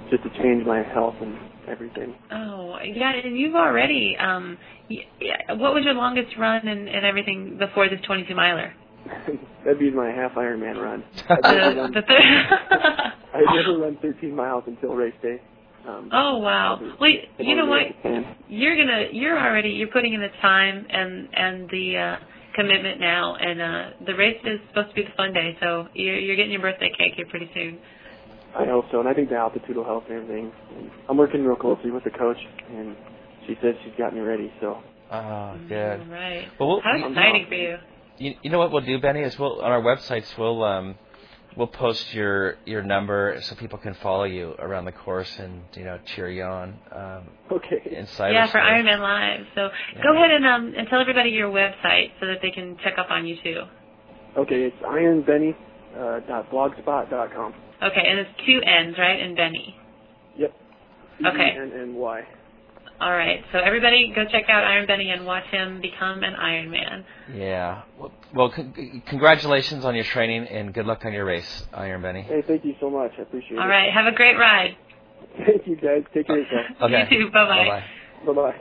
just 0.10 0.24
to 0.24 0.30
change 0.42 0.66
my 0.66 0.84
health 0.84 1.16
and 1.22 1.36
everything. 1.68 2.14
Oh, 2.32 2.78
yeah, 2.84 3.14
and 3.24 3.38
you've 3.38 3.56
already. 3.56 4.16
Um, 4.20 4.58
yeah, 4.90 5.54
what 5.54 5.74
was 5.74 5.84
your 5.84 5.94
longest 5.96 6.36
run 6.38 6.68
and, 6.68 6.88
and 6.88 7.06
everything 7.06 7.58
before 7.58 7.90
this 7.90 8.00
22 8.06 8.36
miler? 8.36 8.74
That'd 9.64 9.80
be 9.80 9.92
my 9.92 10.10
half 10.10 10.34
Ironman 10.34 10.82
run. 10.82 11.04
I've 11.30 11.42
never 11.44 11.74
The, 11.88 12.02
run. 12.02 13.14
I've 13.34 13.56
never 13.56 13.78
run 13.80 13.98
13 14.02 14.36
miles 14.36 14.64
until 14.68 14.96
race 14.96 15.14
day. 15.22 15.42
Um, 15.88 16.10
oh 16.12 16.40
wow! 16.40 16.80
Wait, 17.00 17.26
you 17.38 17.56
know 17.56 17.68
what? 17.68 17.84
You're 18.50 18.76
gonna. 18.76 19.04
You're 19.12 19.38
already. 19.38 19.70
You're 19.70 19.90
putting 19.90 20.14
in 20.14 20.20
the 20.20 20.30
time 20.42 20.84
and 20.90 21.30
and 21.32 21.70
the 21.70 21.96
uh, 21.96 22.16
commitment 22.56 23.00
now, 23.00 23.36
and 23.36 23.62
uh, 23.62 23.90
the 24.06 24.16
race 24.16 24.40
is 24.44 24.60
supposed 24.70 24.90
to 24.90 24.96
be 24.96 25.04
the 25.04 25.16
fun 25.18 25.34
day. 25.34 25.58
So 25.60 25.88
you're 25.94 26.18
you're 26.18 26.36
getting 26.36 26.52
your 26.52 26.62
birthday 26.62 26.90
cake 26.98 27.14
here 27.16 27.26
pretty 27.30 27.50
soon. 27.54 27.80
I 28.58 28.66
hope 28.66 28.86
so, 28.92 29.00
and 29.02 29.10
I 29.10 29.14
think 29.14 29.30
the 29.30 29.36
altitude 29.36 29.76
will 29.76 29.84
help 29.84 30.06
and 30.10 30.22
everything. 30.24 30.52
And 30.78 30.90
I'm 31.10 31.18
working 31.18 31.44
real 31.44 31.58
closely 31.58 31.92
with 31.92 32.04
the 32.06 32.12
coach, 32.12 32.38
and 32.72 32.96
she 33.46 33.56
says 33.62 33.76
she's 33.84 33.94
got 33.98 34.14
me 34.14 34.22
ready. 34.22 34.52
So 34.62 34.78
Oh, 35.12 35.58
good. 35.68 36.00
All 36.02 36.08
right. 36.08 36.48
Well, 36.60 36.70
we'll- 36.70 36.82
How 36.82 36.96
you- 36.96 37.08
exciting 37.10 37.46
for 37.48 37.54
you! 37.54 37.78
You, 38.18 38.34
you 38.42 38.50
know 38.50 38.58
what 38.58 38.72
we'll 38.72 38.82
do, 38.82 38.98
Benny, 39.00 39.22
is 39.22 39.38
we'll 39.38 39.62
on 39.62 39.72
our 39.72 39.82
websites 39.82 40.36
we'll 40.38 40.64
um, 40.64 40.96
we'll 41.56 41.68
post 41.68 42.14
your 42.14 42.58
your 42.66 42.84
number 42.84 43.38
so 43.42 43.56
people 43.56 43.78
can 43.78 43.94
follow 43.96 44.26
you 44.26 44.56
around 44.60 44.86
the 44.86 44.92
course 44.92 45.40
and 45.40 45.62
you 45.74 45.84
know 45.84 46.00
cheer 46.06 46.30
you 46.30 46.44
on 46.44 46.80
um, 46.92 47.24
okay. 47.52 47.82
in 47.86 48.06
cyberspace. 48.06 48.34
Yeah, 48.34 48.52
for 48.52 48.60
Ironman 48.60 49.00
Live. 49.00 49.46
So 49.56 49.70
Yeah. 49.96 50.04
go 50.04 50.16
ahead 50.16 50.32
and 50.32 50.46
um 50.46 50.74
and 50.78 50.88
tell 50.88 51.00
everybody 51.02 51.30
your 51.30 51.52
website 51.52 52.12
so 52.20 52.28
that 52.28 52.40
they 52.42 52.52
can 52.52 52.78
check 52.84 52.98
up 52.98 53.08
on 53.10 53.26
you 53.26 53.38
too. 53.44 53.62
Okay, 54.38 54.64
it's 54.64 54.78
ironbenny 54.84 55.56
uh, 55.98 56.20
dot 56.28 56.52
blogspot 56.52 57.10
dot 57.10 57.34
com. 57.34 57.54
Okay, 57.82 58.04
and 58.06 58.20
it's 58.20 58.30
two 58.46 58.62
N's, 58.66 58.98
right? 58.98 59.20
And 59.22 59.36
Benny. 59.36 59.76
Yep. 60.38 60.54
Okay. 61.26 61.56
And 61.58 61.72
and 61.74 61.96
why? 61.96 62.22
All 63.00 63.12
right. 63.12 63.44
So 63.52 63.60
everybody 63.60 64.12
go 64.16 64.24
check 64.32 64.46
out 64.50 64.64
Iron 64.64 64.88
Benny 64.88 65.10
and 65.10 65.26
watch 65.26 65.46
him 65.52 65.82
become 65.82 66.24
an 66.24 66.34
Iron 66.36 66.72
Man. 66.72 67.06
Yeah. 67.34 67.82
Well, 68.00 68.12
well 68.34 68.50
con- 68.50 69.04
congratulations 69.06 69.84
on 69.84 69.96
your 69.96 70.06
training 70.06 70.48
and 70.48 70.74
good 70.74 70.86
luck 70.86 71.04
on 71.06 71.12
your 71.12 71.26
race, 71.26 71.66
Iron 71.74 72.02
Benny. 72.02 72.22
Hey, 72.22 72.42
thank 72.48 72.64
you 72.64 72.76
so 72.80 72.90
much. 72.90 73.12
I 73.18 73.24
appreciate 73.24 73.58
All 73.58 73.58
it. 73.58 73.62
All 73.64 73.68
right. 73.68 73.92
Have 73.94 74.06
a 74.06 74.16
great 74.16 74.38
ride. 74.38 74.78
Thank 75.46 75.68
you, 75.68 75.76
guys. 75.76 76.04
Take 76.14 76.28
care 76.28 76.40
of 76.40 76.46
yourself. 76.46 76.66
Okay. 76.82 77.08
You 77.12 77.26
too. 77.26 77.32
Bye 77.32 77.46
bye. 77.46 77.84
Bye-bye. 78.26 78.34
Bye 78.34 78.52
bye. 78.52 78.58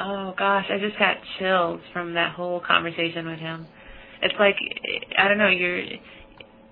Oh 0.00 0.34
gosh, 0.36 0.66
I 0.70 0.78
just 0.78 0.98
got 0.98 1.18
chills 1.38 1.80
from 1.92 2.14
that 2.14 2.34
whole 2.34 2.60
conversation 2.60 3.26
with 3.26 3.38
him. 3.38 3.66
It's 4.22 4.34
like 4.40 4.56
I 5.18 5.28
don't 5.28 5.38
know, 5.38 5.48
you're 5.48 5.82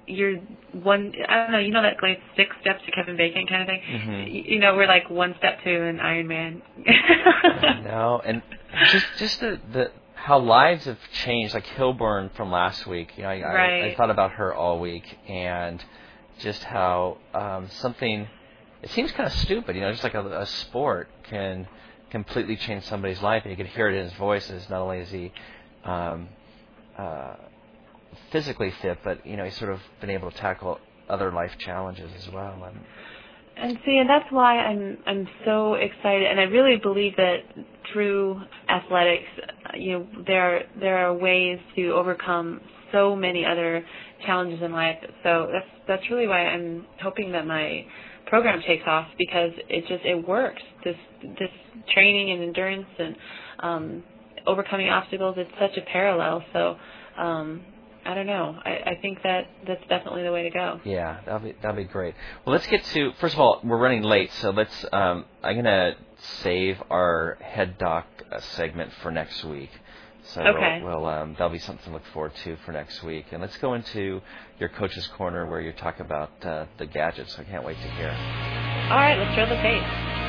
you're 0.06 0.36
one 0.72 1.12
I 1.28 1.36
don't 1.42 1.52
know, 1.52 1.58
you 1.58 1.70
know 1.70 1.82
that 1.82 1.96
like 2.02 2.18
six 2.36 2.54
steps 2.60 2.80
to 2.86 2.92
Kevin 2.92 3.16
Bacon 3.16 3.46
kind 3.46 3.62
of 3.62 3.68
thing. 3.68 3.82
Mhm. 3.82 4.50
You 4.50 4.58
know, 4.58 4.74
we're 4.74 4.86
like 4.86 5.08
one 5.10 5.34
step 5.38 5.62
to 5.64 5.70
an 5.88 6.00
Iron 6.00 6.26
Man. 6.28 6.62
No, 7.84 8.20
and 8.24 8.42
just 8.90 9.06
just 9.18 9.40
the 9.40 9.60
the 9.72 9.90
how 10.14 10.38
lives 10.38 10.84
have 10.84 10.98
changed. 11.12 11.54
Like 11.54 11.66
Hilburn 11.66 12.34
from 12.34 12.50
last 12.50 12.86
week. 12.86 13.12
You 13.16 13.24
know, 13.24 13.28
I, 13.30 13.40
I, 13.40 13.86
I 13.86 13.94
thought 13.96 14.10
about 14.10 14.32
her 14.32 14.54
all 14.54 14.78
week, 14.80 15.18
and 15.28 15.84
just 16.38 16.64
how 16.64 17.18
um, 17.34 17.68
something. 17.68 18.28
It 18.82 18.90
seems 18.90 19.12
kind 19.12 19.28
of 19.28 19.32
stupid, 19.38 19.76
you 19.76 19.82
know, 19.82 19.92
just 19.92 20.02
like 20.02 20.14
a, 20.14 20.40
a 20.40 20.46
sport 20.46 21.08
can 21.22 21.68
completely 22.10 22.56
change 22.56 22.82
somebody's 22.84 23.22
life, 23.22 23.42
and 23.44 23.50
you 23.52 23.56
can 23.56 23.66
hear 23.66 23.88
it 23.88 23.94
in 23.94 24.04
his 24.04 24.12
voices. 24.14 24.68
Not 24.68 24.80
only 24.82 24.98
is 24.98 25.10
he 25.10 25.32
um, 25.84 26.28
uh, 26.98 27.34
physically 28.30 28.72
fit, 28.82 28.98
but 29.04 29.26
you 29.26 29.36
know, 29.36 29.44
he's 29.44 29.56
sort 29.56 29.72
of 29.72 29.80
been 30.00 30.10
able 30.10 30.30
to 30.30 30.36
tackle 30.36 30.78
other 31.08 31.30
life 31.32 31.52
challenges 31.58 32.10
as 32.16 32.32
well. 32.32 32.62
And 32.64 32.80
And 33.56 33.78
see, 33.84 33.98
and 33.98 34.08
that's 34.08 34.30
why 34.30 34.58
I'm 34.58 34.98
I'm 35.06 35.28
so 35.44 35.74
excited, 35.74 36.30
and 36.30 36.40
I 36.40 36.44
really 36.44 36.78
believe 36.78 37.16
that 37.16 37.38
through 37.92 38.40
athletics, 38.68 39.28
you 39.74 39.92
know, 39.92 40.06
there 40.26 40.64
there 40.80 40.98
are 41.06 41.14
ways 41.14 41.58
to 41.76 41.90
overcome 41.90 42.60
so 42.92 43.14
many 43.16 43.44
other 43.44 43.84
challenges 44.26 44.62
in 44.62 44.72
life. 44.72 44.98
So 45.22 45.48
that's 45.52 45.66
that's 45.86 46.10
really 46.10 46.28
why 46.28 46.46
I'm 46.46 46.86
hoping 47.02 47.32
that 47.32 47.46
my 47.46 47.84
program 48.26 48.62
takes 48.66 48.84
off 48.86 49.08
because 49.18 49.50
it 49.68 49.86
just 49.88 50.04
it 50.04 50.26
works. 50.26 50.62
This 50.84 50.96
this 51.38 51.50
training 51.92 52.30
and 52.30 52.42
endurance 52.42 52.86
and 52.98 53.16
um, 53.60 54.02
overcoming 54.46 54.88
obstacles 54.88 55.34
it's 55.38 55.50
such 55.60 55.76
a 55.76 55.82
parallel. 55.90 56.42
So. 56.52 56.76
Um, 57.18 57.62
I 58.04 58.14
don't 58.14 58.26
know. 58.26 58.56
I, 58.64 58.70
I 58.92 58.98
think 59.00 59.22
that 59.22 59.46
that's 59.66 59.82
definitely 59.88 60.22
the 60.24 60.32
way 60.32 60.42
to 60.42 60.50
go. 60.50 60.80
Yeah, 60.84 61.20
that'll 61.24 61.40
be 61.40 61.54
that'll 61.62 61.76
be 61.76 61.84
great. 61.84 62.14
Well, 62.44 62.52
let's 62.52 62.66
get 62.66 62.84
to 62.84 63.12
first 63.20 63.34
of 63.34 63.40
all, 63.40 63.60
we're 63.62 63.78
running 63.78 64.02
late, 64.02 64.32
so 64.34 64.50
let's. 64.50 64.84
Um, 64.92 65.24
I'm 65.42 65.56
gonna 65.56 65.94
save 66.42 66.82
our 66.90 67.38
head 67.40 67.78
doc 67.78 68.06
uh, 68.30 68.40
segment 68.40 68.92
for 69.02 69.10
next 69.10 69.44
week. 69.44 69.70
So 70.24 70.40
Okay. 70.40 70.80
we'll, 70.82 71.00
we'll 71.00 71.06
um, 71.06 71.32
that'll 71.32 71.50
be 71.50 71.58
something 71.58 71.84
to 71.86 71.92
look 71.92 72.06
forward 72.12 72.34
to 72.44 72.56
for 72.64 72.72
next 72.72 73.02
week. 73.02 73.26
And 73.32 73.40
let's 73.40 73.56
go 73.58 73.74
into 73.74 74.20
your 74.58 74.68
coach's 74.68 75.06
corner 75.08 75.46
where 75.46 75.60
you 75.60 75.72
talk 75.72 75.98
about 76.00 76.30
uh, 76.44 76.66
the 76.78 76.86
gadgets. 76.86 77.38
I 77.38 77.44
can't 77.44 77.64
wait 77.64 77.76
to 77.80 77.90
hear. 77.90 78.10
All 78.10 78.96
right, 78.96 79.18
let's 79.18 79.34
throw 79.34 79.48
the 79.48 79.60
tape. 79.62 80.21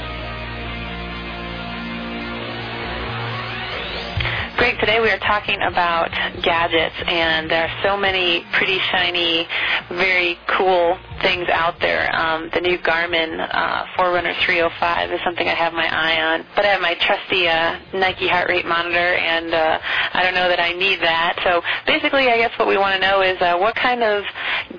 Greg, 4.55 4.79
today 4.79 4.99
we 4.99 5.09
are 5.09 5.17
talking 5.17 5.59
about 5.63 6.11
gadgets, 6.43 6.95
and 7.07 7.49
there 7.49 7.67
are 7.67 7.83
so 7.83 7.97
many 7.97 8.45
pretty 8.53 8.77
shiny, 8.91 9.47
very 9.89 10.37
cool 10.47 10.97
things 11.21 11.49
out 11.49 11.79
there. 11.79 12.13
Um, 12.15 12.51
the 12.53 12.61
new 12.61 12.77
Garmin 12.77 13.39
uh, 13.39 13.85
Forerunner 13.95 14.33
305 14.45 15.11
is 15.11 15.19
something 15.23 15.47
I 15.47 15.55
have 15.55 15.73
my 15.73 15.87
eye 15.87 16.21
on, 16.21 16.45
but 16.55 16.65
I 16.65 16.69
have 16.69 16.81
my 16.81 16.93
trusty 16.93 17.47
uh, 17.47 17.79
Nike 17.93 18.27
heart 18.27 18.47
rate 18.47 18.65
monitor, 18.65 18.97
and 18.97 19.53
uh, 19.53 19.79
I 20.13 20.21
don't 20.21 20.35
know 20.35 20.47
that 20.47 20.59
I 20.59 20.73
need 20.73 20.99
that. 21.01 21.39
So 21.43 21.61
basically, 21.87 22.29
I 22.29 22.37
guess 22.37 22.51
what 22.59 22.67
we 22.67 22.77
want 22.77 22.93
to 22.93 23.01
know 23.01 23.21
is 23.21 23.41
uh, 23.41 23.57
what 23.57 23.75
kind 23.75 24.03
of 24.03 24.23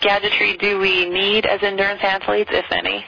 gadgetry 0.00 0.56
do 0.56 0.78
we 0.78 1.08
need 1.08 1.46
as 1.46 1.62
endurance 1.62 2.00
athletes, 2.02 2.50
if 2.52 2.66
any? 2.70 3.04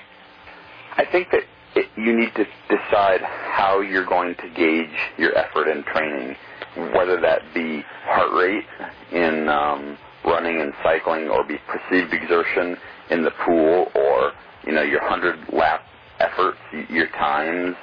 I 0.97 1.05
think 1.05 1.31
that 1.31 1.45
it, 1.77 1.87
you 1.97 2.13
need 2.13 2.35
to 2.35 2.47
decide 2.69 3.21
how 3.23 3.81
you're 3.81 4.07
going 4.07 4.35
to 4.37 4.49
gauge 4.49 4.91
your 5.19 5.37
effort 5.37 5.69
in 5.69 5.85
training, 5.85 6.37
whether 6.77 7.21
that 7.21 7.43
be 7.55 7.83
heart 8.05 8.33
rate 8.35 8.65
in 9.13 9.49
um, 9.49 9.97
running 10.25 10.61
and 10.61 10.73
cycling, 10.83 11.29
or 11.29 11.45
be 11.47 11.57
perceived 11.67 12.13
exertion 12.13 12.77
in 13.11 13.23
the 13.23 13.31
pool, 13.45 13.91
or 13.95 14.33
you 14.67 14.73
know 14.73 14.83
your 14.83 15.03
hundred 15.09 15.39
lap 15.53 15.83
efforts, 16.21 16.59
your 16.91 17.09
times, 17.09 17.77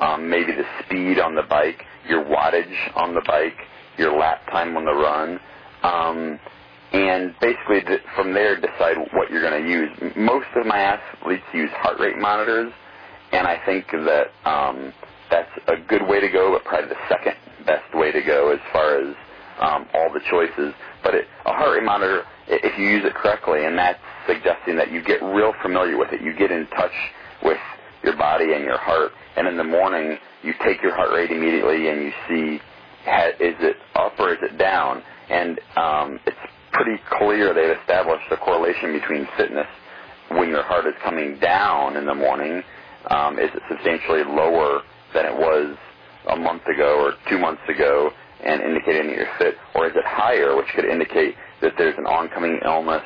um, 0.00 0.28
maybe 0.28 0.52
the 0.52 0.64
speed 0.84 1.18
on 1.18 1.34
the 1.34 1.42
bike, 1.42 1.82
your 2.08 2.24
wattage 2.24 2.74
on 2.96 3.14
the 3.14 3.22
bike, 3.26 3.56
your 3.98 4.18
lap 4.18 4.44
time 4.50 4.76
on 4.76 4.84
the 4.84 4.92
run. 4.94 5.40
Um, 5.82 6.38
and 6.92 7.34
basically 7.40 7.82
th- 7.82 8.00
from 8.14 8.32
there 8.32 8.56
decide 8.56 8.96
what 9.12 9.30
you're 9.30 9.42
going 9.42 9.62
to 9.62 9.68
use. 9.68 9.90
Most 10.16 10.46
of 10.56 10.66
my 10.66 10.78
athletes 10.78 11.42
use 11.52 11.70
heart 11.74 11.98
rate 12.00 12.16
monitors, 12.18 12.72
and 13.32 13.46
I 13.46 13.58
think 13.66 13.86
that 13.92 14.28
um, 14.48 14.92
that's 15.30 15.50
a 15.68 15.76
good 15.88 16.06
way 16.08 16.20
to 16.20 16.28
go, 16.28 16.52
but 16.52 16.64
probably 16.64 16.88
the 16.90 16.96
second 17.08 17.34
best 17.66 17.94
way 17.94 18.12
to 18.12 18.22
go 18.22 18.52
as 18.52 18.60
far 18.72 18.98
as 18.98 19.14
um, 19.60 19.86
all 19.94 20.12
the 20.12 20.20
choices. 20.30 20.74
But 21.02 21.14
it, 21.14 21.26
a 21.44 21.52
heart 21.52 21.76
rate 21.76 21.84
monitor, 21.84 22.22
if 22.48 22.78
you 22.78 22.86
use 22.86 23.04
it 23.04 23.14
correctly, 23.14 23.64
and 23.64 23.76
that's 23.78 23.98
suggesting 24.26 24.76
that 24.76 24.92
you 24.92 25.02
get 25.02 25.22
real 25.22 25.52
familiar 25.62 25.98
with 25.98 26.12
it, 26.12 26.22
you 26.22 26.34
get 26.34 26.50
in 26.50 26.66
touch 26.68 26.94
with 27.42 27.58
your 28.02 28.16
body 28.16 28.54
and 28.54 28.64
your 28.64 28.78
heart, 28.78 29.12
and 29.36 29.48
in 29.48 29.56
the 29.56 29.64
morning 29.64 30.18
you 30.42 30.52
take 30.64 30.82
your 30.82 30.94
heart 30.94 31.10
rate 31.12 31.30
immediately 31.30 31.88
and 31.88 32.02
you 32.02 32.12
see 32.28 32.60
is 33.40 33.54
it 33.60 33.76
up 33.94 34.18
or 34.18 34.32
is 34.32 34.38
it 34.42 34.58
down, 34.58 35.02
and 35.30 35.60
um, 35.76 36.20
it's 36.26 36.36
pretty 36.72 37.00
clear 37.18 37.54
they've 37.54 37.76
established 37.78 38.24
a 38.30 38.36
correlation 38.36 38.92
between 38.92 39.26
fitness 39.36 39.66
when 40.30 40.48
your 40.48 40.62
heart 40.64 40.86
is 40.86 40.94
coming 41.02 41.38
down 41.38 41.96
in 41.96 42.04
the 42.04 42.14
morning. 42.14 42.62
Um, 43.08 43.38
is 43.38 43.50
it 43.54 43.62
substantially 43.70 44.24
lower 44.24 44.82
than 45.14 45.26
it 45.26 45.36
was 45.36 45.76
a 46.28 46.36
month 46.36 46.66
ago 46.66 46.98
or 47.00 47.14
two 47.30 47.38
months 47.38 47.62
ago 47.68 48.10
and 48.44 48.62
indicating 48.62 49.08
that 49.08 49.16
you're 49.16 49.34
fit, 49.38 49.54
or 49.74 49.86
is 49.86 49.96
it 49.96 50.04
higher, 50.04 50.56
which 50.56 50.66
could 50.74 50.84
indicate 50.84 51.34
that 51.62 51.72
there's 51.78 51.96
an 51.98 52.06
oncoming 52.06 52.60
illness, 52.64 53.02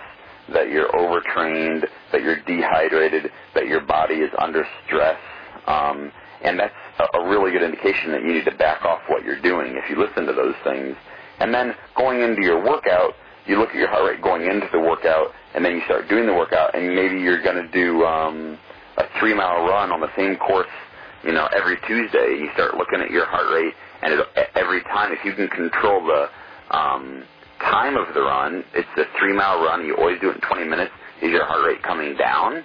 that 0.52 0.68
you're 0.68 0.94
overtrained, 0.96 1.86
that 2.12 2.22
you're 2.22 2.40
dehydrated, 2.42 3.30
that 3.54 3.66
your 3.66 3.80
body 3.80 4.16
is 4.16 4.30
under 4.38 4.66
stress, 4.86 5.18
um, 5.66 6.10
and 6.42 6.58
that's 6.58 6.74
a, 7.14 7.18
really 7.28 7.52
good 7.52 7.62
indication 7.62 8.10
that 8.10 8.22
you 8.22 8.32
need 8.34 8.44
to 8.44 8.54
back 8.56 8.84
off 8.84 9.00
what 9.08 9.24
you're 9.24 9.40
doing 9.40 9.76
if 9.76 9.88
you 9.88 9.96
listen 9.96 10.26
to 10.26 10.32
those 10.32 10.54
things. 10.64 10.96
And 11.38 11.54
then 11.54 11.74
going 11.96 12.20
into 12.20 12.42
your 12.42 12.64
workout, 12.64 13.14
you 13.46 13.58
look 13.58 13.70
at 13.70 13.76
your 13.76 13.88
heart 13.88 14.10
rate 14.10 14.22
going 14.22 14.42
into 14.42 14.68
the 14.72 14.80
workout, 14.80 15.28
and 15.54 15.64
then 15.64 15.76
you 15.76 15.82
start 15.84 16.08
doing 16.08 16.26
the 16.26 16.34
workout, 16.34 16.74
and 16.74 16.94
maybe 16.94 17.20
you're 17.20 17.42
going 17.42 17.56
to 17.56 17.68
do 17.70 18.04
um, 18.04 18.58
a 18.98 19.04
three 19.20 19.34
mile 19.34 19.64
run 19.66 19.92
on 19.92 20.00
the 20.00 20.10
same 20.16 20.36
course, 20.36 20.68
you 21.24 21.32
know, 21.32 21.48
every 21.56 21.76
Tuesday. 21.86 22.38
You 22.38 22.48
start 22.54 22.74
looking 22.76 23.00
at 23.00 23.10
your 23.10 23.26
heart 23.26 23.52
rate, 23.52 23.74
and 24.02 24.14
it, 24.14 24.26
every 24.54 24.82
time, 24.82 25.12
if 25.12 25.24
you 25.24 25.34
can 25.34 25.48
control 25.48 26.04
the 26.06 26.28
um, 26.76 27.24
time 27.60 27.96
of 27.96 28.12
the 28.14 28.20
run, 28.20 28.64
it's 28.74 28.88
a 28.96 29.04
three 29.18 29.34
mile 29.34 29.62
run. 29.62 29.84
You 29.84 29.96
always 29.96 30.20
do 30.20 30.30
it 30.30 30.36
in 30.36 30.40
20 30.40 30.64
minutes. 30.64 30.92
Is 31.22 31.30
your 31.30 31.44
heart 31.44 31.66
rate 31.66 31.82
coming 31.82 32.16
down? 32.16 32.64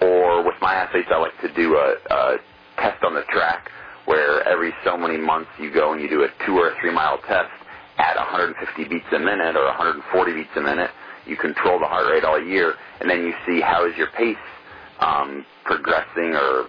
Or 0.00 0.44
with 0.44 0.56
my 0.60 0.74
athletes, 0.74 1.08
I 1.12 1.18
like 1.18 1.38
to 1.42 1.52
do 1.54 1.76
a, 1.76 1.94
a 2.10 2.36
test 2.76 3.04
on 3.04 3.14
the 3.14 3.22
track 3.30 3.70
where 4.06 4.42
every 4.48 4.74
so 4.84 4.96
many 4.96 5.16
months 5.16 5.50
you 5.60 5.72
go 5.72 5.92
and 5.92 6.02
you 6.02 6.08
do 6.08 6.24
a 6.24 6.28
two 6.44 6.58
or 6.58 6.70
a 6.70 6.80
three 6.80 6.92
mile 6.92 7.18
test 7.18 7.50
at 7.98 8.16
150 8.16 8.88
beats 8.88 9.06
a 9.12 9.18
minute 9.18 9.54
or 9.54 9.64
140 9.66 10.32
beats 10.34 10.50
a 10.56 10.60
minute. 10.60 10.90
You 11.24 11.36
control 11.36 11.78
the 11.78 11.86
heart 11.86 12.10
rate 12.10 12.24
all 12.24 12.42
year, 12.42 12.74
and 13.00 13.08
then 13.08 13.22
you 13.22 13.32
see 13.46 13.60
how 13.60 13.86
is 13.86 13.96
your 13.96 14.08
pace 14.18 14.36
um, 14.98 15.46
progressing 15.64 16.34
or 16.34 16.66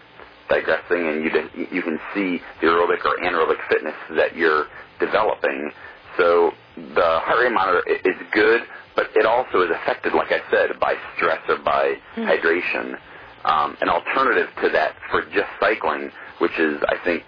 digressing, 0.54 1.08
and 1.08 1.24
you 1.24 1.68
you 1.72 1.82
can 1.82 2.00
see 2.14 2.40
the 2.62 2.68
aerobic 2.68 3.04
or 3.06 3.18
anaerobic 3.18 3.58
fitness 3.70 3.96
that 4.18 4.36
you're 4.36 4.68
developing. 5.00 5.72
So 6.18 6.52
the 6.76 7.20
heart 7.26 7.40
rate 7.42 7.52
monitor 7.52 7.82
is 7.90 8.16
good, 8.32 8.62
but 8.96 9.08
it 9.16 9.26
also 9.26 9.62
is 9.62 9.72
affected, 9.72 10.14
like 10.14 10.32
I 10.32 10.42
said, 10.52 10.80
by 10.80 10.96
stress 11.16 11.42
or 11.50 11.58
by 11.58 11.96
mm. 12.16 12.26
hydration. 12.26 12.98
Um, 13.46 13.76
an 13.82 13.90
alternative 13.90 14.48
to 14.62 14.70
that 14.70 14.96
for 15.12 15.24
just 15.24 15.50
cycling, 15.60 16.12
which 16.40 16.58
is 16.60 16.78
I 16.88 16.96
think 17.04 17.24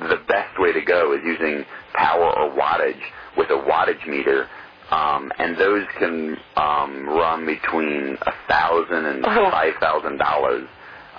the 0.00 0.20
best 0.28 0.58
way 0.58 0.72
to 0.72 0.80
go, 0.80 1.12
is 1.14 1.20
using 1.24 1.64
power 1.94 2.38
or 2.38 2.50
wattage 2.56 3.00
with 3.36 3.50
a 3.50 3.58
wattage 3.68 4.06
meter. 4.06 4.46
Um, 4.90 5.30
and 5.38 5.56
those 5.56 5.86
can 5.98 6.36
um, 6.56 7.06
run 7.06 7.46
between 7.46 8.16
a 8.22 8.32
thousand 8.48 9.06
and 9.06 9.24
oh. 9.24 9.50
five 9.50 9.74
thousand 9.80 10.18
dollars. 10.18 10.68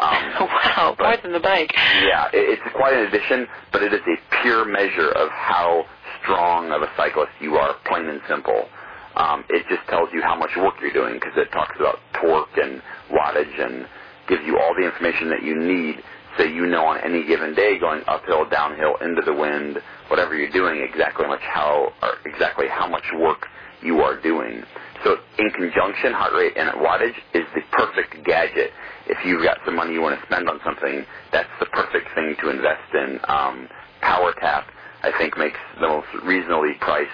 Um, 0.02 0.34
wow, 0.41 0.95
but, 0.97 1.04
more 1.06 1.18
than 1.22 1.34
the 1.34 1.39
bike. 1.39 1.72
Yeah, 2.04 2.28
it, 2.34 2.58
it's 2.60 2.76
quite 2.76 2.93
an 2.93 3.08
addition, 3.08 3.47
but 3.72 3.84
it 3.84 3.93
is 3.93 4.02
a 4.02 4.18
pure 4.41 4.66
measure 4.66 5.10
of 5.12 5.30
how 5.30 5.86
strong 6.24 6.72
of 6.72 6.82
a 6.82 6.89
cyclist 6.97 7.32
you 7.39 7.56
are, 7.56 7.76
plain 7.86 8.08
and 8.08 8.22
simple. 8.28 8.68
Um, 9.16 9.43
it 9.49 9.66
just 9.70 9.88
tells 9.89 10.10
you 10.14 10.22
how 10.22 10.36
much 10.36 10.52
work 10.58 10.76
you're 10.82 10.93
doing 10.93 11.16
because 11.16 11.34
it 11.38 11.52
talks 11.52 11.76
about 11.80 11.99
torque 12.22 12.58
and 12.58 12.82
wattage 13.12 13.60
and 13.60 13.86
gives 14.28 14.41
you 14.45 14.58
all 14.58 14.74
the 14.76 14.86
information 14.86 15.30
that 15.30 15.43
you 15.43 15.56
need 15.60 16.02
so 16.38 16.43
you 16.43 16.66
know 16.66 16.86
on 16.86 16.99
any 17.04 17.26
given 17.28 17.54
day 17.54 17.78
going 17.78 18.04
uphill, 18.08 18.47
downhill, 18.49 18.95
into 19.02 19.22
the 19.22 19.34
wind, 19.34 19.80
whatever 20.08 20.36
you're 20.36 20.52
doing, 20.52 20.82
exactly 20.82 21.28
much 21.28 21.41
how 21.41 21.91
or 22.02 22.16
exactly 22.26 22.68
how 22.70 22.88
much 22.88 23.04
work 23.20 23.45
you 23.84 23.99
are 23.99 24.20
doing. 24.22 24.64
So 25.04 25.18
in 25.39 25.49
conjunction, 25.52 26.14
heart 26.14 26.34
rate 26.34 26.54
and 26.56 26.70
wattage 26.80 27.18
is 27.34 27.43
the 27.54 27.62
perfect 27.74 28.26
gadget. 28.26 28.72
If 29.08 29.20
you've 29.26 29.43
got 29.43 29.58
some 29.66 29.76
money 29.76 29.93
you 29.93 30.02
want 30.02 30.20
to 30.20 30.26
spend 30.28 30.49
on 30.49 30.60
something, 30.66 31.06
that's 31.32 31.49
the 31.60 31.68
perfect 31.68 32.08
thing 32.16 32.36
to 32.41 32.49
invest 32.49 32.93
in. 32.93 33.20
Um, 33.28 33.70
PowerTap, 34.04 34.66
I 35.04 35.12
think, 35.18 35.38
makes 35.38 35.60
the 35.82 35.88
most 35.88 36.08
reasonably 36.24 36.74
priced, 36.82 37.12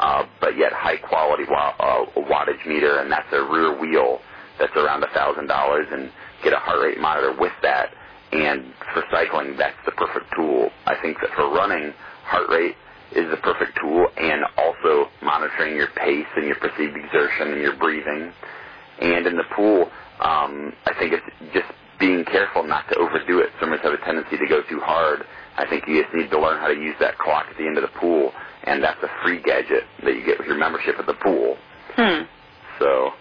uh, 0.00 0.24
but 0.40 0.56
yet 0.58 0.72
high 0.72 0.98
quality 0.98 1.44
wa- 1.48 1.74
uh, 1.80 2.06
wattage 2.28 2.66
meter, 2.66 3.00
and 3.00 3.10
that's 3.12 3.28
a 3.32 3.42
rear 3.42 3.78
wheel 3.80 4.20
that's 4.58 4.76
around 4.76 5.04
a 5.04 5.08
thousand 5.14 5.48
dollars, 5.48 5.86
and 5.92 6.10
get 6.44 6.52
a 6.52 6.58
heart 6.58 6.82
rate 6.82 7.00
monitor 7.00 7.34
with 7.38 7.52
that 7.62 7.90
and 8.32 8.74
for 8.94 9.04
cycling, 9.10 9.56
that's 9.58 9.78
the 9.86 9.92
perfect 9.92 10.26
tool. 10.36 10.70
I 10.86 10.94
think 11.02 11.18
that 11.20 11.30
for 11.36 11.50
running, 11.50 11.92
heart 12.24 12.48
rate 12.50 12.74
is 13.14 13.30
the 13.30 13.36
perfect 13.38 13.78
tool, 13.80 14.06
and 14.16 14.42
also 14.58 15.08
monitoring 15.22 15.76
your 15.76 15.88
pace 15.96 16.26
and 16.36 16.46
your 16.46 16.56
perceived 16.56 16.96
exertion 16.96 17.52
and 17.52 17.60
your 17.62 17.76
breathing. 17.76 18.32
And 19.00 19.26
in 19.26 19.36
the 19.36 19.44
pool, 19.56 19.90
um, 20.20 20.72
I 20.86 20.94
think 20.98 21.12
it's 21.12 21.54
just 21.54 21.68
being 21.98 22.24
careful 22.24 22.62
not 22.64 22.88
to 22.88 22.96
overdo 22.98 23.38
it. 23.40 23.50
Swimmers 23.58 23.80
have 23.82 23.92
a 23.92 23.98
tendency 24.04 24.36
to 24.36 24.46
go 24.46 24.62
too 24.68 24.80
hard. 24.80 25.24
I 25.56 25.66
think 25.68 25.86
you 25.86 26.02
just 26.02 26.14
need 26.14 26.30
to 26.30 26.40
learn 26.40 26.58
how 26.60 26.68
to 26.68 26.74
use 26.74 26.96
that 27.00 27.18
clock 27.18 27.46
at 27.50 27.56
the 27.56 27.66
end 27.66 27.76
of 27.76 27.82
the 27.82 27.98
pool, 27.98 28.32
and 28.64 28.82
that's 28.82 29.02
a 29.02 29.10
free 29.22 29.40
gadget 29.40 29.84
that 30.02 30.14
you 30.14 30.24
get 30.24 30.38
with 30.38 30.46
your 30.46 30.58
membership 30.58 30.98
at 30.98 31.06
the 31.06 31.14
pool. 31.14 31.56
Hmm. 31.96 32.24
So 32.78 33.12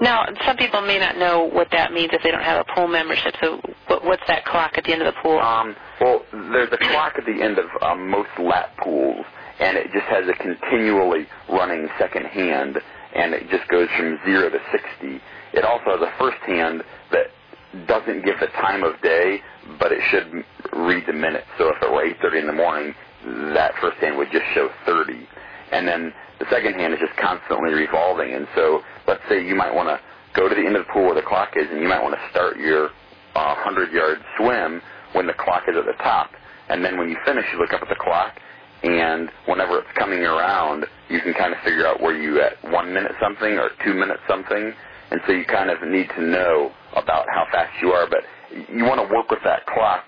now, 0.00 0.26
some 0.46 0.56
people 0.56 0.80
may 0.82 0.98
not 0.98 1.16
know 1.18 1.44
what 1.44 1.68
that 1.72 1.92
means 1.92 2.10
if 2.12 2.22
they 2.22 2.30
don't 2.30 2.42
have 2.42 2.64
a 2.66 2.74
pool 2.74 2.88
membership. 2.88 3.34
So, 3.40 3.60
what, 3.86 4.04
what's 4.04 4.22
that 4.28 4.44
clock 4.44 4.72
at 4.76 4.84
the 4.84 4.92
end 4.92 5.02
of 5.02 5.14
the 5.14 5.20
pool? 5.20 5.38
Um, 5.38 5.76
well, 6.00 6.22
there's 6.32 6.72
a 6.72 6.78
clock 6.78 7.14
at 7.18 7.26
the 7.26 7.42
end 7.42 7.58
of 7.58 7.66
um, 7.82 8.08
most 8.08 8.30
lap 8.38 8.76
pools, 8.82 9.24
and 9.58 9.76
it 9.76 9.90
just 9.92 10.06
has 10.06 10.28
a 10.28 10.34
continually 10.34 11.26
running 11.48 11.88
second 11.98 12.26
hand, 12.26 12.78
and 13.14 13.34
it 13.34 13.50
just 13.50 13.68
goes 13.68 13.88
from 13.96 14.18
zero 14.24 14.50
to 14.50 14.58
sixty. 14.72 15.20
It 15.52 15.64
also 15.64 15.98
has 15.98 16.00
a 16.00 16.12
first 16.18 16.38
hand 16.46 16.82
that 17.12 17.26
doesn't 17.86 18.24
give 18.24 18.38
the 18.40 18.48
time 18.60 18.82
of 18.82 19.00
day, 19.02 19.40
but 19.78 19.92
it 19.92 20.00
should 20.10 20.44
read 20.72 21.04
the 21.06 21.12
minutes. 21.12 21.46
So 21.58 21.68
if 21.68 21.82
it 21.82 21.90
were 21.90 22.04
8:30 22.04 22.40
in 22.40 22.46
the 22.46 22.52
morning, 22.52 22.94
that 23.54 23.74
first 23.80 23.98
hand 23.98 24.16
would 24.18 24.30
just 24.32 24.46
show 24.54 24.70
30, 24.86 25.26
and 25.72 25.86
then 25.86 26.12
the 26.38 26.46
second 26.50 26.74
hand 26.74 26.94
is 26.94 27.00
just 27.00 27.16
constantly 27.16 27.72
revolving. 27.72 28.32
And 28.34 28.48
so 28.54 28.82
let's 29.06 29.22
say 29.28 29.44
you 29.44 29.54
might 29.54 29.74
want 29.74 29.88
to 29.88 30.00
go 30.32 30.48
to 30.48 30.54
the 30.54 30.64
end 30.64 30.76
of 30.76 30.86
the 30.86 30.92
pool 30.92 31.06
where 31.06 31.14
the 31.14 31.22
clock 31.22 31.52
is, 31.56 31.66
and 31.70 31.80
you 31.80 31.88
might 31.88 32.02
want 32.02 32.14
to 32.14 32.30
start 32.30 32.56
your 32.56 32.90
uh, 33.34 33.54
100-yard 33.56 34.18
swim 34.38 34.80
when 35.12 35.26
the 35.26 35.34
clock 35.34 35.64
is 35.68 35.76
at 35.76 35.84
the 35.84 36.02
top. 36.02 36.30
And 36.68 36.84
then 36.84 36.98
when 36.98 37.08
you 37.10 37.16
finish, 37.26 37.44
you 37.52 37.58
look 37.58 37.72
up 37.72 37.82
at 37.82 37.88
the 37.88 37.98
clock, 37.98 38.38
and 38.82 39.28
whenever 39.46 39.78
it's 39.78 39.92
coming 39.98 40.20
around, 40.20 40.86
you 41.08 41.20
can 41.20 41.34
kind 41.34 41.52
of 41.52 41.60
figure 41.60 41.86
out 41.86 42.00
where 42.00 42.16
you 42.16 42.40
at 42.40 42.62
one 42.72 42.94
minute 42.94 43.12
something 43.20 43.58
or 43.58 43.70
two 43.84 43.94
minutes 43.94 44.22
something. 44.28 44.72
And 45.10 45.20
so 45.26 45.32
you 45.32 45.44
kind 45.44 45.70
of 45.70 45.82
need 45.88 46.08
to 46.16 46.22
know 46.22 46.72
about 46.96 47.26
how 47.34 47.46
fast 47.52 47.72
you 47.82 47.90
are, 47.92 48.08
but 48.08 48.20
you 48.72 48.84
want 48.84 49.00
to 49.00 49.14
work 49.14 49.30
with 49.30 49.40
that 49.44 49.66
clock 49.66 50.06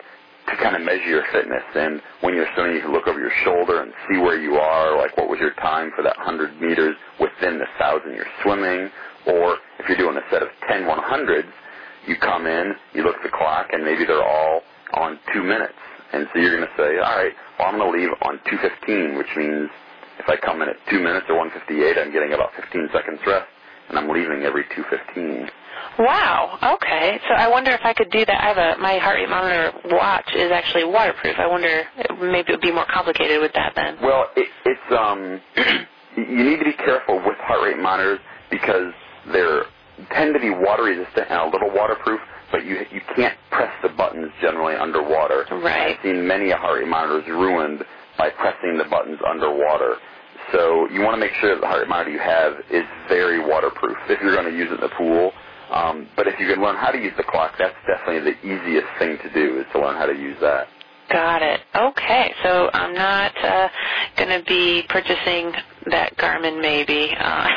to 0.49 0.57
kind 0.57 0.77
of 0.77 0.83
measure 0.83 1.09
your 1.09 1.25
fitness. 1.33 1.63
And 1.75 2.03
when 2.21 2.35
you're 2.35 2.49
swimming, 2.55 2.77
you 2.77 2.83
can 2.83 2.93
look 2.93 3.07
over 3.07 3.21
your 3.21 3.33
shoulder 3.45 3.83
and 3.83 3.93
see 4.11 4.19
where 4.19 4.41
you 4.41 4.57
are, 4.57 4.97
like 4.97 5.17
what 5.17 5.29
was 5.29 5.39
your 5.41 5.55
time 5.55 5.91
for 5.97 6.03
that 6.03 6.17
100 6.19 6.61
meters 6.61 6.97
within 7.21 7.59
the 7.59 7.67
thousand 7.79 8.15
you're 8.15 8.31
swimming. 8.43 8.91
Or 9.27 9.59
if 9.79 9.89
you're 9.89 9.99
doing 9.99 10.17
a 10.17 10.27
set 10.31 10.43
of 10.43 10.49
10 10.69 10.83
100s, 10.83 11.51
you 12.07 12.17
come 12.17 12.47
in, 12.47 12.75
you 12.95 13.05
look 13.05 13.17
at 13.17 13.23
the 13.23 13.31
clock, 13.37 13.69
and 13.73 13.85
maybe 13.85 14.05
they're 14.05 14.25
all 14.25 14.63
on 14.95 15.19
two 15.33 15.43
minutes. 15.43 15.75
And 16.13 16.27
so 16.33 16.41
you're 16.41 16.57
going 16.57 16.69
to 16.69 16.77
say, 16.77 16.99
all 16.99 17.17
right, 17.17 17.33
well, 17.59 17.69
I'm 17.69 17.79
going 17.79 17.93
to 17.93 17.99
leave 17.99 18.11
on 18.23 18.41
215, 18.51 19.17
which 19.19 19.31
means 19.37 19.71
if 20.19 20.29
I 20.29 20.37
come 20.37 20.63
in 20.63 20.69
at 20.69 20.77
two 20.91 21.01
minutes 21.01 21.27
or 21.31 21.39
158, 21.39 21.99
I'm 21.99 22.13
getting 22.13 22.35
about 22.35 22.51
15 22.59 22.91
seconds 22.93 23.21
rest, 23.27 23.49
and 23.89 23.99
I'm 23.99 24.09
leaving 24.09 24.43
every 24.43 24.65
215. 24.75 25.49
Wow. 25.99 26.59
Okay. 26.77 27.19
So 27.29 27.35
I 27.35 27.49
wonder 27.49 27.71
if 27.73 27.81
I 27.85 27.93
could 27.93 28.11
do 28.11 28.25
that. 28.25 28.41
I 28.43 28.49
have 28.49 28.57
a 28.79 28.81
my 28.81 28.99
heart 28.99 29.17
rate 29.17 29.29
monitor 29.29 29.73
watch 29.91 30.29
is 30.35 30.51
actually 30.53 30.85
waterproof. 30.85 31.35
I 31.39 31.47
wonder 31.47 31.85
maybe 32.21 32.49
it 32.49 32.53
would 32.53 32.61
be 32.61 32.73
more 32.73 32.87
complicated 32.93 33.41
with 33.41 33.53
that 33.55 33.73
then. 33.77 33.99
Well, 34.03 34.27
it, 34.37 34.49
it's 34.65 34.93
um 34.99 35.41
you 36.17 36.45
need 36.45 36.59
to 36.59 36.65
be 36.65 36.73
careful 36.75 37.17
with 37.17 37.37
heart 37.41 37.63
rate 37.65 37.79
monitors 37.83 38.21
because 38.51 38.93
they're 39.33 39.65
tend 40.11 40.35
to 40.35 40.41
be 40.41 40.51
water 40.51 40.85
resistant 40.85 41.31
and 41.31 41.41
a 41.41 41.45
little 41.51 41.71
waterproof, 41.75 42.21
but 42.51 42.65
you 42.65 42.79
you 42.91 43.01
can't 43.15 43.37
press 43.51 43.73
the 43.83 43.91
buttons 43.91 44.31
generally 44.41 44.75
underwater. 44.75 45.45
Right. 45.51 45.97
I've 45.99 46.03
seen 46.03 46.27
many 46.27 46.51
a 46.51 46.57
heart 46.57 46.81
rate 46.81 46.89
monitors 46.89 47.29
ruined 47.29 47.85
by 48.17 48.31
pressing 48.31 48.79
the 48.79 48.85
buttons 48.85 49.19
underwater. 49.29 49.97
So 50.53 50.89
you 50.91 51.01
want 51.01 51.15
to 51.15 51.21
make 51.21 51.33
sure 51.41 51.55
that 51.55 51.61
the 51.61 51.67
heart 51.67 51.81
rate 51.81 51.89
monitor 51.89 52.11
you 52.11 52.21
have 52.21 52.61
is 52.71 52.85
very 53.09 53.41
waterproof. 53.41 53.97
If 54.09 54.21
you're 54.21 54.37
going 54.37 54.51
to 54.53 54.57
use 54.57 54.69
it 54.71 54.75
in 54.75 54.81
the 54.81 54.95
pool, 54.97 55.33
um, 55.73 56.09
but 56.15 56.29
if 56.29 56.39
you 56.39 56.47
can 56.47 56.63
learn 56.63 56.77
how 56.77 56.91
to 56.91 56.99
use 56.99 57.15
the 57.17 57.25
clock, 57.25 57.55
that's 57.59 57.75
definitely 57.87 58.33
the 58.33 58.39
easiest 58.45 58.87
thing 58.99 59.17
to 59.25 59.33
do 59.33 59.59
is 59.59 59.67
to 59.73 59.81
learn 59.81 59.97
how 59.97 60.07
to 60.07 60.15
use 60.15 60.37
that. 60.41 60.69
Got 61.11 61.43
it. 61.43 61.61
Okay, 61.75 62.33
so 62.43 62.71
I'm 62.73 62.95
not 62.95 63.33
uh, 63.43 63.69
going 64.17 64.39
to 64.39 64.45
be 64.47 64.83
purchasing 64.89 65.53
that 65.91 66.17
Garmin, 66.17 66.61
maybe, 66.61 67.11
uh, 67.19 67.49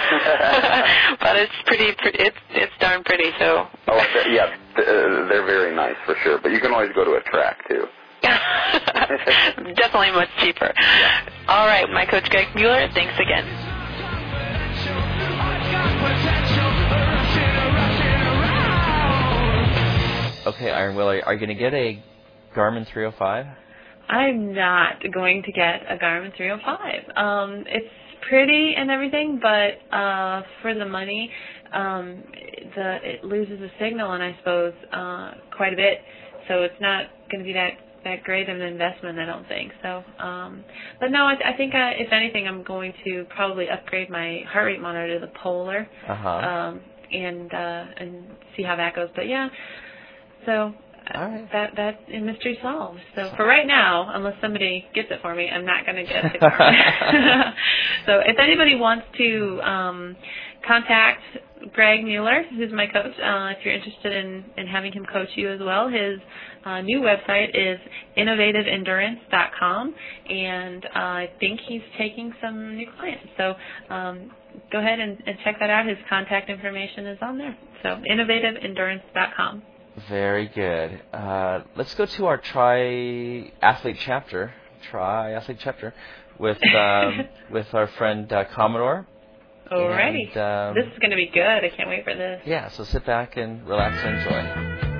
but 1.22 1.36
it's 1.36 1.54
pretty, 1.66 1.93
pretty. 2.00 2.18
It's 2.20 2.38
it's 2.50 2.74
darn 2.80 3.04
pretty. 3.04 3.32
So. 3.39 3.68
Oh 3.88 4.06
yeah, 4.30 4.56
uh, 4.78 5.28
they're 5.30 5.46
very 5.46 5.76
nice 5.76 5.96
for 6.06 6.16
sure. 6.24 6.39
But 6.41 6.52
you 6.52 6.60
can 6.60 6.74
always 6.74 6.91
go 6.96 7.06
to 7.06 7.12
a 7.12 7.22
track 7.30 7.68
too. 7.70 7.86
Definitely 9.76 10.11
much 10.11 10.30
cheaper. 10.39 10.74
Yeah. 10.76 11.30
All 11.47 11.68
right, 11.68 11.89
my 11.89 12.05
coach 12.05 12.30
Greg 12.30 12.47
Mueller. 12.55 12.88
Thanks 12.93 13.13
again. 13.20 13.45
Okay, 20.47 20.70
Iron 20.70 20.95
Will, 20.95 21.07
are 21.07 21.34
you 21.34 21.39
going 21.39 21.49
to 21.49 21.55
get 21.55 21.74
a 21.74 22.01
Garmin 22.55 22.88
305? 22.91 23.45
I'm 24.07 24.53
not 24.53 25.01
going 25.11 25.41
to 25.43 25.51
get 25.51 25.82
a 25.89 25.97
Garmin 25.97 26.36
305. 26.38 27.18
Um, 27.18 27.63
it's 27.68 27.89
pretty 28.30 28.76
and 28.78 28.91
everything, 28.91 29.39
but 29.41 29.95
uh, 29.95 30.43
for 30.61 30.74
the 30.74 30.86
money, 30.86 31.32
um, 31.74 32.24
the 32.76 32.97
it 33.03 33.24
loses 33.24 33.59
the 33.59 33.70
signal, 33.80 34.11
and 34.11 34.24
I 34.24 34.36
suppose 34.38 34.74
uh, 34.93 35.32
quite 35.55 35.74
a 35.74 35.76
bit. 35.76 35.99
So 36.47 36.61
it's 36.61 36.80
not 36.80 37.05
going 37.32 37.43
to 37.43 37.45
be 37.45 37.53
that 37.53 37.72
that 38.06 38.24
great 38.24 38.47
of 38.47 38.56
an 38.56 38.62
investment. 38.62 39.20
I 39.20 39.26
don't 39.26 39.47
think 39.47 39.72
so. 39.84 40.03
Um, 40.24 40.64
but 40.99 41.12
no, 41.12 41.24
I, 41.24 41.34
I 41.53 41.58
think 41.58 41.74
uh, 41.74 41.91
if 41.97 42.12
anything, 42.14 42.47
I'm 42.47 42.64
going 42.64 42.93
to 43.03 43.26
probably 43.36 43.70
upgrade 43.70 44.10
my 44.10 44.41
heart 44.47 44.68
rate 44.68 44.82
monitor 44.82 45.20
to 45.20 45.26
the 45.26 45.32
Polar. 45.43 45.88
Uh-huh. 46.08 46.30
Um, 46.30 46.82
and 47.12 47.53
uh, 47.53 47.86
and 47.97 48.26
see 48.56 48.64
how 48.64 48.76
that 48.76 48.95
goes. 48.95 49.10
But 49.16 49.28
yeah, 49.28 49.49
so 50.45 50.74
All 51.14 51.22
right. 51.22 51.47
that 51.51 51.76
that 51.76 52.10
mystery 52.10 52.58
solved. 52.62 52.99
So 53.16 53.32
for 53.36 53.45
right 53.45 53.68
now, 53.68 54.10
unless 54.14 54.36
somebody 54.41 54.86
gets 54.93 55.10
it 55.12 55.20
for 55.22 55.36
me, 55.36 55.49
I'm 55.49 55.66
not 55.66 55.86
going 55.86 55.97
to 55.97 56.12
get 56.12 56.24
the 56.34 56.39
card. 56.49 56.74
so 58.06 58.20
if 58.26 58.38
anybody 58.39 58.76
wants 58.76 59.06
to 59.18 59.62
um, 59.62 60.16
contact 60.68 61.22
Greg 61.74 62.03
Mueller, 62.03 62.43
who's 62.58 62.72
my 62.72 62.88
coach, 62.88 63.06
uh, 63.06 63.53
if 63.58 63.64
you're 63.64 63.74
interested 63.74 64.14
in, 64.14 64.45
in 64.58 64.68
having 64.68 64.91
him 64.91 65.06
coach 65.12 65.30
you 65.36 65.51
as 65.51 65.60
well, 65.62 65.88
his 65.88 66.20
uh, 66.66 66.82
new 66.82 66.99
website 67.01 67.49
is 67.53 67.80
innovativeendurance.com, 68.18 69.95
and 70.30 70.86
uh, 70.86 70.89
I 70.95 71.30
think 71.39 71.59
he's 71.68 71.84
taking 71.97 72.34
some 72.41 72.76
new 72.76 72.88
clients. 72.97 73.28
So 73.38 73.53
um, 73.89 74.32
go 74.72 74.80
ahead 74.80 74.99
and, 74.99 75.22
and 75.26 75.38
check 75.43 75.57
that 75.59 75.70
out. 75.70 75.88
His 75.88 75.97
contact 76.09 76.49
information 76.49 77.05
is 77.05 77.20
on 77.22 77.38
there. 77.38 77.55
So 77.84 78.01
innovativeendurance.com. 78.09 79.63
Very 80.09 80.47
good. 80.47 81.01
Uh, 81.13 81.61
let's 81.76 81.93
go 81.95 82.05
to 82.05 82.26
our 82.26 82.39
triathlete 82.39 83.97
chapter. 83.99 84.53
Triathlete 84.91 85.57
chapter 85.59 85.93
with 86.39 86.57
um, 86.76 87.22
with 87.51 87.74
our 87.74 87.88
friend 87.88 88.32
uh, 88.34 88.43
Commodore. 88.53 89.07
Alrighty. 89.72 90.36
And, 90.36 90.38
um, 90.38 90.76
this 90.76 90.91
is 90.91 90.99
going 90.99 91.11
to 91.11 91.16
be 91.16 91.30
good. 91.34 91.41
I 91.41 91.70
can't 91.76 91.89
wait 91.89 92.03
for 92.03 92.13
this. 92.13 92.41
Yeah, 92.45 92.70
so 92.70 92.84
sit 92.84 93.05
back 93.05 93.38
and 93.38 93.68
relax 93.68 93.97
and 94.03 94.18
enjoy. 94.18 94.95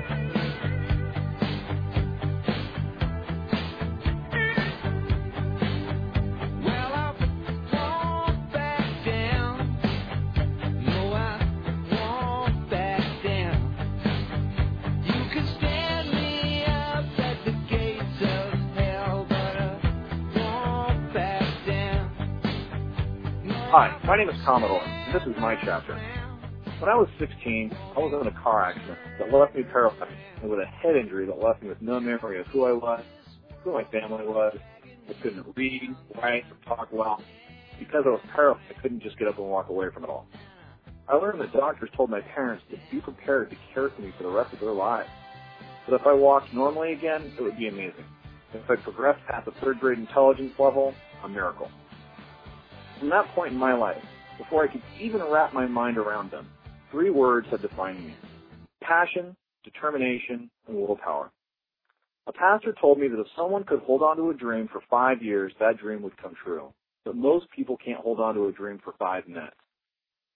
Hi, 23.76 23.94
my 24.06 24.16
name 24.16 24.30
is 24.30 24.36
Commodore, 24.42 24.80
and 24.80 25.14
this 25.14 25.22
is 25.28 25.36
my 25.38 25.54
chapter. 25.62 26.00
When 26.80 26.88
I 26.88 26.94
was 26.94 27.10
16, 27.18 27.76
I 27.94 27.98
was 28.00 28.18
in 28.18 28.26
a 28.26 28.42
car 28.42 28.64
accident 28.64 28.96
that 29.18 29.30
left 29.30 29.54
me 29.54 29.64
paralyzed 29.64 30.16
and 30.40 30.50
with 30.50 30.60
a 30.60 30.64
head 30.64 30.96
injury 30.96 31.26
that 31.26 31.38
left 31.38 31.62
me 31.62 31.68
with 31.68 31.82
no 31.82 32.00
memory 32.00 32.40
of 32.40 32.46
who 32.46 32.64
I 32.64 32.72
was, 32.72 33.04
who 33.62 33.74
my 33.74 33.84
family 33.92 34.24
was. 34.24 34.56
I 35.10 35.12
couldn't 35.22 35.44
read, 35.54 35.94
write, 36.16 36.44
or 36.50 36.74
talk 36.74 36.88
well. 36.90 37.20
Because 37.78 38.04
I 38.06 38.08
was 38.08 38.22
paralyzed, 38.34 38.64
I 38.70 38.80
couldn't 38.80 39.02
just 39.02 39.18
get 39.18 39.28
up 39.28 39.36
and 39.36 39.46
walk 39.46 39.68
away 39.68 39.88
from 39.92 40.04
it 40.04 40.08
all. 40.08 40.24
I 41.06 41.16
learned 41.16 41.42
that 41.42 41.52
doctors 41.52 41.90
told 41.94 42.08
my 42.08 42.22
parents 42.34 42.64
to 42.70 42.78
be 42.90 43.02
prepared 43.02 43.50
to 43.50 43.56
care 43.74 43.90
for 43.90 44.00
me 44.00 44.10
for 44.16 44.22
the 44.22 44.30
rest 44.30 44.54
of 44.54 44.60
their 44.60 44.72
lives. 44.72 45.10
But 45.86 46.00
if 46.00 46.06
I 46.06 46.14
walked 46.14 46.54
normally 46.54 46.94
again, 46.94 47.30
it 47.38 47.42
would 47.42 47.58
be 47.58 47.68
amazing. 47.68 48.06
If 48.54 48.70
I 48.70 48.76
progressed 48.76 49.20
past 49.28 49.44
the 49.44 49.52
third 49.62 49.80
grade 49.80 49.98
intelligence 49.98 50.54
level, 50.58 50.94
a 51.22 51.28
miracle. 51.28 51.70
From 52.98 53.10
that 53.10 53.26
point 53.34 53.52
in 53.52 53.58
my 53.58 53.74
life, 53.74 54.02
before 54.38 54.64
I 54.64 54.68
could 54.68 54.82
even 54.98 55.22
wrap 55.22 55.52
my 55.52 55.66
mind 55.66 55.98
around 55.98 56.30
them, 56.30 56.48
three 56.90 57.10
words 57.10 57.46
had 57.50 57.60
defined 57.60 58.04
me. 58.06 58.14
Passion, 58.82 59.36
determination, 59.64 60.50
and 60.66 60.76
willpower. 60.76 61.30
A 62.26 62.32
pastor 62.32 62.74
told 62.80 62.98
me 62.98 63.08
that 63.08 63.20
if 63.20 63.26
someone 63.36 63.64
could 63.64 63.80
hold 63.80 64.02
on 64.02 64.16
to 64.16 64.30
a 64.30 64.34
dream 64.34 64.68
for 64.72 64.80
five 64.90 65.22
years, 65.22 65.52
that 65.60 65.78
dream 65.78 66.02
would 66.02 66.16
come 66.16 66.34
true. 66.42 66.72
But 67.04 67.16
most 67.16 67.46
people 67.54 67.76
can't 67.76 68.00
hold 68.00 68.18
on 68.18 68.34
to 68.34 68.48
a 68.48 68.52
dream 68.52 68.80
for 68.82 68.94
five 68.98 69.28
minutes. 69.28 69.56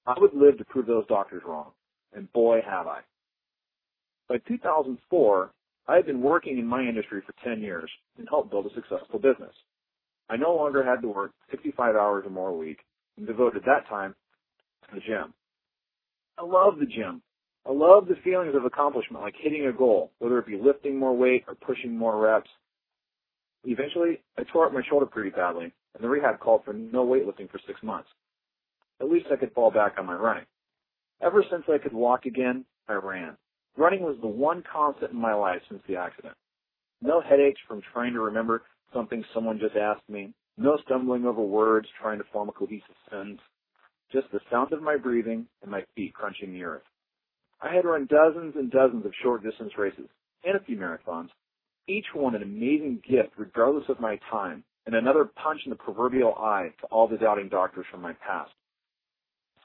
I 0.07 0.15
would 0.19 0.35
live 0.35 0.59
to 0.59 0.65
prove 0.65 0.87
those 0.87 1.07
doctors 1.07 1.43
wrong. 1.47 1.71
And 2.13 2.33
boy, 2.33 2.61
have 2.65 2.87
I. 2.87 3.01
By 4.29 4.39
2004, 4.47 5.51
I 5.89 5.97
had 5.97 6.07
been 6.07 6.21
working 6.21 6.59
in 6.59 6.67
my 6.67 6.83
industry 6.83 7.23
for 7.27 7.35
10 7.43 7.61
years 7.63 7.91
and 8.19 8.29
helped 8.29 8.51
build 8.51 8.67
a 8.67 8.75
successful 8.75 9.19
business. 9.19 9.55
I 10.31 10.37
no 10.37 10.55
longer 10.55 10.85
had 10.85 11.03
to 11.03 11.09
work 11.09 11.33
65 11.51 11.97
hours 11.97 12.25
or 12.25 12.31
more 12.31 12.51
a 12.51 12.55
week 12.55 12.79
and 13.19 13.27
devoted 13.27 13.63
that 13.67 13.89
time 13.89 14.15
to 14.89 14.95
the 14.95 15.01
gym. 15.01 15.35
I 16.39 16.45
love 16.45 16.79
the 16.79 16.87
gym. 16.87 17.21
I 17.67 17.73
love 17.73 18.07
the 18.07 18.15
feelings 18.25 18.55
of 18.55 18.65
accomplishment, 18.65 19.23
like 19.23 19.35
hitting 19.37 19.67
a 19.67 19.73
goal, 19.73 20.13
whether 20.21 20.39
it 20.39 20.47
be 20.47 20.57
lifting 20.57 20.99
more 20.99 21.15
weight 21.15 21.45
or 21.49 21.55
pushing 21.57 21.97
more 21.97 22.17
reps. 22.17 22.49
Eventually, 23.65 24.23
I 24.39 24.45
tore 24.45 24.67
up 24.67 24.73
my 24.73 24.83
shoulder 24.89 25.05
pretty 25.05 25.31
badly, 25.31 25.73
and 25.95 26.03
the 26.03 26.09
rehab 26.09 26.39
called 26.39 26.65
for 26.65 26.73
no 26.73 27.05
weightlifting 27.05 27.51
for 27.51 27.61
six 27.67 27.83
months. 27.83 28.09
At 29.01 29.11
least 29.11 29.27
I 29.33 29.37
could 29.37 29.53
fall 29.53 29.71
back 29.71 29.97
on 29.99 30.07
my 30.07 30.15
running. 30.15 30.47
Ever 31.21 31.45
since 31.51 31.65
I 31.69 31.79
could 31.79 31.93
walk 31.93 32.25
again, 32.25 32.65
I 32.89 32.95
ran. 32.95 33.37
Running 33.77 34.03
was 34.03 34.17
the 34.21 34.29
one 34.29 34.63
constant 34.73 35.11
in 35.11 35.21
my 35.21 35.35
life 35.35 35.61
since 35.69 35.83
the 35.87 35.97
accident. 35.97 36.35
No 37.03 37.21
headaches 37.21 37.61
from 37.67 37.83
trying 37.93 38.15
to 38.15 38.21
remember 38.21 38.63
something 38.93 39.25
someone 39.35 39.59
just 39.59 39.77
asked 39.77 40.09
me. 40.09 40.33
No 40.57 40.79
stumbling 40.85 41.25
over 41.27 41.43
words 41.43 41.89
trying 42.01 42.19
to 42.19 42.25
form 42.33 42.49
a 42.49 42.53
cohesive 42.53 42.97
sentence. 43.11 43.41
Just 44.13 44.27
the 44.33 44.41
sound 44.51 44.73
of 44.73 44.83
my 44.83 44.97
breathing 44.97 45.47
and 45.63 45.71
my 45.71 45.85
feet 45.95 46.15
crunching 46.15 46.53
the 46.53 46.65
earth. 46.65 46.83
I 47.63 47.75
had 47.75 47.85
run 47.85 48.07
dozens 48.07 48.55
and 48.57 48.71
dozens 48.71 49.05
of 49.07 49.13
short 49.23 49.43
distance 49.43 49.73
races 49.79 50.09
and 50.45 50.57
a 50.57 50.65
few 50.65 50.77
marathons, 50.77 51.29
each 51.87 52.07
one 52.15 52.35
an 52.35 52.43
amazing 52.43 53.03
gift 53.09 53.31
regardless 53.37 53.85
of 53.89 54.01
my 54.01 54.19
time 54.31 54.65
and 54.87 54.95
another 54.95 55.25
punch 55.25 55.61
in 55.65 55.71
the 55.71 55.77
proverbial 55.77 56.35
eye 56.35 56.71
to 56.81 56.87
all 56.87 57.07
the 57.07 57.19
doubting 57.19 57.49
doctors 57.49 57.87
from 57.91 58.01
my 58.01 58.13
past. 58.27 58.51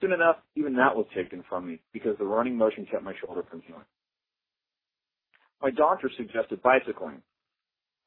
Soon 0.02 0.12
enough, 0.12 0.36
even 0.56 0.76
that 0.76 0.96
was 0.96 1.06
taken 1.16 1.44
from 1.48 1.68
me 1.68 1.80
because 1.94 2.18
the 2.18 2.26
running 2.26 2.58
motion 2.58 2.86
kept 2.90 3.04
my 3.04 3.14
shoulder 3.24 3.44
from 3.50 3.62
healing. 3.62 3.86
My 5.62 5.72
doctor 5.72 6.12
suggested 6.18 6.62
bicycling. 6.62 7.22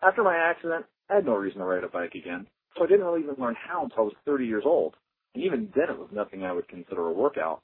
After 0.03 0.23
my 0.23 0.37
accident, 0.37 0.85
I 1.11 1.17
had 1.17 1.27
no 1.27 1.35
reason 1.35 1.61
to 1.61 1.65
ride 1.65 1.85
a 1.85 1.89
bike 1.89 2.15
again, 2.15 2.47
so 2.77 2.85
I 2.85 2.87
didn't 2.87 3.05
really 3.05 3.23
even 3.23 3.37
learn 3.39 3.57
how 3.57 3.85
until 3.85 4.01
I 4.01 4.03
was 4.03 4.15
30 4.27 4.47
years 4.47 4.65
old. 4.67 4.95
And 5.35 5.45
even 5.45 5.71
then 5.75 5.91
it 5.91 5.99
was 5.99 6.11
nothing 6.13 6.45
I 6.45 6.53
would 6.53 6.69
consider 6.69 7.07
a 7.07 7.13
workout. 7.13 7.63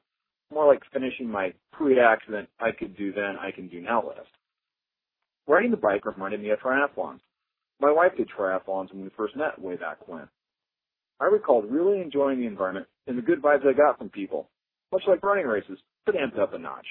More 0.53 0.66
like 0.66 0.82
finishing 0.92 1.28
my 1.28 1.53
pre-accident 1.72 2.49
I 2.61 2.70
could 2.70 2.97
do 2.97 3.12
then, 3.12 3.36
I 3.40 3.51
can 3.51 3.68
do 3.68 3.80
now 3.80 4.07
list. 4.07 4.30
Riding 5.47 5.70
the 5.70 5.76
bike 5.76 6.07
reminded 6.07 6.40
me 6.40 6.51
of 6.51 6.61
triathlons. 6.61 7.20
My 7.80 7.92
wife 7.92 8.12
did 8.16 8.28
triathlons 8.28 8.92
when 8.92 9.03
we 9.03 9.11
first 9.16 9.36
met 9.36 9.61
way 9.61 9.76
back 9.76 10.09
when. 10.09 10.28
I 11.20 11.26
recalled 11.26 11.70
really 11.70 12.01
enjoying 12.01 12.40
the 12.40 12.47
environment 12.47 12.86
and 13.07 13.18
the 13.18 13.22
good 13.22 13.42
vibes 13.42 13.66
I 13.66 13.72
got 13.72 13.99
from 13.99 14.09
people, 14.09 14.49
much 14.92 15.03
like 15.07 15.22
running 15.22 15.47
races, 15.47 15.78
but 16.07 16.14
amped 16.14 16.38
up 16.38 16.55
a 16.55 16.59
notch. 16.59 16.86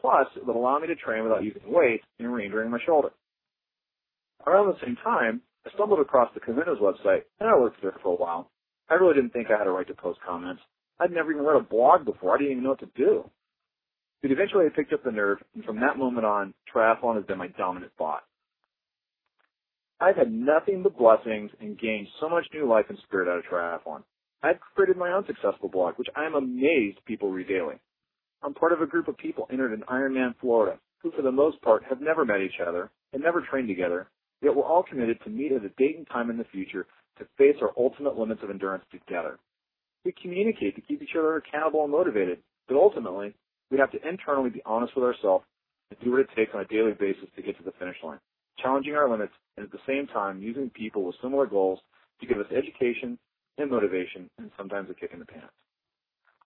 Plus, 0.00 0.26
it 0.36 0.46
would 0.46 0.56
allow 0.56 0.78
me 0.78 0.86
to 0.88 0.94
train 0.94 1.22
without 1.22 1.44
using 1.44 1.62
weights 1.66 2.04
and 2.18 2.32
re-injuring 2.32 2.70
my 2.70 2.78
shoulder. 2.84 3.10
Around 4.46 4.66
the 4.66 4.84
same 4.84 4.96
time, 5.02 5.40
I 5.66 5.70
stumbled 5.74 6.00
across 6.00 6.32
the 6.34 6.40
Kahuna's 6.40 6.80
website, 6.80 7.22
and 7.40 7.48
I 7.48 7.58
worked 7.58 7.80
there 7.82 7.96
for 8.02 8.12
a 8.12 8.16
while. 8.16 8.50
I 8.90 8.94
really 8.94 9.14
didn't 9.14 9.32
think 9.32 9.48
I 9.50 9.58
had 9.58 9.66
a 9.66 9.70
right 9.70 9.86
to 9.86 9.94
post 9.94 10.20
comments. 10.26 10.62
I'd 11.00 11.10
never 11.10 11.32
even 11.32 11.44
read 11.44 11.56
a 11.56 11.64
blog 11.64 12.04
before. 12.04 12.34
I 12.34 12.38
didn't 12.38 12.52
even 12.52 12.64
know 12.64 12.70
what 12.70 12.80
to 12.80 12.90
do. 12.96 13.28
But 14.22 14.30
eventually 14.30 14.66
I 14.66 14.68
picked 14.74 14.92
up 14.92 15.02
the 15.04 15.10
nerve, 15.10 15.38
and 15.54 15.64
from 15.64 15.80
that 15.80 15.98
moment 15.98 16.26
on, 16.26 16.54
triathlon 16.72 17.16
has 17.16 17.24
been 17.24 17.38
my 17.38 17.48
dominant 17.48 17.92
thought. 17.98 18.22
I've 20.00 20.16
had 20.16 20.32
nothing 20.32 20.82
but 20.82 20.98
blessings 20.98 21.50
and 21.60 21.78
gained 21.78 22.08
so 22.20 22.28
much 22.28 22.46
new 22.52 22.68
life 22.68 22.86
and 22.88 22.98
spirit 23.04 23.28
out 23.28 23.38
of 23.38 23.44
triathlon. 23.44 24.02
I've 24.42 24.60
created 24.74 24.98
my 24.98 25.12
own 25.12 25.24
successful 25.26 25.70
blog, 25.70 25.94
which 25.96 26.08
I 26.14 26.26
am 26.26 26.34
amazed 26.34 26.98
people 27.06 27.30
read 27.30 27.48
daily. 27.48 27.76
I'm 28.42 28.52
part 28.52 28.72
of 28.72 28.82
a 28.82 28.86
group 28.86 29.08
of 29.08 29.16
people 29.16 29.48
entered 29.50 29.72
in 29.72 29.80
Ironman 29.82 30.34
Florida, 30.40 30.78
who 31.02 31.10
for 31.12 31.22
the 31.22 31.32
most 31.32 31.60
part 31.62 31.84
have 31.88 32.02
never 32.02 32.26
met 32.26 32.42
each 32.42 32.60
other 32.66 32.90
and 33.14 33.22
never 33.22 33.40
trained 33.40 33.68
together, 33.68 34.08
yet 34.42 34.54
we're 34.54 34.64
all 34.64 34.82
committed 34.82 35.18
to 35.24 35.30
meet 35.30 35.52
at 35.52 35.64
a 35.64 35.68
date 35.70 35.96
and 35.96 36.06
time 36.08 36.30
in 36.30 36.38
the 36.38 36.44
future 36.44 36.86
to 37.18 37.26
face 37.38 37.56
our 37.62 37.72
ultimate 37.78 38.18
limits 38.18 38.42
of 38.42 38.50
endurance 38.50 38.84
together. 38.90 39.38
We 40.04 40.12
communicate 40.20 40.74
to 40.76 40.82
keep 40.82 41.02
each 41.02 41.16
other 41.18 41.36
accountable 41.36 41.82
and 41.84 41.92
motivated, 41.92 42.38
but 42.68 42.76
ultimately, 42.76 43.34
we 43.70 43.78
have 43.78 43.90
to 43.92 44.08
internally 44.08 44.50
be 44.50 44.62
honest 44.66 44.94
with 44.94 45.04
ourselves 45.04 45.44
and 45.90 45.98
do 46.00 46.12
what 46.12 46.20
it 46.20 46.28
takes 46.36 46.52
on 46.54 46.60
a 46.60 46.66
daily 46.66 46.92
basis 46.92 47.28
to 47.36 47.42
get 47.42 47.56
to 47.58 47.64
the 47.64 47.72
finish 47.78 47.96
line, 48.02 48.18
challenging 48.58 48.94
our 48.94 49.10
limits 49.10 49.32
and 49.56 49.64
at 49.64 49.72
the 49.72 49.78
same 49.86 50.06
time 50.06 50.42
using 50.42 50.70
people 50.70 51.04
with 51.04 51.16
similar 51.22 51.46
goals 51.46 51.78
to 52.20 52.26
give 52.26 52.38
us 52.38 52.46
education 52.54 53.18
and 53.58 53.70
motivation 53.70 54.28
and 54.38 54.50
sometimes 54.56 54.90
a 54.90 54.94
kick 54.94 55.10
in 55.12 55.18
the 55.18 55.24
pants. 55.24 55.52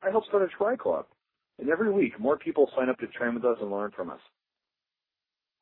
I 0.02 0.10
help 0.10 0.24
start 0.26 0.42
a 0.42 0.48
tri 0.56 0.76
club, 0.76 1.06
and 1.58 1.68
every 1.68 1.90
week 1.90 2.18
more 2.20 2.38
people 2.38 2.70
sign 2.76 2.88
up 2.88 2.98
to 2.98 3.06
train 3.08 3.34
with 3.34 3.44
us 3.44 3.58
and 3.60 3.70
learn 3.70 3.90
from 3.94 4.10
us. 4.10 4.20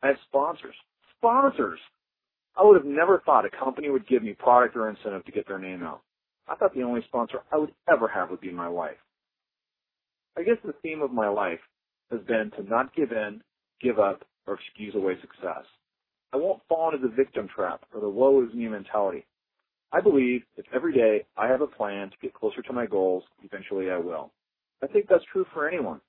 I 0.03 0.09
have 0.09 0.17
sponsors. 0.29 0.75
Sponsors! 1.17 1.81
I 2.57 2.65
would 2.65 2.77
have 2.77 2.87
never 2.87 3.23
thought 3.25 3.45
a 3.45 3.51
company 3.51 3.91
would 3.91 4.09
give 4.09 4.23
me 4.23 4.33
product 4.33 4.77
or 4.77 4.89
incentive 4.89 5.25
to 5.27 5.33
get 5.33 5.47
their 5.47 5.59
name 5.59 5.83
out. 5.83 6.01
I 6.49 6.55
thought 6.55 6.75
the 6.75 6.83
only 6.83 7.03
sponsor 7.07 7.41
I 7.53 7.59
would 7.59 7.73
ever 7.91 8.09
have 8.09 8.31
would 8.31 8.41
be 8.41 8.53
my 8.53 8.69
wife. 8.69 8.97
I 10.39 10.43
guess 10.43 10.57
the 10.65 10.75
theme 10.83 11.03
of 11.03 11.13
my 11.13 11.29
life 11.29 11.61
has 12.11 12.21
been 12.23 12.51
to 12.57 12.63
not 12.63 12.95
give 12.95 13.13
in, 13.13 13.43
give 13.83 13.99
up, 13.99 14.25
or 14.47 14.55
excuse 14.55 14.95
away 14.95 15.15
success. 15.21 15.65
I 16.33 16.37
won't 16.37 16.63
fall 16.69 16.93
into 16.93 17.07
the 17.07 17.15
victim 17.15 17.49
trap 17.55 17.85
or 17.93 18.01
the 18.01 18.09
woe 18.09 18.45
is 18.45 18.55
me 18.55 18.69
mentality. 18.69 19.27
I 19.93 20.01
believe 20.01 20.43
if 20.57 20.67
every 20.75 20.93
day 20.93 21.25
I 21.37 21.49
have 21.49 21.61
a 21.61 21.67
plan 21.67 22.11
to 22.11 22.17
get 22.21 22.35
closer 22.35 22.63
to 22.63 22.73
my 22.73 22.87
goals, 22.87 23.25
eventually 23.43 23.91
I 23.91 23.99
will. 23.99 24.33
I 24.83 24.87
think 24.87 25.07
that's 25.09 25.25
true 25.33 25.47
for 25.53 25.69
anyone. 25.69 26.01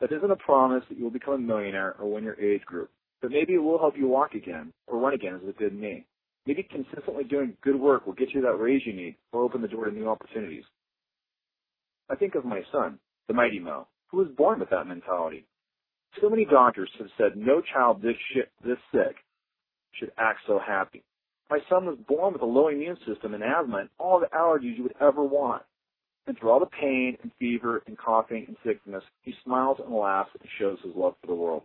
That 0.00 0.12
isn't 0.12 0.30
a 0.30 0.36
promise 0.36 0.84
that 0.88 0.98
you 0.98 1.04
will 1.04 1.10
become 1.10 1.34
a 1.34 1.38
millionaire 1.38 1.96
or 1.98 2.12
win 2.12 2.24
your 2.24 2.38
age 2.40 2.62
group, 2.62 2.90
but 3.20 3.30
maybe 3.30 3.54
it 3.54 3.62
will 3.62 3.78
help 3.78 3.96
you 3.96 4.08
walk 4.08 4.34
again 4.34 4.72
or 4.86 4.98
run 4.98 5.14
again 5.14 5.34
as 5.42 5.48
it 5.48 5.58
did 5.58 5.74
me. 5.74 6.06
Maybe 6.46 6.62
consistently 6.62 7.24
doing 7.24 7.56
good 7.62 7.78
work 7.78 8.06
will 8.06 8.14
get 8.14 8.32
you 8.32 8.40
that 8.42 8.54
raise 8.54 8.82
you 8.86 8.92
need 8.92 9.16
or 9.32 9.42
open 9.42 9.60
the 9.60 9.68
door 9.68 9.84
to 9.84 9.90
new 9.90 10.08
opportunities. 10.08 10.64
I 12.10 12.14
think 12.14 12.34
of 12.34 12.44
my 12.44 12.62
son, 12.72 12.98
the 13.26 13.34
mighty 13.34 13.58
Mo, 13.58 13.86
who 14.08 14.18
was 14.18 14.28
born 14.36 14.60
with 14.60 14.70
that 14.70 14.86
mentality. 14.86 15.44
So 16.20 16.30
many 16.30 16.46
doctors 16.46 16.90
have 16.98 17.08
said 17.18 17.36
no 17.36 17.60
child 17.60 18.00
this 18.00 18.16
this 18.64 18.78
sick 18.92 19.16
should 19.92 20.10
act 20.16 20.40
so 20.46 20.58
happy. 20.58 21.04
My 21.50 21.58
son 21.68 21.86
was 21.86 21.98
born 22.06 22.32
with 22.32 22.42
a 22.42 22.46
low 22.46 22.68
immune 22.68 22.96
system 23.06 23.34
and 23.34 23.42
asthma 23.42 23.78
and 23.78 23.88
all 23.98 24.20
the 24.20 24.26
allergies 24.26 24.76
you 24.76 24.82
would 24.84 24.96
ever 25.00 25.22
want. 25.22 25.62
And 26.26 26.38
through 26.38 26.50
all 26.50 26.60
the 26.60 26.66
pain 26.66 27.16
and 27.22 27.32
fever 27.38 27.82
and 27.86 27.96
coughing 27.96 28.44
and 28.48 28.56
sickness, 28.64 29.02
he 29.22 29.34
smiles 29.44 29.78
and 29.82 29.94
laughs 29.94 30.30
and 30.38 30.48
shows 30.58 30.78
his 30.84 30.94
love 30.94 31.14
for 31.20 31.26
the 31.26 31.34
world. 31.34 31.62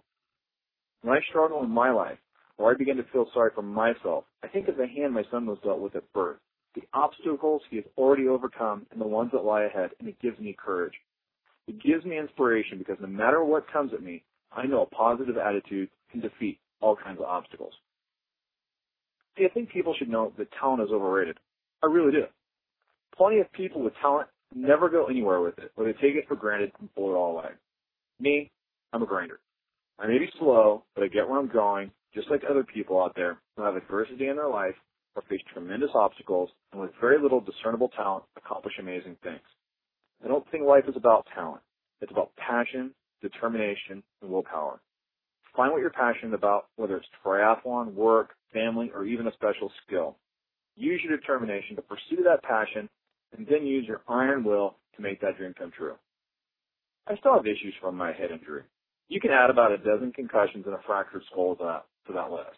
When 1.03 1.17
I 1.17 1.21
struggle 1.29 1.61
in 1.63 1.69
my 1.69 1.91
life, 1.91 2.17
or 2.57 2.71
I 2.71 2.77
begin 2.77 2.95
to 2.95 3.03
feel 3.11 3.27
sorry 3.33 3.51
for 3.53 3.61
myself, 3.61 4.23
I 4.41 4.47
think 4.47 4.69
of 4.69 4.77
the 4.77 4.87
hand 4.87 5.13
my 5.13 5.25
son 5.29 5.45
was 5.45 5.57
dealt 5.61 5.79
with 5.79 5.97
at 5.97 6.11
birth, 6.13 6.37
the 6.75 6.83
obstacles 6.93 7.61
he 7.69 7.75
has 7.75 7.85
already 7.97 8.27
overcome, 8.27 8.87
and 8.89 9.01
the 9.01 9.05
ones 9.05 9.31
that 9.33 9.43
lie 9.43 9.63
ahead, 9.63 9.91
and 9.99 10.07
it 10.07 10.19
gives 10.21 10.39
me 10.39 10.55
courage. 10.57 10.93
It 11.67 11.83
gives 11.83 12.05
me 12.05 12.17
inspiration 12.17 12.77
because 12.77 12.97
no 13.01 13.07
matter 13.07 13.43
what 13.43 13.71
comes 13.71 13.93
at 13.93 14.01
me, 14.01 14.23
I 14.51 14.65
know 14.65 14.83
a 14.83 14.95
positive 14.95 15.37
attitude 15.37 15.89
can 16.09 16.21
defeat 16.21 16.57
all 16.79 16.95
kinds 16.95 17.19
of 17.19 17.25
obstacles. 17.25 17.73
See, 19.37 19.45
I 19.45 19.49
think 19.49 19.69
people 19.71 19.93
should 19.97 20.09
know 20.09 20.31
that 20.37 20.47
talent 20.57 20.83
is 20.83 20.89
overrated. 20.91 21.37
I 21.83 21.87
really 21.87 22.11
do. 22.13 22.23
Plenty 23.17 23.39
of 23.39 23.51
people 23.51 23.81
with 23.81 23.93
talent 24.01 24.29
never 24.55 24.89
go 24.89 25.07
anywhere 25.07 25.41
with 25.41 25.57
it, 25.59 25.71
or 25.75 25.83
they 25.83 25.93
take 25.93 26.15
it 26.15 26.27
for 26.29 26.35
granted 26.35 26.71
and 26.79 26.93
blow 26.95 27.11
it 27.11 27.17
all 27.17 27.37
away. 27.37 27.49
Me, 28.19 28.51
I'm 28.93 29.03
a 29.03 29.05
grinder. 29.05 29.39
I 29.99 30.07
may 30.07 30.17
be 30.17 30.29
slow, 30.39 30.83
but 30.95 31.03
I 31.03 31.07
get 31.07 31.27
where 31.27 31.39
I'm 31.39 31.47
going, 31.51 31.91
just 32.13 32.29
like 32.29 32.43
other 32.49 32.63
people 32.63 33.01
out 33.01 33.15
there 33.15 33.37
who 33.55 33.63
have 33.63 33.75
adversity 33.75 34.27
in 34.27 34.35
their 34.35 34.49
life 34.49 34.75
or 35.15 35.23
face 35.29 35.41
tremendous 35.53 35.91
obstacles 35.93 36.49
and 36.71 36.81
with 36.81 36.91
very 36.99 37.21
little 37.21 37.39
discernible 37.39 37.89
talent 37.89 38.23
accomplish 38.35 38.73
amazing 38.79 39.17
things. 39.23 39.41
I 40.23 40.27
don't 40.27 40.49
think 40.51 40.63
life 40.63 40.85
is 40.87 40.95
about 40.95 41.27
talent. 41.35 41.61
It's 42.01 42.11
about 42.11 42.35
passion, 42.35 42.91
determination, 43.21 44.03
and 44.21 44.31
willpower. 44.31 44.79
Find 45.55 45.71
what 45.71 45.81
you're 45.81 45.91
passionate 45.91 46.33
about, 46.33 46.65
whether 46.77 46.97
it's 46.97 47.07
triathlon, 47.23 47.93
work, 47.93 48.31
family, 48.51 48.91
or 48.93 49.05
even 49.05 49.27
a 49.27 49.33
special 49.33 49.71
skill. 49.85 50.17
Use 50.75 51.01
your 51.03 51.15
determination 51.15 51.75
to 51.75 51.81
pursue 51.83 52.23
that 52.23 52.41
passion 52.43 52.89
and 53.37 53.45
then 53.47 53.65
use 53.65 53.85
your 53.87 54.01
iron 54.07 54.43
will 54.43 54.75
to 54.95 55.01
make 55.01 55.21
that 55.21 55.37
dream 55.37 55.53
come 55.57 55.71
true. 55.71 55.93
I 57.07 57.15
still 57.17 57.35
have 57.35 57.45
issues 57.45 57.73
from 57.81 57.95
my 57.95 58.13
head 58.13 58.31
injury. 58.31 58.63
You 59.09 59.19
can 59.19 59.31
add 59.31 59.49
about 59.49 59.71
a 59.71 59.77
dozen 59.77 60.11
concussions 60.11 60.65
and 60.65 60.75
a 60.75 60.79
fractured 60.85 61.23
skull 61.31 61.55
to 61.55 61.63
that, 61.63 61.85
to 62.07 62.13
that 62.13 62.31
list. 62.31 62.57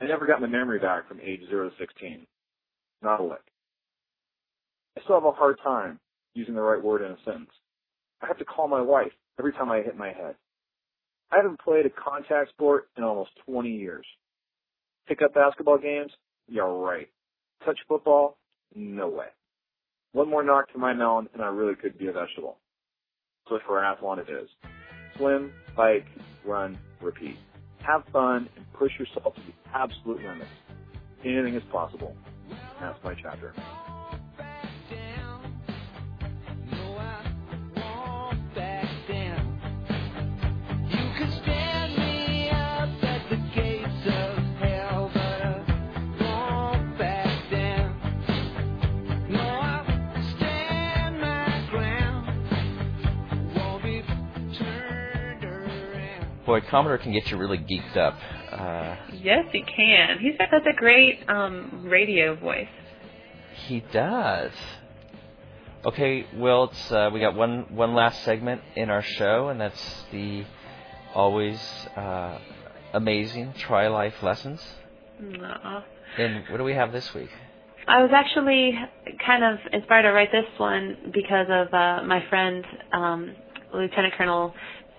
I 0.00 0.06
never 0.06 0.26
got 0.26 0.40
my 0.40 0.48
memory 0.48 0.78
back 0.78 1.08
from 1.08 1.20
age 1.20 1.40
0 1.48 1.70
to 1.70 1.76
16. 1.78 2.26
Not 3.02 3.20
a 3.20 3.24
lick. 3.24 3.42
I 4.96 5.02
still 5.02 5.16
have 5.16 5.24
a 5.24 5.32
hard 5.32 5.58
time 5.62 5.98
using 6.34 6.54
the 6.54 6.60
right 6.60 6.82
word 6.82 7.02
in 7.02 7.12
a 7.12 7.16
sentence. 7.24 7.50
I 8.20 8.26
have 8.26 8.38
to 8.38 8.44
call 8.44 8.68
my 8.68 8.80
wife 8.80 9.12
every 9.38 9.52
time 9.52 9.70
I 9.70 9.82
hit 9.82 9.96
my 9.96 10.08
head. 10.08 10.34
I 11.30 11.36
haven't 11.36 11.60
played 11.60 11.86
a 11.86 11.90
contact 11.90 12.50
sport 12.50 12.88
in 12.96 13.04
almost 13.04 13.30
20 13.46 13.70
years. 13.70 14.04
Pick 15.08 15.22
up 15.22 15.34
basketball 15.34 15.78
games? 15.78 16.12
Yeah, 16.48 16.62
right. 16.62 17.08
Touch 17.64 17.78
football? 17.88 18.36
No 18.74 19.08
way. 19.08 19.26
One 20.12 20.28
more 20.28 20.42
knock 20.42 20.70
to 20.72 20.78
my 20.78 20.92
melon 20.92 21.28
and 21.32 21.42
I 21.42 21.46
really 21.46 21.74
could 21.74 21.96
be 21.98 22.08
a 22.08 22.12
vegetable. 22.12 22.58
So 23.48 23.58
for 23.66 23.80
triathlon 23.80 24.18
it 24.18 24.30
is. 24.30 24.71
Swim, 25.16 25.52
bike, 25.76 26.06
run, 26.44 26.78
repeat. 27.00 27.36
Have 27.80 28.04
fun 28.12 28.48
and 28.56 28.72
push 28.72 28.92
yourself 28.98 29.34
to 29.34 29.40
the 29.40 29.52
absolute 29.74 30.22
limits. 30.22 30.50
Anything 31.24 31.54
is 31.54 31.62
possible. 31.70 32.16
That's 32.80 33.02
my 33.04 33.14
chapter. 33.14 33.54
Boy, 56.46 56.60
Commodore 56.62 56.98
can 56.98 57.12
get 57.12 57.30
you 57.30 57.36
really 57.36 57.58
geeked 57.58 57.96
up. 57.96 58.14
Uh, 58.50 58.96
Yes, 59.12 59.44
he 59.52 59.62
can. 59.62 60.18
He's 60.18 60.36
got 60.36 60.48
such 60.50 60.66
a 60.66 60.76
great 60.76 61.20
um, 61.28 61.84
radio 61.88 62.34
voice. 62.34 62.68
he 63.66 63.80
does. 63.92 64.52
Okay, 65.84 66.26
well, 66.36 66.64
it's, 66.64 66.92
uh, 66.92 67.10
we 67.12 67.18
got 67.20 67.34
one 67.34 67.66
one 67.74 67.92
last 67.94 68.22
segment 68.22 68.60
in 68.76 68.88
our 68.88 69.02
show, 69.02 69.48
and 69.48 69.60
that's 69.60 70.04
the 70.12 70.44
always 71.14 71.60
uh, 71.96 72.38
amazing 72.94 73.52
Tri 73.58 73.88
Life 73.88 74.22
lessons. 74.22 74.62
Aw. 75.20 75.84
And 76.18 76.44
what 76.50 76.58
do 76.58 76.64
we 76.64 76.74
have 76.74 76.92
this 76.92 77.12
week? 77.14 77.30
I 77.88 78.00
was 78.02 78.12
actually 78.14 78.78
kind 79.26 79.42
of 79.42 79.58
inspired 79.72 80.02
to 80.02 80.12
write 80.12 80.30
this 80.30 80.46
one 80.58 81.10
because 81.12 81.46
of 81.50 81.74
uh, 81.74 82.02
my 82.04 82.24
friend 82.28 82.64
um, 82.92 83.34
Lieutenant 83.74 84.14
Colonel 84.16 84.54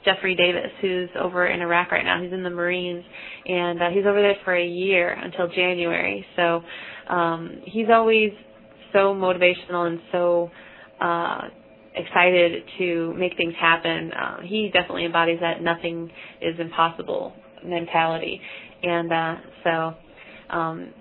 Jeffrey 0.06 0.36
Davis, 0.36 0.72
who's 0.82 1.10
over 1.20 1.48
in 1.48 1.62
Iraq 1.62 1.92
right 1.92 2.06
now. 2.06 2.22
He's 2.22 2.34
in 2.34 2.44
the 2.44 2.50
Marines, 2.50 3.04
and 3.46 3.82
uh, 3.82 3.90
he's 3.90 4.06
over 4.06 4.22
there 4.22 4.36
for 4.44 4.56
a 4.56 4.66
year 4.66 5.10
until 5.10 5.48
January. 5.48 6.26
So 6.36 6.62
um, 7.10 7.62
he's 7.66 7.88
always 7.92 8.32
so 8.92 9.14
motivational 9.14 9.88
and 9.88 10.00
so 10.12 10.52
uh, 11.02 11.42
excited 11.96 12.64
to 12.78 13.14
make 13.16 13.38
things 13.38 13.54
happen. 13.60 14.12
Uh, 14.12 14.42
he 14.44 14.70
definitely 14.74 15.06
embodies 15.06 15.40
that 15.42 15.62
nothing 15.62 16.12
is 16.42 16.60
impossible 16.60 17.34
mentality, 17.64 18.42
and 18.84 19.12
uh, 19.12 19.36
so. 19.64 19.94
Um, 20.50 20.94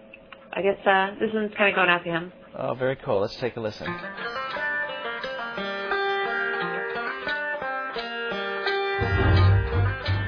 I 0.54 0.60
guess 0.60 0.76
uh, 0.86 1.18
this 1.18 1.30
one's 1.32 1.52
kind 1.56 1.70
of 1.70 1.76
going 1.76 1.88
out 1.88 2.04
to 2.04 2.10
him. 2.10 2.32
Oh, 2.54 2.74
very 2.74 2.96
cool. 2.96 3.20
Let's 3.20 3.36
take 3.36 3.56
a 3.56 3.60
listen. 3.60 3.86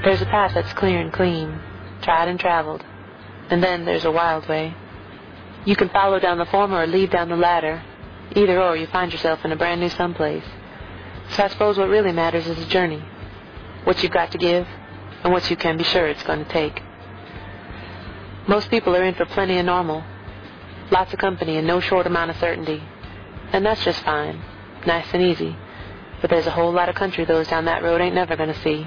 There's 0.04 0.20
a 0.20 0.26
path 0.26 0.52
that's 0.54 0.72
clear 0.74 1.00
and 1.00 1.10
clean, 1.10 1.58
tried 2.02 2.28
and 2.28 2.38
traveled. 2.38 2.84
And 3.48 3.62
then 3.62 3.86
there's 3.86 4.04
a 4.04 4.10
wild 4.10 4.46
way. 4.48 4.74
You 5.64 5.76
can 5.76 5.88
follow 5.88 6.18
down 6.18 6.36
the 6.36 6.44
former 6.44 6.80
or 6.80 6.86
lead 6.86 7.10
down 7.10 7.30
the 7.30 7.36
latter. 7.36 7.82
Either 8.36 8.60
or, 8.60 8.76
you 8.76 8.86
find 8.88 9.12
yourself 9.12 9.44
in 9.44 9.52
a 9.52 9.56
brand 9.56 9.80
new 9.80 9.88
someplace. 9.88 10.44
So 11.30 11.44
I 11.44 11.48
suppose 11.48 11.78
what 11.78 11.88
really 11.88 12.12
matters 12.12 12.46
is 12.46 12.58
the 12.58 12.66
journey. 12.66 13.02
What 13.84 14.02
you've 14.02 14.12
got 14.12 14.30
to 14.32 14.38
give, 14.38 14.66
and 15.22 15.32
what 15.32 15.48
you 15.50 15.56
can 15.56 15.78
be 15.78 15.84
sure 15.84 16.06
it's 16.06 16.22
going 16.22 16.44
to 16.44 16.50
take. 16.50 16.82
Most 18.46 18.70
people 18.70 18.94
are 18.94 19.04
in 19.04 19.14
for 19.14 19.24
plenty 19.24 19.58
of 19.58 19.64
normal. 19.64 20.04
Lots 20.90 21.14
of 21.14 21.18
company 21.18 21.56
and 21.56 21.66
no 21.66 21.80
short 21.80 22.06
amount 22.06 22.30
of 22.30 22.36
certainty. 22.36 22.82
And 23.52 23.64
that's 23.64 23.82
just 23.82 24.02
fine. 24.04 24.42
Nice 24.86 25.06
and 25.14 25.22
easy. 25.22 25.56
But 26.20 26.28
there's 26.28 26.46
a 26.46 26.50
whole 26.50 26.72
lot 26.72 26.90
of 26.90 26.94
country 26.94 27.24
those 27.24 27.48
down 27.48 27.64
that 27.64 27.82
road 27.82 28.02
ain't 28.02 28.14
never 28.14 28.36
gonna 28.36 28.60
see. 28.62 28.86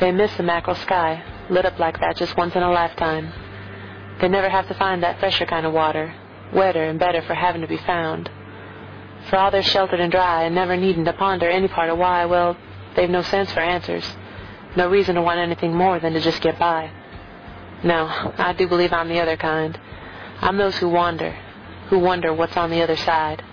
They 0.00 0.12
miss 0.12 0.34
the 0.36 0.42
mackerel 0.42 0.76
sky, 0.76 1.22
lit 1.50 1.66
up 1.66 1.78
like 1.78 2.00
that 2.00 2.16
just 2.16 2.34
once 2.34 2.56
in 2.56 2.62
a 2.62 2.70
lifetime. 2.70 3.32
They 4.20 4.28
never 4.28 4.48
have 4.48 4.66
to 4.68 4.74
find 4.74 5.02
that 5.02 5.20
fresher 5.20 5.44
kind 5.44 5.66
of 5.66 5.74
water, 5.74 6.14
wetter 6.54 6.84
and 6.84 6.98
better 6.98 7.20
for 7.20 7.34
having 7.34 7.60
to 7.60 7.68
be 7.68 7.76
found. 7.76 8.30
For 9.28 9.36
all 9.36 9.50
they're 9.50 9.62
sheltered 9.62 10.00
and 10.00 10.10
dry 10.10 10.44
and 10.44 10.54
never 10.54 10.74
needing 10.74 11.04
to 11.04 11.12
ponder 11.12 11.48
any 11.48 11.68
part 11.68 11.90
of 11.90 11.98
why, 11.98 12.24
well, 12.24 12.56
they've 12.96 13.10
no 13.10 13.20
sense 13.20 13.52
for 13.52 13.60
answers. 13.60 14.04
No 14.74 14.88
reason 14.88 15.16
to 15.16 15.22
want 15.22 15.38
anything 15.38 15.74
more 15.74 16.00
than 16.00 16.14
to 16.14 16.20
just 16.20 16.40
get 16.40 16.58
by. 16.58 16.90
No, 17.84 18.06
I 18.38 18.54
do 18.54 18.68
believe 18.68 18.94
I'm 18.94 19.08
the 19.08 19.20
other 19.20 19.36
kind. 19.36 19.78
I'm 20.40 20.56
those 20.56 20.76
who 20.78 20.88
wander, 20.88 21.32
who 21.88 21.98
wonder 21.98 22.32
what's 22.32 22.56
on 22.56 22.70
the 22.70 22.82
other 22.82 22.96
side. 22.96 23.44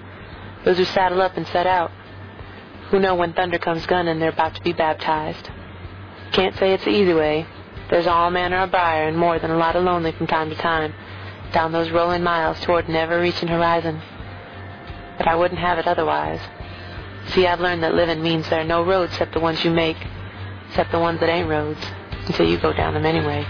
Those 0.64 0.78
who 0.78 0.86
saddle 0.86 1.22
up 1.22 1.36
and 1.36 1.46
set 1.48 1.68
out, 1.68 1.92
who 2.90 3.00
know 3.00 3.16
when 3.16 3.34
thunder 3.34 3.60
comes 3.60 3.86
gunning 3.86 4.20
they're 4.20 4.30
about 4.30 4.56
to 4.56 4.62
be 4.62 4.72
baptized. 4.72 5.50
Can't 6.32 6.56
say 6.58 6.74
it's 6.74 6.86
the 6.86 6.92
easy 6.92 7.14
way. 7.14 7.48
There's 7.90 8.08
all 8.08 8.30
manner 8.30 8.58
of 8.58 8.72
briar 8.72 9.08
and 9.08 9.18
more 9.18 9.40
than 9.40 9.52
a 9.52 9.58
lot 9.58 9.76
of 9.76 9.84
lonely 9.84 10.12
from 10.12 10.28
time 10.28 10.50
to 10.50 10.56
time, 10.56 10.94
down 11.54 11.72
those 11.72 11.90
rolling 11.90 12.24
miles 12.24 12.60
toward 12.62 12.90
never 12.90 13.20
reaching 13.20 13.48
horizon. 13.48 14.02
But 15.18 15.28
I 15.28 15.36
wouldn't 15.36 15.60
have 15.60 15.80
it 15.80 15.88
otherwise. 15.88 16.42
See, 17.30 17.48
I've 17.48 17.60
learned 17.60 17.84
that 17.84 17.94
living 17.94 18.22
means 18.22 18.50
there 18.50 18.62
are 18.62 18.66
no 18.66 18.84
roads 18.84 19.14
except 19.14 19.34
the 19.34 19.40
ones 19.40 19.64
you 19.64 19.72
make, 19.72 19.98
except 20.70 20.92
the 20.92 21.00
ones 21.00 21.20
that 21.20 21.30
ain't 21.30 21.50
roads, 21.50 21.80
until 22.26 22.48
you 22.48 22.58
go 22.58 22.74
down 22.74 22.94
them 22.94 23.06
anyway. 23.06 23.46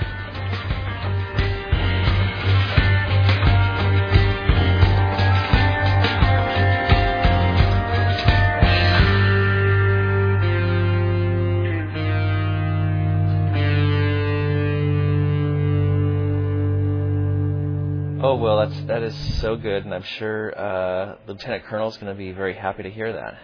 Oh 18.19 18.35
well, 18.35 18.57
that's 18.67 18.81
that 18.87 19.03
is 19.03 19.15
so 19.41 19.55
good, 19.55 19.85
and 19.85 19.93
I'm 19.93 20.03
sure 20.03 20.57
uh, 20.57 21.15
Lieutenant 21.27 21.65
Colonel's 21.65 21.97
going 21.97 22.11
to 22.11 22.17
be 22.17 22.31
very 22.31 22.55
happy 22.55 22.83
to 22.83 22.89
hear 22.89 23.13
that. 23.13 23.37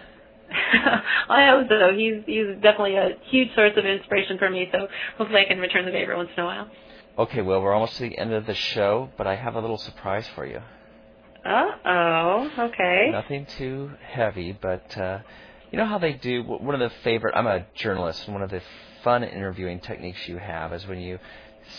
I 1.28 1.48
hope 1.50 1.68
so. 1.68 1.96
He's 1.96 2.24
he's 2.26 2.54
definitely 2.60 2.96
a 2.96 3.10
huge 3.30 3.54
source 3.54 3.72
of 3.76 3.84
inspiration 3.84 4.36
for 4.38 4.50
me. 4.50 4.68
So 4.72 4.88
hopefully 5.16 5.42
I 5.42 5.44
can 5.48 5.58
return 5.58 5.84
the 5.84 5.92
favor 5.92 6.16
once 6.16 6.30
in 6.36 6.42
a 6.42 6.46
while. 6.46 6.70
Okay, 7.16 7.40
well, 7.40 7.62
we're 7.62 7.72
almost 7.72 7.96
to 7.96 8.08
the 8.08 8.18
end 8.18 8.32
of 8.32 8.46
the 8.46 8.54
show, 8.54 9.10
but 9.16 9.28
I 9.28 9.36
have 9.36 9.54
a 9.54 9.60
little 9.60 9.78
surprise 9.78 10.26
for 10.34 10.44
you. 10.44 10.60
Uh 11.44 11.66
oh. 11.84 12.50
Okay. 12.58 13.10
Nothing 13.12 13.46
too 13.46 13.92
heavy, 14.04 14.58
but 14.60 14.96
uh, 14.98 15.20
you 15.70 15.78
know 15.78 15.86
how 15.86 15.98
they 15.98 16.14
do. 16.14 16.42
One 16.42 16.74
of 16.74 16.80
the 16.80 16.94
favorite. 17.04 17.36
I'm 17.36 17.46
a 17.46 17.66
journalist, 17.76 18.24
and 18.24 18.34
one 18.34 18.42
of 18.42 18.50
the 18.50 18.62
fun 19.04 19.22
interviewing 19.22 19.78
techniques 19.80 20.26
you 20.26 20.38
have 20.38 20.72
is 20.72 20.86
when 20.86 20.98
you 20.98 21.18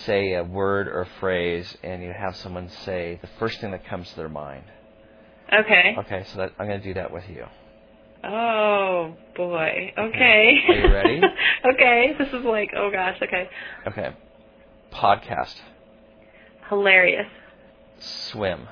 say 0.05 0.33
a 0.33 0.43
word 0.43 0.87
or 0.87 1.07
phrase, 1.19 1.75
and 1.83 2.03
you 2.03 2.11
have 2.11 2.35
someone 2.35 2.69
say 2.83 3.19
the 3.21 3.29
first 3.39 3.59
thing 3.61 3.71
that 3.71 3.85
comes 3.87 4.09
to 4.09 4.15
their 4.15 4.29
mind. 4.29 4.63
Okay. 5.51 5.95
Okay, 5.99 6.25
so 6.31 6.39
that 6.39 6.53
I'm 6.59 6.67
going 6.67 6.81
to 6.81 6.87
do 6.87 6.93
that 6.95 7.11
with 7.11 7.23
you. 7.29 7.45
Oh 8.27 9.15
boy. 9.35 9.93
Okay. 9.97 10.57
Are 10.67 10.75
you 10.75 10.93
ready? 10.93 11.21
okay. 11.73 12.15
This 12.17 12.29
is 12.29 12.43
like 12.43 12.71
oh 12.75 12.89
gosh. 12.91 13.17
Okay. 13.21 13.47
Okay. 13.87 14.15
Podcast. 14.91 15.53
Hilarious. 16.69 17.27
Swim. 17.99 18.67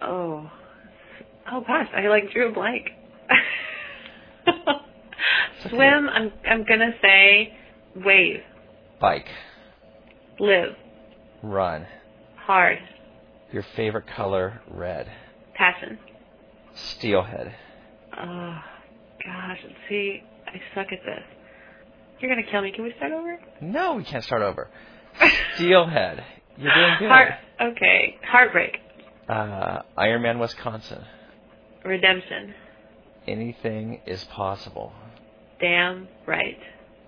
Oh. 0.00 0.50
Oh 1.50 1.60
gosh. 1.60 1.88
I 1.94 2.08
like 2.08 2.30
drew 2.32 2.48
a 2.48 2.52
blank. 2.52 2.88
Swim. 5.68 6.08
I'm 6.08 6.32
I'm 6.48 6.64
gonna 6.64 6.92
say 7.02 7.54
wave. 7.96 8.40
Bike. 8.98 9.28
Live. 10.38 10.74
Run. 11.42 11.86
Hard. 12.36 12.78
Your 13.52 13.64
favorite 13.74 14.06
color, 14.06 14.60
red. 14.68 15.10
Passion. 15.54 15.98
Steelhead. 16.74 17.54
Oh 18.18 18.58
gosh. 19.24 19.58
See, 19.88 20.22
I 20.46 20.60
suck 20.74 20.86
at 20.92 20.98
this. 21.04 21.24
You're 22.20 22.30
gonna 22.30 22.46
kill 22.50 22.62
me. 22.62 22.72
Can 22.72 22.84
we 22.84 22.92
start 22.96 23.12
over? 23.12 23.38
No, 23.60 23.94
we 23.94 24.04
can't 24.04 24.24
start 24.24 24.42
over. 24.42 24.68
Steelhead. 25.54 26.24
You're 26.58 26.74
doing 26.74 26.96
good. 26.98 27.08
Heart. 27.08 27.32
Okay. 27.60 28.18
Heartbreak. 28.22 28.78
Uh, 29.28 29.82
Ironman, 29.98 30.38
Wisconsin. 30.38 31.04
Redemption. 31.84 32.54
Anything 33.26 34.00
is 34.06 34.22
possible. 34.24 34.92
Damn 35.60 36.08
right. 36.26 36.58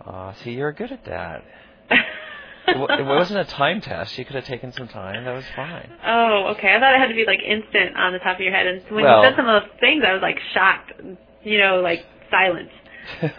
Uh, 0.04 0.32
see, 0.42 0.52
you're 0.52 0.72
good 0.72 0.92
at 0.92 1.04
that. 1.04 1.44
it, 2.68 2.78
wa- 2.78 2.96
it 2.98 3.04
wasn't 3.04 3.40
a 3.40 3.44
time 3.44 3.80
test. 3.80 4.16
You 4.18 4.24
could 4.24 4.36
have 4.36 4.44
taken 4.44 4.72
some 4.72 4.88
time. 4.88 5.24
That 5.24 5.34
was 5.34 5.44
fine. 5.56 5.90
Oh, 6.06 6.54
okay. 6.56 6.74
I 6.74 6.80
thought 6.80 6.94
it 6.94 7.00
had 7.00 7.08
to 7.08 7.14
be 7.14 7.24
like 7.26 7.40
instant 7.42 7.96
on 7.96 8.12
the 8.12 8.18
top 8.20 8.36
of 8.36 8.40
your 8.40 8.52
head. 8.54 8.66
And 8.66 8.82
when 8.90 9.04
Well- 9.04 9.22
you 9.22 9.28
said 9.30 9.36
some 9.36 9.48
of 9.48 9.62
those 9.62 9.70
things, 9.80 10.04
I 10.06 10.12
was 10.12 10.22
like 10.22 10.38
shocked. 10.54 10.92
You 11.44 11.58
know, 11.58 11.80
like 11.80 12.04
silent. 12.30 12.70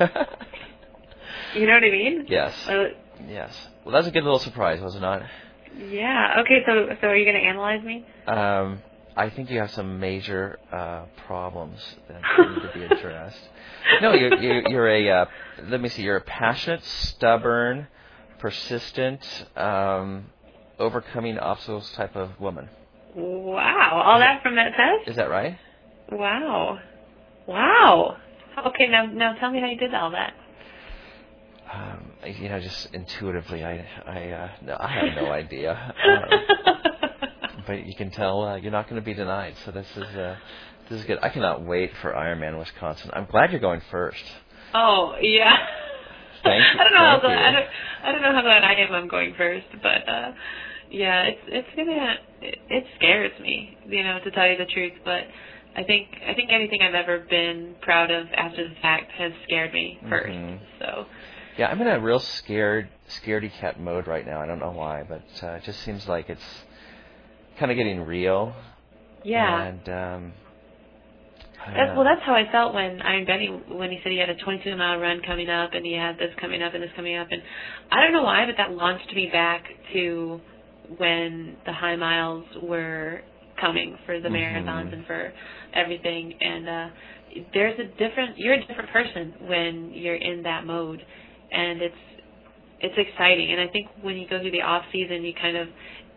You 1.56 1.66
know 1.66 1.74
what 1.74 1.84
I 1.84 1.90
mean? 1.92 2.26
yes. 2.28 2.54
Uh, 2.68 2.90
Yes. 3.28 3.52
Well, 3.84 3.92
that 3.94 4.00
was 4.00 4.08
a 4.08 4.12
good 4.12 4.24
little 4.24 4.40
surprise, 4.40 4.80
was 4.82 4.96
it 4.96 5.00
not? 5.02 5.24
yeah. 5.90 6.36
Okay. 6.42 6.62
So, 6.66 6.88
so 7.02 7.08
are 7.08 7.16
you 7.16 7.26
going 7.26 7.36
to 7.42 7.48
analyze 7.48 7.84
me? 7.84 8.06
Um, 8.28 8.82
I 9.18 9.30
think 9.30 9.50
you 9.52 9.60
have 9.60 9.72
some 9.72 10.00
major 10.00 10.58
uh, 10.72 11.04
problems 11.28 11.80
that 12.08 12.22
need 12.48 12.62
to 12.62 12.72
be 12.74 12.84
addressed. 12.96 13.40
no, 14.02 14.14
you're, 14.14 14.36
you're, 14.40 14.70
you're 14.70 14.88
a. 14.90 15.10
Uh, 15.10 15.26
let 15.68 15.82
me 15.82 15.90
see. 15.90 16.04
You're 16.04 16.16
a 16.18 16.22
passionate, 16.22 16.84
stubborn, 16.86 17.88
persistent, 18.40 19.22
um, 19.56 20.26
overcoming 20.80 21.38
obstacles 21.38 21.92
type 21.92 22.16
of 22.16 22.40
woman. 22.40 22.70
Wow. 23.16 24.02
All 24.06 24.20
that 24.20 24.42
from 24.44 24.56
that 24.56 24.72
test? 24.76 25.10
Is 25.10 25.16
that 25.18 25.30
right? 25.30 25.58
Wow. 26.12 26.80
Wow. 27.48 28.18
Okay. 28.68 28.88
Now, 28.88 29.06
now 29.06 29.34
tell 29.40 29.52
me 29.52 29.60
how 29.60 29.68
you 29.68 29.78
did 29.78 29.94
all 29.94 30.12
that. 30.12 30.34
Um, 31.72 32.12
you 32.26 32.50
know, 32.50 32.60
just 32.60 32.94
intuitively, 32.94 33.64
I, 33.64 33.86
I, 34.06 34.30
uh, 34.32 34.50
no, 34.64 34.78
I 34.80 34.88
have 34.88 35.16
no 35.16 35.32
idea. 35.32 35.94
Um, 36.04 37.62
but 37.68 37.86
you 37.86 37.96
can 37.96 38.10
tell 38.10 38.44
uh, 38.44 38.56
you're 38.56 38.72
not 38.72 38.90
going 38.90 39.00
to 39.02 39.06
be 39.06 39.14
denied. 39.14 39.56
So 39.66 39.72
this 39.72 39.88
is 39.96 40.04
uh, 40.16 40.36
this 40.90 41.00
is 41.02 41.06
good. 41.06 41.20
I 41.22 41.30
cannot 41.30 41.64
wait 41.64 41.92
for 42.02 42.12
Ironman 42.12 42.58
Wisconsin. 42.58 43.12
I'm 43.14 43.26
glad 43.26 43.52
you're 43.52 43.60
going 43.60 43.82
first. 43.92 44.24
oh 44.74 45.16
yeah. 45.22 45.56
Thank 46.44 46.64
you. 46.74 46.80
I 46.80 46.84
don't 46.84 46.94
know 46.94 47.06
how 47.10 47.20
glad. 47.20 47.38
I 47.38 47.52
don't 47.52 47.66
I 48.04 48.12
don't 48.12 48.22
know 48.22 48.34
how 48.34 48.42
glad 48.42 48.64
I 48.64 48.74
am 48.76 48.94
I'm 48.94 49.08
going 49.08 49.34
first, 49.38 49.68
but 49.82 50.08
uh 50.08 50.32
yeah, 50.92 51.24
it's 51.24 51.42
it's 51.48 51.68
gonna 51.76 52.16
it, 52.42 52.58
it 52.70 52.84
scares 52.98 53.32
me, 53.40 53.78
you 53.88 54.04
know, 54.04 54.20
to 54.24 54.32
tell 54.32 54.48
you 54.48 54.58
the 54.58 54.66
truth, 54.66 54.94
but 55.06 55.24
I 55.76 55.84
think 55.84 56.08
I 56.28 56.34
think 56.34 56.52
anything 56.52 56.82
I've 56.82 56.96
ever 56.96 57.20
been 57.30 57.76
proud 57.82 58.12
of 58.12 58.28
after 58.36 58.68
the 58.68 58.76
fact 58.82 59.12
has 59.18 59.32
scared 59.44 59.74
me 59.74 60.00
1st 60.06 60.30
Mhm. 60.30 60.60
So 60.80 61.06
Yeah, 61.58 61.70
I'm 61.70 61.82
in 61.82 61.88
a 61.88 62.00
real 62.00 62.20
scared, 62.20 62.90
scaredy 63.10 63.52
cat 63.52 63.80
mode 63.80 64.08
right 64.08 64.26
now. 64.26 64.42
I 64.42 64.46
don't 64.46 64.60
know 64.60 64.72
why, 64.72 65.04
but 65.04 65.24
uh, 65.44 65.56
it 65.56 65.64
just 65.64 65.82
seems 65.82 66.08
like 66.08 66.30
it's 66.30 66.66
kind 67.58 67.72
of 67.72 67.78
getting 67.78 68.02
real. 68.02 68.54
yeah. 69.24 69.64
And 69.64 69.90
um, 69.90 70.34
That's, 71.68 71.96
well, 71.96 72.06
that's 72.06 72.22
how 72.26 72.34
I 72.34 72.50
felt 72.52 72.74
when 72.74 73.02
Iron 73.02 73.26
Benny 73.26 73.48
when 73.70 73.92
he 73.92 74.00
said 74.04 74.12
he 74.12 74.18
had 74.18 74.30
a 74.30 74.36
22 74.36 74.76
mile 74.76 74.98
run 74.98 75.22
coming 75.26 75.50
up 75.50 75.72
and 75.74 75.86
he 75.86 75.94
had 75.94 76.18
this 76.18 76.32
coming 76.40 76.64
up 76.64 76.74
and 76.74 76.84
this 76.84 76.90
coming 76.96 77.18
up. 77.18 77.28
And 77.32 77.42
I 77.92 78.02
don't 78.02 78.14
know 78.14 78.24
why, 78.24 78.46
but 78.46 78.56
that 78.58 78.72
launched 78.72 79.14
me 79.16 79.30
back 79.32 79.64
to 79.94 80.40
when 80.98 81.58
the 81.66 81.74
high 81.74 81.96
miles 81.96 82.46
were 82.64 83.22
coming 83.62 83.98
for 84.06 84.20
the 84.20 84.30
Mhm. 84.30 84.66
marathons 84.66 84.94
and 84.94 85.06
for 85.06 85.32
everything. 85.74 86.34
And 86.42 86.70
uh 86.70 86.90
there's 87.54 87.78
a 87.80 87.84
different 87.84 88.38
you're 88.38 88.54
a 88.54 88.66
different 88.66 88.90
person 88.90 89.34
when 89.42 89.92
you're 89.94 90.16
in 90.16 90.44
that 90.44 90.66
mode. 90.66 91.04
And 91.52 91.82
it's 91.82 91.96
it's 92.82 92.98
exciting. 92.98 93.52
And 93.52 93.62
I 93.62 93.68
think 93.68 93.88
when 94.02 94.16
you 94.16 94.28
go 94.28 94.40
through 94.40 94.52
the 94.52 94.62
off 94.62 94.86
season 94.92 95.24
you 95.24 95.34
kind 95.34 95.58
of 95.58 95.68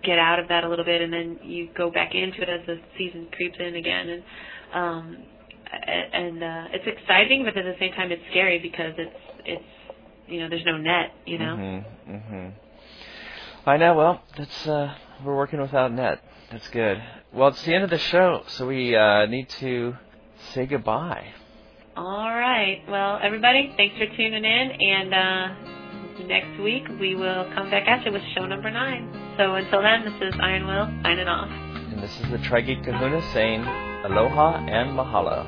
get 0.05 0.19
out 0.19 0.39
of 0.39 0.49
that 0.49 0.65
a 0.65 0.69
little 0.69 0.85
bit 0.85 1.01
and 1.01 1.13
then 1.13 1.39
you 1.45 1.69
go 1.77 1.91
back 1.91 2.15
into 2.15 2.43
it 2.43 2.49
as 2.49 2.65
the 2.67 2.79
season 2.97 3.27
creeps 3.33 3.59
in 3.59 3.77
again. 3.77 4.09
And 4.09 4.23
um 4.73 5.19
and 5.73 6.43
uh 6.43 6.65
it's 6.73 6.87
exciting 6.87 7.45
but 7.45 7.57
at 7.57 7.65
the 7.65 7.75
same 7.79 7.93
time 7.93 8.13
it's 8.13 8.23
scary 8.31 8.59
because 8.59 8.93
it's 8.99 9.17
it's 9.45 9.65
you 10.29 10.41
know 10.41 10.49
there's 10.49 10.65
no 10.67 10.77
net 10.77 11.13
you 11.27 11.39
know 11.39 11.57
Mhm. 11.57 11.85
Mhm. 12.09 12.53
I 13.65 13.77
know. 13.77 13.95
Well, 13.95 14.23
that's 14.37 14.67
uh, 14.67 14.93
we're 15.25 15.37
working 15.37 15.61
without 15.61 15.93
net. 15.93 16.21
That's 16.51 16.69
good. 16.71 17.01
Well, 17.33 17.49
it's 17.51 17.63
the 17.65 17.73
end 17.75 17.85
of 17.85 17.91
the 17.91 17.99
show, 17.99 18.43
so 18.49 18.67
we 18.67 18.97
uh, 18.97 19.27
need 19.27 19.49
to 19.61 19.95
say 20.53 20.67
goodbye. 20.67 21.27
all 21.97 22.35
right 22.35 22.83
well 22.89 23.19
everybody 23.23 23.73
thanks 23.77 23.95
for 23.99 24.07
tuning 24.17 24.45
in 24.45 24.67
and 24.95 25.13
uh 25.15 26.25
next 26.27 26.59
week 26.63 26.85
we 26.99 27.15
will 27.15 27.45
come 27.55 27.71
back 27.71 27.87
at 27.87 28.05
you 28.05 28.11
with 28.13 28.23
show 28.35 28.47
number 28.47 28.71
nine 28.71 29.05
so 29.37 29.55
until 29.55 29.83
then 29.83 30.03
this 30.07 30.15
is 30.29 30.35
iron 30.41 30.67
will 30.67 30.87
signing 31.05 31.29
off 31.29 31.51
this 32.03 32.11
is 32.19 32.27
the 32.35 32.39
Tri 32.39 32.63
Kahuna 32.63 33.23
saying 33.33 33.63
aloha 33.63 34.57
and 34.67 34.91
mahalo. 34.91 35.47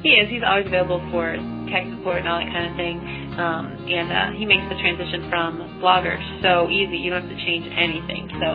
He 0.03 0.09
is. 0.17 0.29
He's 0.29 0.41
always 0.43 0.65
available 0.65 0.99
for 1.11 1.35
tech 1.69 1.85
support 1.95 2.19
and 2.19 2.27
all 2.27 2.39
that 2.39 2.51
kind 2.51 2.71
of 2.71 2.75
thing. 2.75 2.97
Um, 3.39 3.87
and 3.87 4.11
uh, 4.11 4.37
he 4.37 4.45
makes 4.45 4.67
the 4.67 4.75
transition 4.81 5.29
from 5.29 5.79
Blogger 5.79 6.17
so 6.41 6.69
easy. 6.69 6.97
You 6.97 7.11
don't 7.11 7.21
have 7.21 7.29
to 7.29 7.45
change 7.45 7.69
anything. 7.71 8.27
So, 8.41 8.47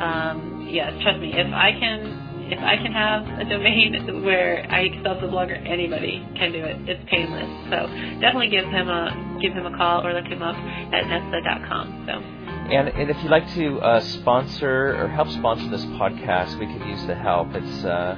um, 0.00 0.66
yeah, 0.68 0.90
trust 1.02 1.20
me. 1.20 1.32
If 1.36 1.52
I 1.52 1.72
can, 1.78 2.23
if 2.54 2.62
I 2.62 2.76
can 2.76 2.92
have 2.92 3.26
a 3.40 3.44
domain 3.44 4.22
where 4.22 4.64
I 4.70 4.88
sell 5.02 5.20
to 5.20 5.26
Blogger, 5.26 5.58
anybody 5.68 6.26
can 6.36 6.52
do 6.52 6.62
it. 6.62 6.88
It's 6.88 7.02
painless. 7.10 7.50
So 7.70 7.86
definitely 8.20 8.50
give 8.50 8.64
him 8.66 8.88
a 8.88 9.38
give 9.42 9.52
him 9.52 9.66
a 9.66 9.76
call 9.76 10.06
or 10.06 10.12
look 10.14 10.26
him 10.26 10.42
up 10.42 10.56
at 10.56 11.06
nesta.com. 11.06 12.04
So. 12.06 12.12
And, 12.12 12.88
and 12.88 13.10
if 13.10 13.22
you'd 13.22 13.30
like 13.30 13.52
to 13.54 13.80
uh, 13.80 14.00
sponsor 14.00 14.96
or 14.96 15.08
help 15.08 15.28
sponsor 15.30 15.68
this 15.68 15.84
podcast, 15.84 16.58
we 16.58 16.66
could 16.66 16.86
use 16.86 17.04
the 17.06 17.14
help. 17.14 17.48
It's 17.54 17.84
uh, 17.84 18.16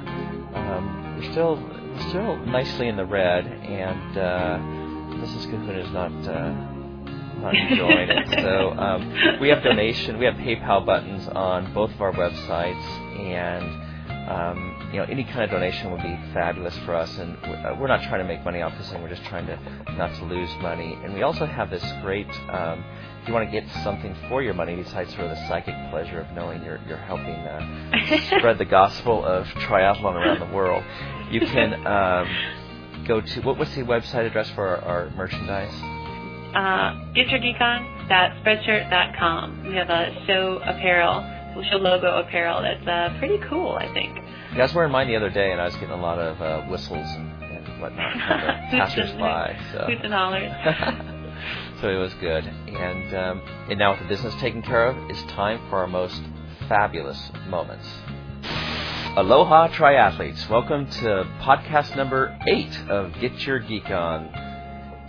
um, 0.53 1.17
we're 1.17 1.31
still 1.31 1.55
we're 1.55 2.09
still 2.09 2.37
nicely 2.45 2.87
in 2.87 2.95
the 2.95 3.05
red, 3.05 3.45
and 3.45 4.17
uh, 4.17 4.57
Mrs. 5.17 5.49
Kahuna 5.49 5.79
is 5.79 5.91
not 5.91 6.11
uh, 6.27 6.51
not 7.41 7.55
enjoying 7.55 8.09
it. 8.09 8.27
So 8.41 8.71
um, 8.77 9.39
we 9.41 9.49
have 9.49 9.63
donation, 9.63 10.19
we 10.19 10.25
have 10.25 10.35
PayPal 10.35 10.85
buttons 10.85 11.27
on 11.27 11.73
both 11.73 11.91
of 11.91 12.01
our 12.01 12.13
websites, 12.13 12.85
and 13.19 13.86
um, 14.27 14.89
you 14.91 14.99
know 14.99 15.05
any 15.05 15.23
kind 15.23 15.41
of 15.41 15.49
donation 15.49 15.91
would 15.91 16.01
be 16.01 16.19
fabulous 16.33 16.77
for 16.79 16.95
us. 16.95 17.17
And 17.17 17.37
uh, 17.43 17.75
we're 17.79 17.87
not 17.87 18.03
trying 18.03 18.19
to 18.19 18.25
make 18.25 18.43
money 18.43 18.61
off 18.61 18.77
this 18.77 18.89
thing; 18.89 19.01
we're 19.01 19.09
just 19.09 19.25
trying 19.25 19.47
to 19.47 19.57
not 19.93 20.13
to 20.15 20.25
lose 20.25 20.49
money. 20.61 20.97
And 21.03 21.13
we 21.13 21.23
also 21.23 21.45
have 21.45 21.69
this 21.69 21.83
great. 22.01 22.29
Um, 22.49 22.83
if 23.21 23.27
you 23.27 23.33
want 23.33 23.51
to 23.51 23.51
get 23.51 23.69
something 23.83 24.15
for 24.29 24.41
your 24.41 24.53
money 24.53 24.75
besides 24.75 25.13
sort 25.13 25.25
of 25.25 25.31
the 25.31 25.47
psychic 25.47 25.75
pleasure 25.89 26.21
of 26.21 26.31
knowing 26.31 26.63
you're 26.63 26.79
you're 26.87 26.97
helping 26.97 27.35
uh, 27.35 28.19
spread 28.37 28.57
the 28.57 28.65
gospel 28.65 29.25
of 29.25 29.45
triathlon 29.47 30.15
around 30.15 30.39
the 30.39 30.55
world, 30.55 30.83
you 31.29 31.41
can 31.41 31.85
um, 31.85 33.05
go 33.05 33.19
to 33.19 33.41
what, 33.41 33.57
what's 33.57 33.75
the 33.75 33.81
website 33.81 34.25
address 34.25 34.49
for 34.51 34.67
our, 34.67 34.81
our 34.81 35.09
merchandise? 35.11 35.73
uh, 36.57 36.97
getyourgeekon.spreadshirt.com. 37.13 39.67
We 39.67 39.75
have 39.75 39.89
a 39.89 40.23
show 40.25 40.59
apparel, 40.63 41.21
show 41.63 41.77
logo 41.77 42.19
apparel 42.19 42.61
that's 42.61 42.87
uh, 42.87 43.17
pretty 43.19 43.37
cool, 43.49 43.71
I 43.71 43.91
think. 43.93 44.17
Yeah, 44.53 44.59
I 44.59 44.61
was 44.63 44.73
wearing 44.73 44.91
mine 44.91 45.07
the 45.07 45.15
other 45.15 45.29
day, 45.29 45.51
and 45.51 45.61
I 45.61 45.65
was 45.65 45.75
getting 45.75 45.91
a 45.91 46.01
lot 46.01 46.19
of 46.19 46.41
uh, 46.41 46.67
whistles 46.67 47.07
and, 47.07 47.43
and 47.43 47.81
whatnot 47.81 48.13
from 48.13 48.41
the 48.41 48.53
passersby. 48.71 49.71
So. 49.71 49.85
Hoots 49.87 50.01
and 50.03 50.13
hollers. 50.13 50.51
so 51.81 51.89
it 51.89 51.97
was 51.97 52.13
good. 52.15 52.45
And 52.45 53.15
um, 53.15 53.41
and 53.69 53.79
now 53.79 53.91
with 53.91 54.01
the 54.01 54.07
business 54.07 54.33
taken 54.35 54.61
care 54.61 54.87
of, 54.87 55.09
it's 55.09 55.21
time 55.31 55.59
for 55.69 55.79
our 55.79 55.87
most 55.87 56.21
fabulous 56.67 57.31
moments. 57.47 57.87
Aloha 59.15 59.69
triathletes! 59.69 60.47
Welcome 60.49 60.87
to 60.89 61.25
podcast 61.41 61.95
number 61.95 62.37
eight 62.47 62.77
of 62.87 63.13
Get 63.19 63.45
Your 63.47 63.59
Geek 63.59 63.89
On. 63.89 64.29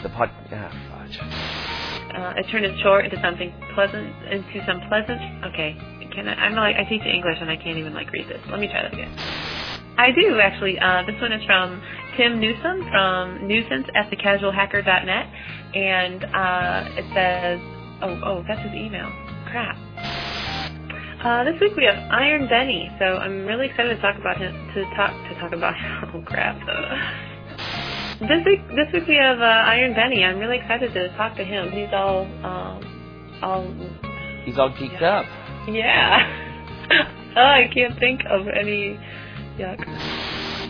The 0.02 0.08
pod. 0.08 0.30
Ah, 0.50 0.72
fudge. 0.90 1.57
Uh, 2.18 2.34
it 2.34 2.46
turned 2.50 2.66
its 2.66 2.82
chore 2.82 3.00
into 3.00 3.14
something 3.22 3.54
pleasant, 3.74 4.10
into 4.26 4.58
some 4.66 4.82
pleasant. 4.90 5.22
Okay, 5.46 5.78
can 6.10 6.26
I? 6.26 6.34
I'm 6.34 6.54
like 6.54 6.74
I 6.74 6.82
teach 6.82 7.06
English 7.06 7.38
and 7.40 7.48
I 7.48 7.54
can't 7.54 7.78
even 7.78 7.94
like 7.94 8.10
read 8.10 8.26
this. 8.26 8.42
Let 8.50 8.58
me 8.58 8.66
try 8.66 8.82
that 8.82 8.92
again. 8.92 9.14
I 9.98 10.10
do 10.10 10.40
actually. 10.42 10.78
Uh, 10.80 11.06
this 11.06 11.14
one 11.20 11.30
is 11.30 11.44
from 11.46 11.80
Tim 12.16 12.40
Newsom 12.40 12.82
from 12.90 13.46
nuisance 13.46 13.86
at 13.94 14.10
thecasualhacker.net, 14.10 15.26
and 15.78 16.24
uh, 16.34 16.98
it 16.98 17.06
says, 17.14 17.58
"Oh, 18.02 18.18
oh, 18.26 18.44
that's 18.48 18.62
his 18.66 18.74
email. 18.74 19.06
Crap." 19.46 19.78
Uh, 21.22 21.44
this 21.44 21.54
week 21.60 21.76
we 21.76 21.84
have 21.84 21.98
Iron 22.10 22.48
Benny, 22.48 22.90
so 22.98 23.04
I'm 23.04 23.46
really 23.46 23.66
excited 23.66 23.94
to 23.94 24.02
talk 24.02 24.18
about 24.18 24.38
him. 24.38 24.54
To 24.74 24.82
talk 24.96 25.14
to 25.30 25.34
talk 25.38 25.52
about 25.52 25.74
oh 26.14 26.22
crap. 26.26 26.58
This 28.20 28.44
week, 28.44 28.60
this 28.74 28.92
week 28.92 29.06
we 29.06 29.14
have 29.14 29.38
uh, 29.38 29.44
Iron 29.44 29.94
Benny. 29.94 30.24
I'm 30.24 30.38
really 30.40 30.58
excited 30.58 30.92
to 30.92 31.08
talk 31.16 31.36
to 31.36 31.44
him. 31.44 31.70
He's 31.70 31.88
all, 31.92 32.22
um, 32.44 33.38
all, 33.42 33.62
He's 34.44 34.58
all 34.58 34.70
geeked 34.70 35.00
up. 35.02 35.24
yeah. 35.68 36.18
oh, 37.36 37.40
I 37.40 37.70
can't 37.72 37.96
think 38.00 38.22
of 38.28 38.48
any 38.48 38.98
yuck. 39.56 39.78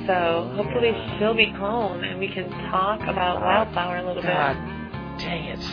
So 0.06 0.52
hopefully 0.56 0.92
she'll 1.18 1.32
be 1.34 1.46
home 1.50 2.04
and 2.04 2.18
we 2.20 2.28
can 2.28 2.50
talk 2.70 3.00
about 3.02 3.40
Wildflower 3.40 3.96
a 3.96 4.06
little 4.06 4.22
bit. 4.22 4.30
God 4.30 4.54
bit. 4.54 5.18
dang 5.24 5.44
it! 5.44 5.64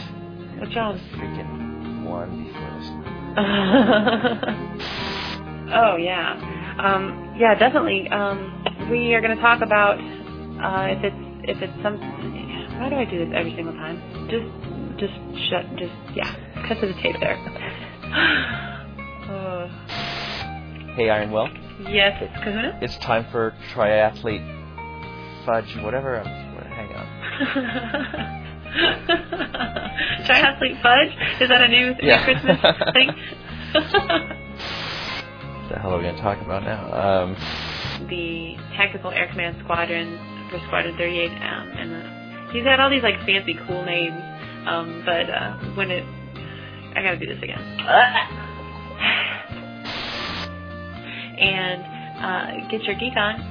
What's 0.59 0.73
wrong? 0.77 0.97
Freaking 1.15 2.05
one 2.05 2.45
before 2.45 2.71
this. 2.79 2.89
oh 5.75 5.97
yeah, 5.97 6.39
um, 6.79 7.35
yeah, 7.37 7.53
definitely. 7.55 8.07
Um, 8.09 8.63
we 8.89 9.13
are 9.13 9.19
going 9.21 9.35
to 9.35 9.41
talk 9.41 9.61
about 9.61 9.99
uh, 9.99 10.87
if 10.95 11.03
it's 11.03 11.24
if 11.47 11.61
it's 11.61 11.73
some. 11.83 11.97
Why 12.79 12.89
do 12.89 12.95
I 12.95 13.05
do 13.05 13.19
this 13.25 13.33
every 13.35 13.53
single 13.55 13.73
time? 13.73 14.01
Just 14.29 14.45
just 14.99 15.13
shut. 15.49 15.65
Just 15.77 15.93
yeah. 16.15 16.29
Cut 16.67 16.79
to 16.81 16.87
the 16.87 16.93
tape 17.01 17.15
there. 17.19 17.37
uh, 19.29 19.67
Hey, 20.95 21.09
Iron 21.09 21.31
Will. 21.31 21.49
yes, 21.89 22.17
it's 22.21 22.33
Kahuna. 22.43 22.79
It's 22.81 22.97
time 22.99 23.25
for 23.31 23.53
triathlete 23.73 24.45
fudge, 25.45 25.75
whatever. 25.83 26.19
I'm, 26.21 26.25
hang 26.71 26.89
on. 26.95 27.05
Triathlete 30.25 30.81
fudge? 30.81 31.11
Is 31.41 31.49
that 31.49 31.61
a 31.61 31.67
new, 31.67 31.93
new 31.95 31.97
Yeah. 32.01 32.23
Christmas 32.23 32.59
thing? 32.93 33.09
What 35.65 35.73
the 35.73 35.79
hell 35.81 35.93
are 35.95 35.97
we 35.97 36.03
going 36.03 36.15
to 36.15 36.21
talk 36.21 36.39
about 36.41 36.61
now? 36.63 36.93
Um, 36.93 37.35
the 38.07 38.55
Tactical 38.77 39.09
Air 39.09 39.27
Command 39.31 39.57
Squadron 39.63 40.13
for 40.59 40.65
Squadron 40.67 40.95
38, 40.97 41.31
um, 41.31 41.37
and 41.37 41.93
uh, 41.93 42.51
he's 42.51 42.63
had 42.63 42.79
all 42.79 42.89
these 42.89 43.03
like 43.03 43.19
fancy, 43.25 43.53
cool 43.67 43.83
names. 43.85 44.19
Um, 44.67 45.03
but 45.05 45.29
uh, 45.29 45.57
when 45.75 45.91
it, 45.91 46.03
I 46.95 47.03
gotta 47.03 47.17
do 47.17 47.27
this 47.27 47.41
again. 47.43 47.59
and 51.39 51.83
uh, 52.23 52.51
get 52.69 52.83
your 52.83 52.95
geek 52.95 53.17
on. 53.17 53.41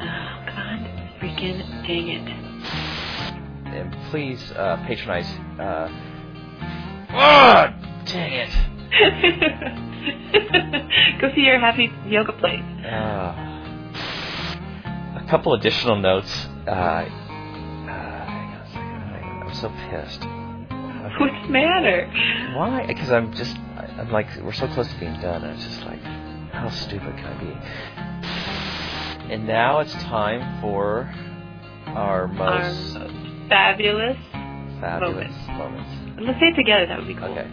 Oh 0.00 0.44
God, 0.46 0.80
freaking 1.20 1.60
dang 1.86 2.08
it! 2.08 2.26
and 3.68 3.92
please 4.10 4.50
uh, 4.52 4.76
patronize. 4.86 5.28
Uh, 5.58 5.88
ah, 7.10 7.74
dang 8.06 8.32
it! 8.32 8.50
Go 11.20 11.28
see 11.34 11.42
your 11.42 11.60
happy 11.60 11.92
yoga 12.06 12.32
place. 12.32 12.62
Uh, 12.84 13.34
a 13.36 13.47
couple 15.28 15.54
additional 15.54 15.96
notes. 15.96 16.30
Uh, 16.66 16.70
uh, 16.70 17.04
hang 17.06 18.54
on 18.54 18.60
a 18.60 18.66
second. 18.68 19.48
I'm 19.48 19.54
so 19.54 19.68
pissed. 19.90 20.24
What's 21.20 21.46
the 21.46 21.52
matter? 21.52 22.06
Why? 22.56 22.84
Because 22.86 23.10
I'm 23.10 23.32
just, 23.34 23.56
I- 23.76 23.94
I'm 23.98 24.10
like, 24.12 24.26
we're 24.42 24.52
so 24.52 24.66
close 24.68 24.88
to 24.92 24.98
being 25.00 25.18
done, 25.20 25.42
and 25.44 25.54
it's 25.54 25.64
just 25.64 25.82
like, 25.84 26.00
how 26.52 26.68
stupid 26.70 27.16
can 27.16 27.26
I 27.26 27.34
be? 27.40 29.32
And 29.34 29.46
now 29.46 29.80
it's 29.80 29.92
time 29.94 30.60
for 30.60 31.12
our 31.86 32.22
Our 32.22 32.28
most 32.28 32.94
most 32.94 33.14
fabulous. 33.48 34.16
fabulous 34.80 35.32
moments. 35.48 35.90
Let's 36.20 36.38
say 36.40 36.46
it 36.48 36.56
together. 36.56 36.86
That 36.86 36.98
would 36.98 37.08
be 37.08 37.14
cool. 37.14 37.24
Okay. 37.28 37.46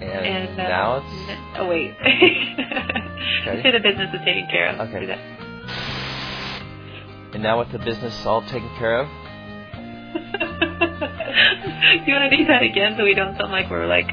And, 0.00 0.26
And 0.26 0.60
uh, 0.60 0.68
now 0.68 0.96
it's 0.98 1.14
Oh 1.58 1.66
wait. 1.68 1.94
Okay. 3.48 3.62
Say 3.62 3.70
the 3.72 3.80
business 3.80 4.10
is 4.14 4.20
taken 4.24 4.46
care 4.50 4.68
of. 4.70 4.80
Okay. 4.88 5.06
And 7.34 7.42
now 7.42 7.58
with 7.58 7.70
the 7.72 7.78
business 7.78 8.14
all 8.26 8.42
taken 8.42 8.68
care 8.78 9.00
of, 9.00 9.06
do 9.08 10.18
you 12.06 12.14
want 12.14 12.30
to 12.30 12.36
do 12.36 12.44
that 12.46 12.62
again 12.62 12.94
so 12.96 13.04
we 13.04 13.14
don't 13.14 13.36
sound 13.38 13.52
like 13.52 13.70
we're 13.70 13.86
like, 13.86 14.10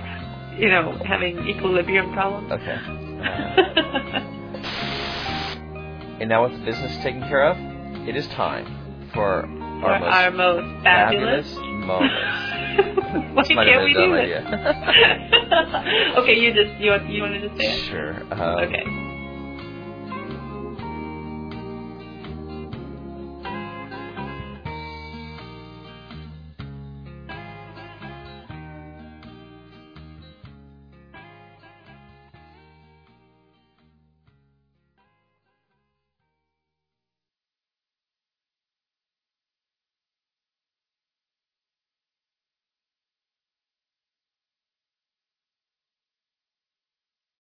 you 0.57 0.69
know, 0.69 0.93
having 1.05 1.47
equilibrium 1.47 2.13
problems? 2.13 2.51
okay. 2.51 2.77
Uh, 3.25 4.19
and 6.19 6.29
now 6.29 6.43
with 6.47 6.53
the 6.59 6.65
business 6.65 6.95
taken 7.03 7.21
care 7.21 7.43
of, 7.49 7.57
it 8.07 8.15
is 8.15 8.27
time 8.27 8.65
for 9.13 9.41
For 9.81 9.89
our 9.89 9.99
most 9.99 10.13
our 10.13 10.31
most 10.31 10.83
fabulous. 10.83 11.55
moments. 11.55 12.13
Why 13.33 13.43
can't 13.43 13.83
we 13.83 13.93
do 13.93 14.13
it? 14.15 14.43
okay, 16.17 16.35
you 16.39 16.53
just 16.53 16.79
you 16.79 16.91
want 16.91 17.09
you 17.09 17.21
want 17.21 17.33
to 17.33 17.41
just 17.47 17.59
say 17.59 17.67
it? 17.67 17.89
Sure. 17.89 18.13
Um, 18.33 18.59
Okay. 18.65 19.04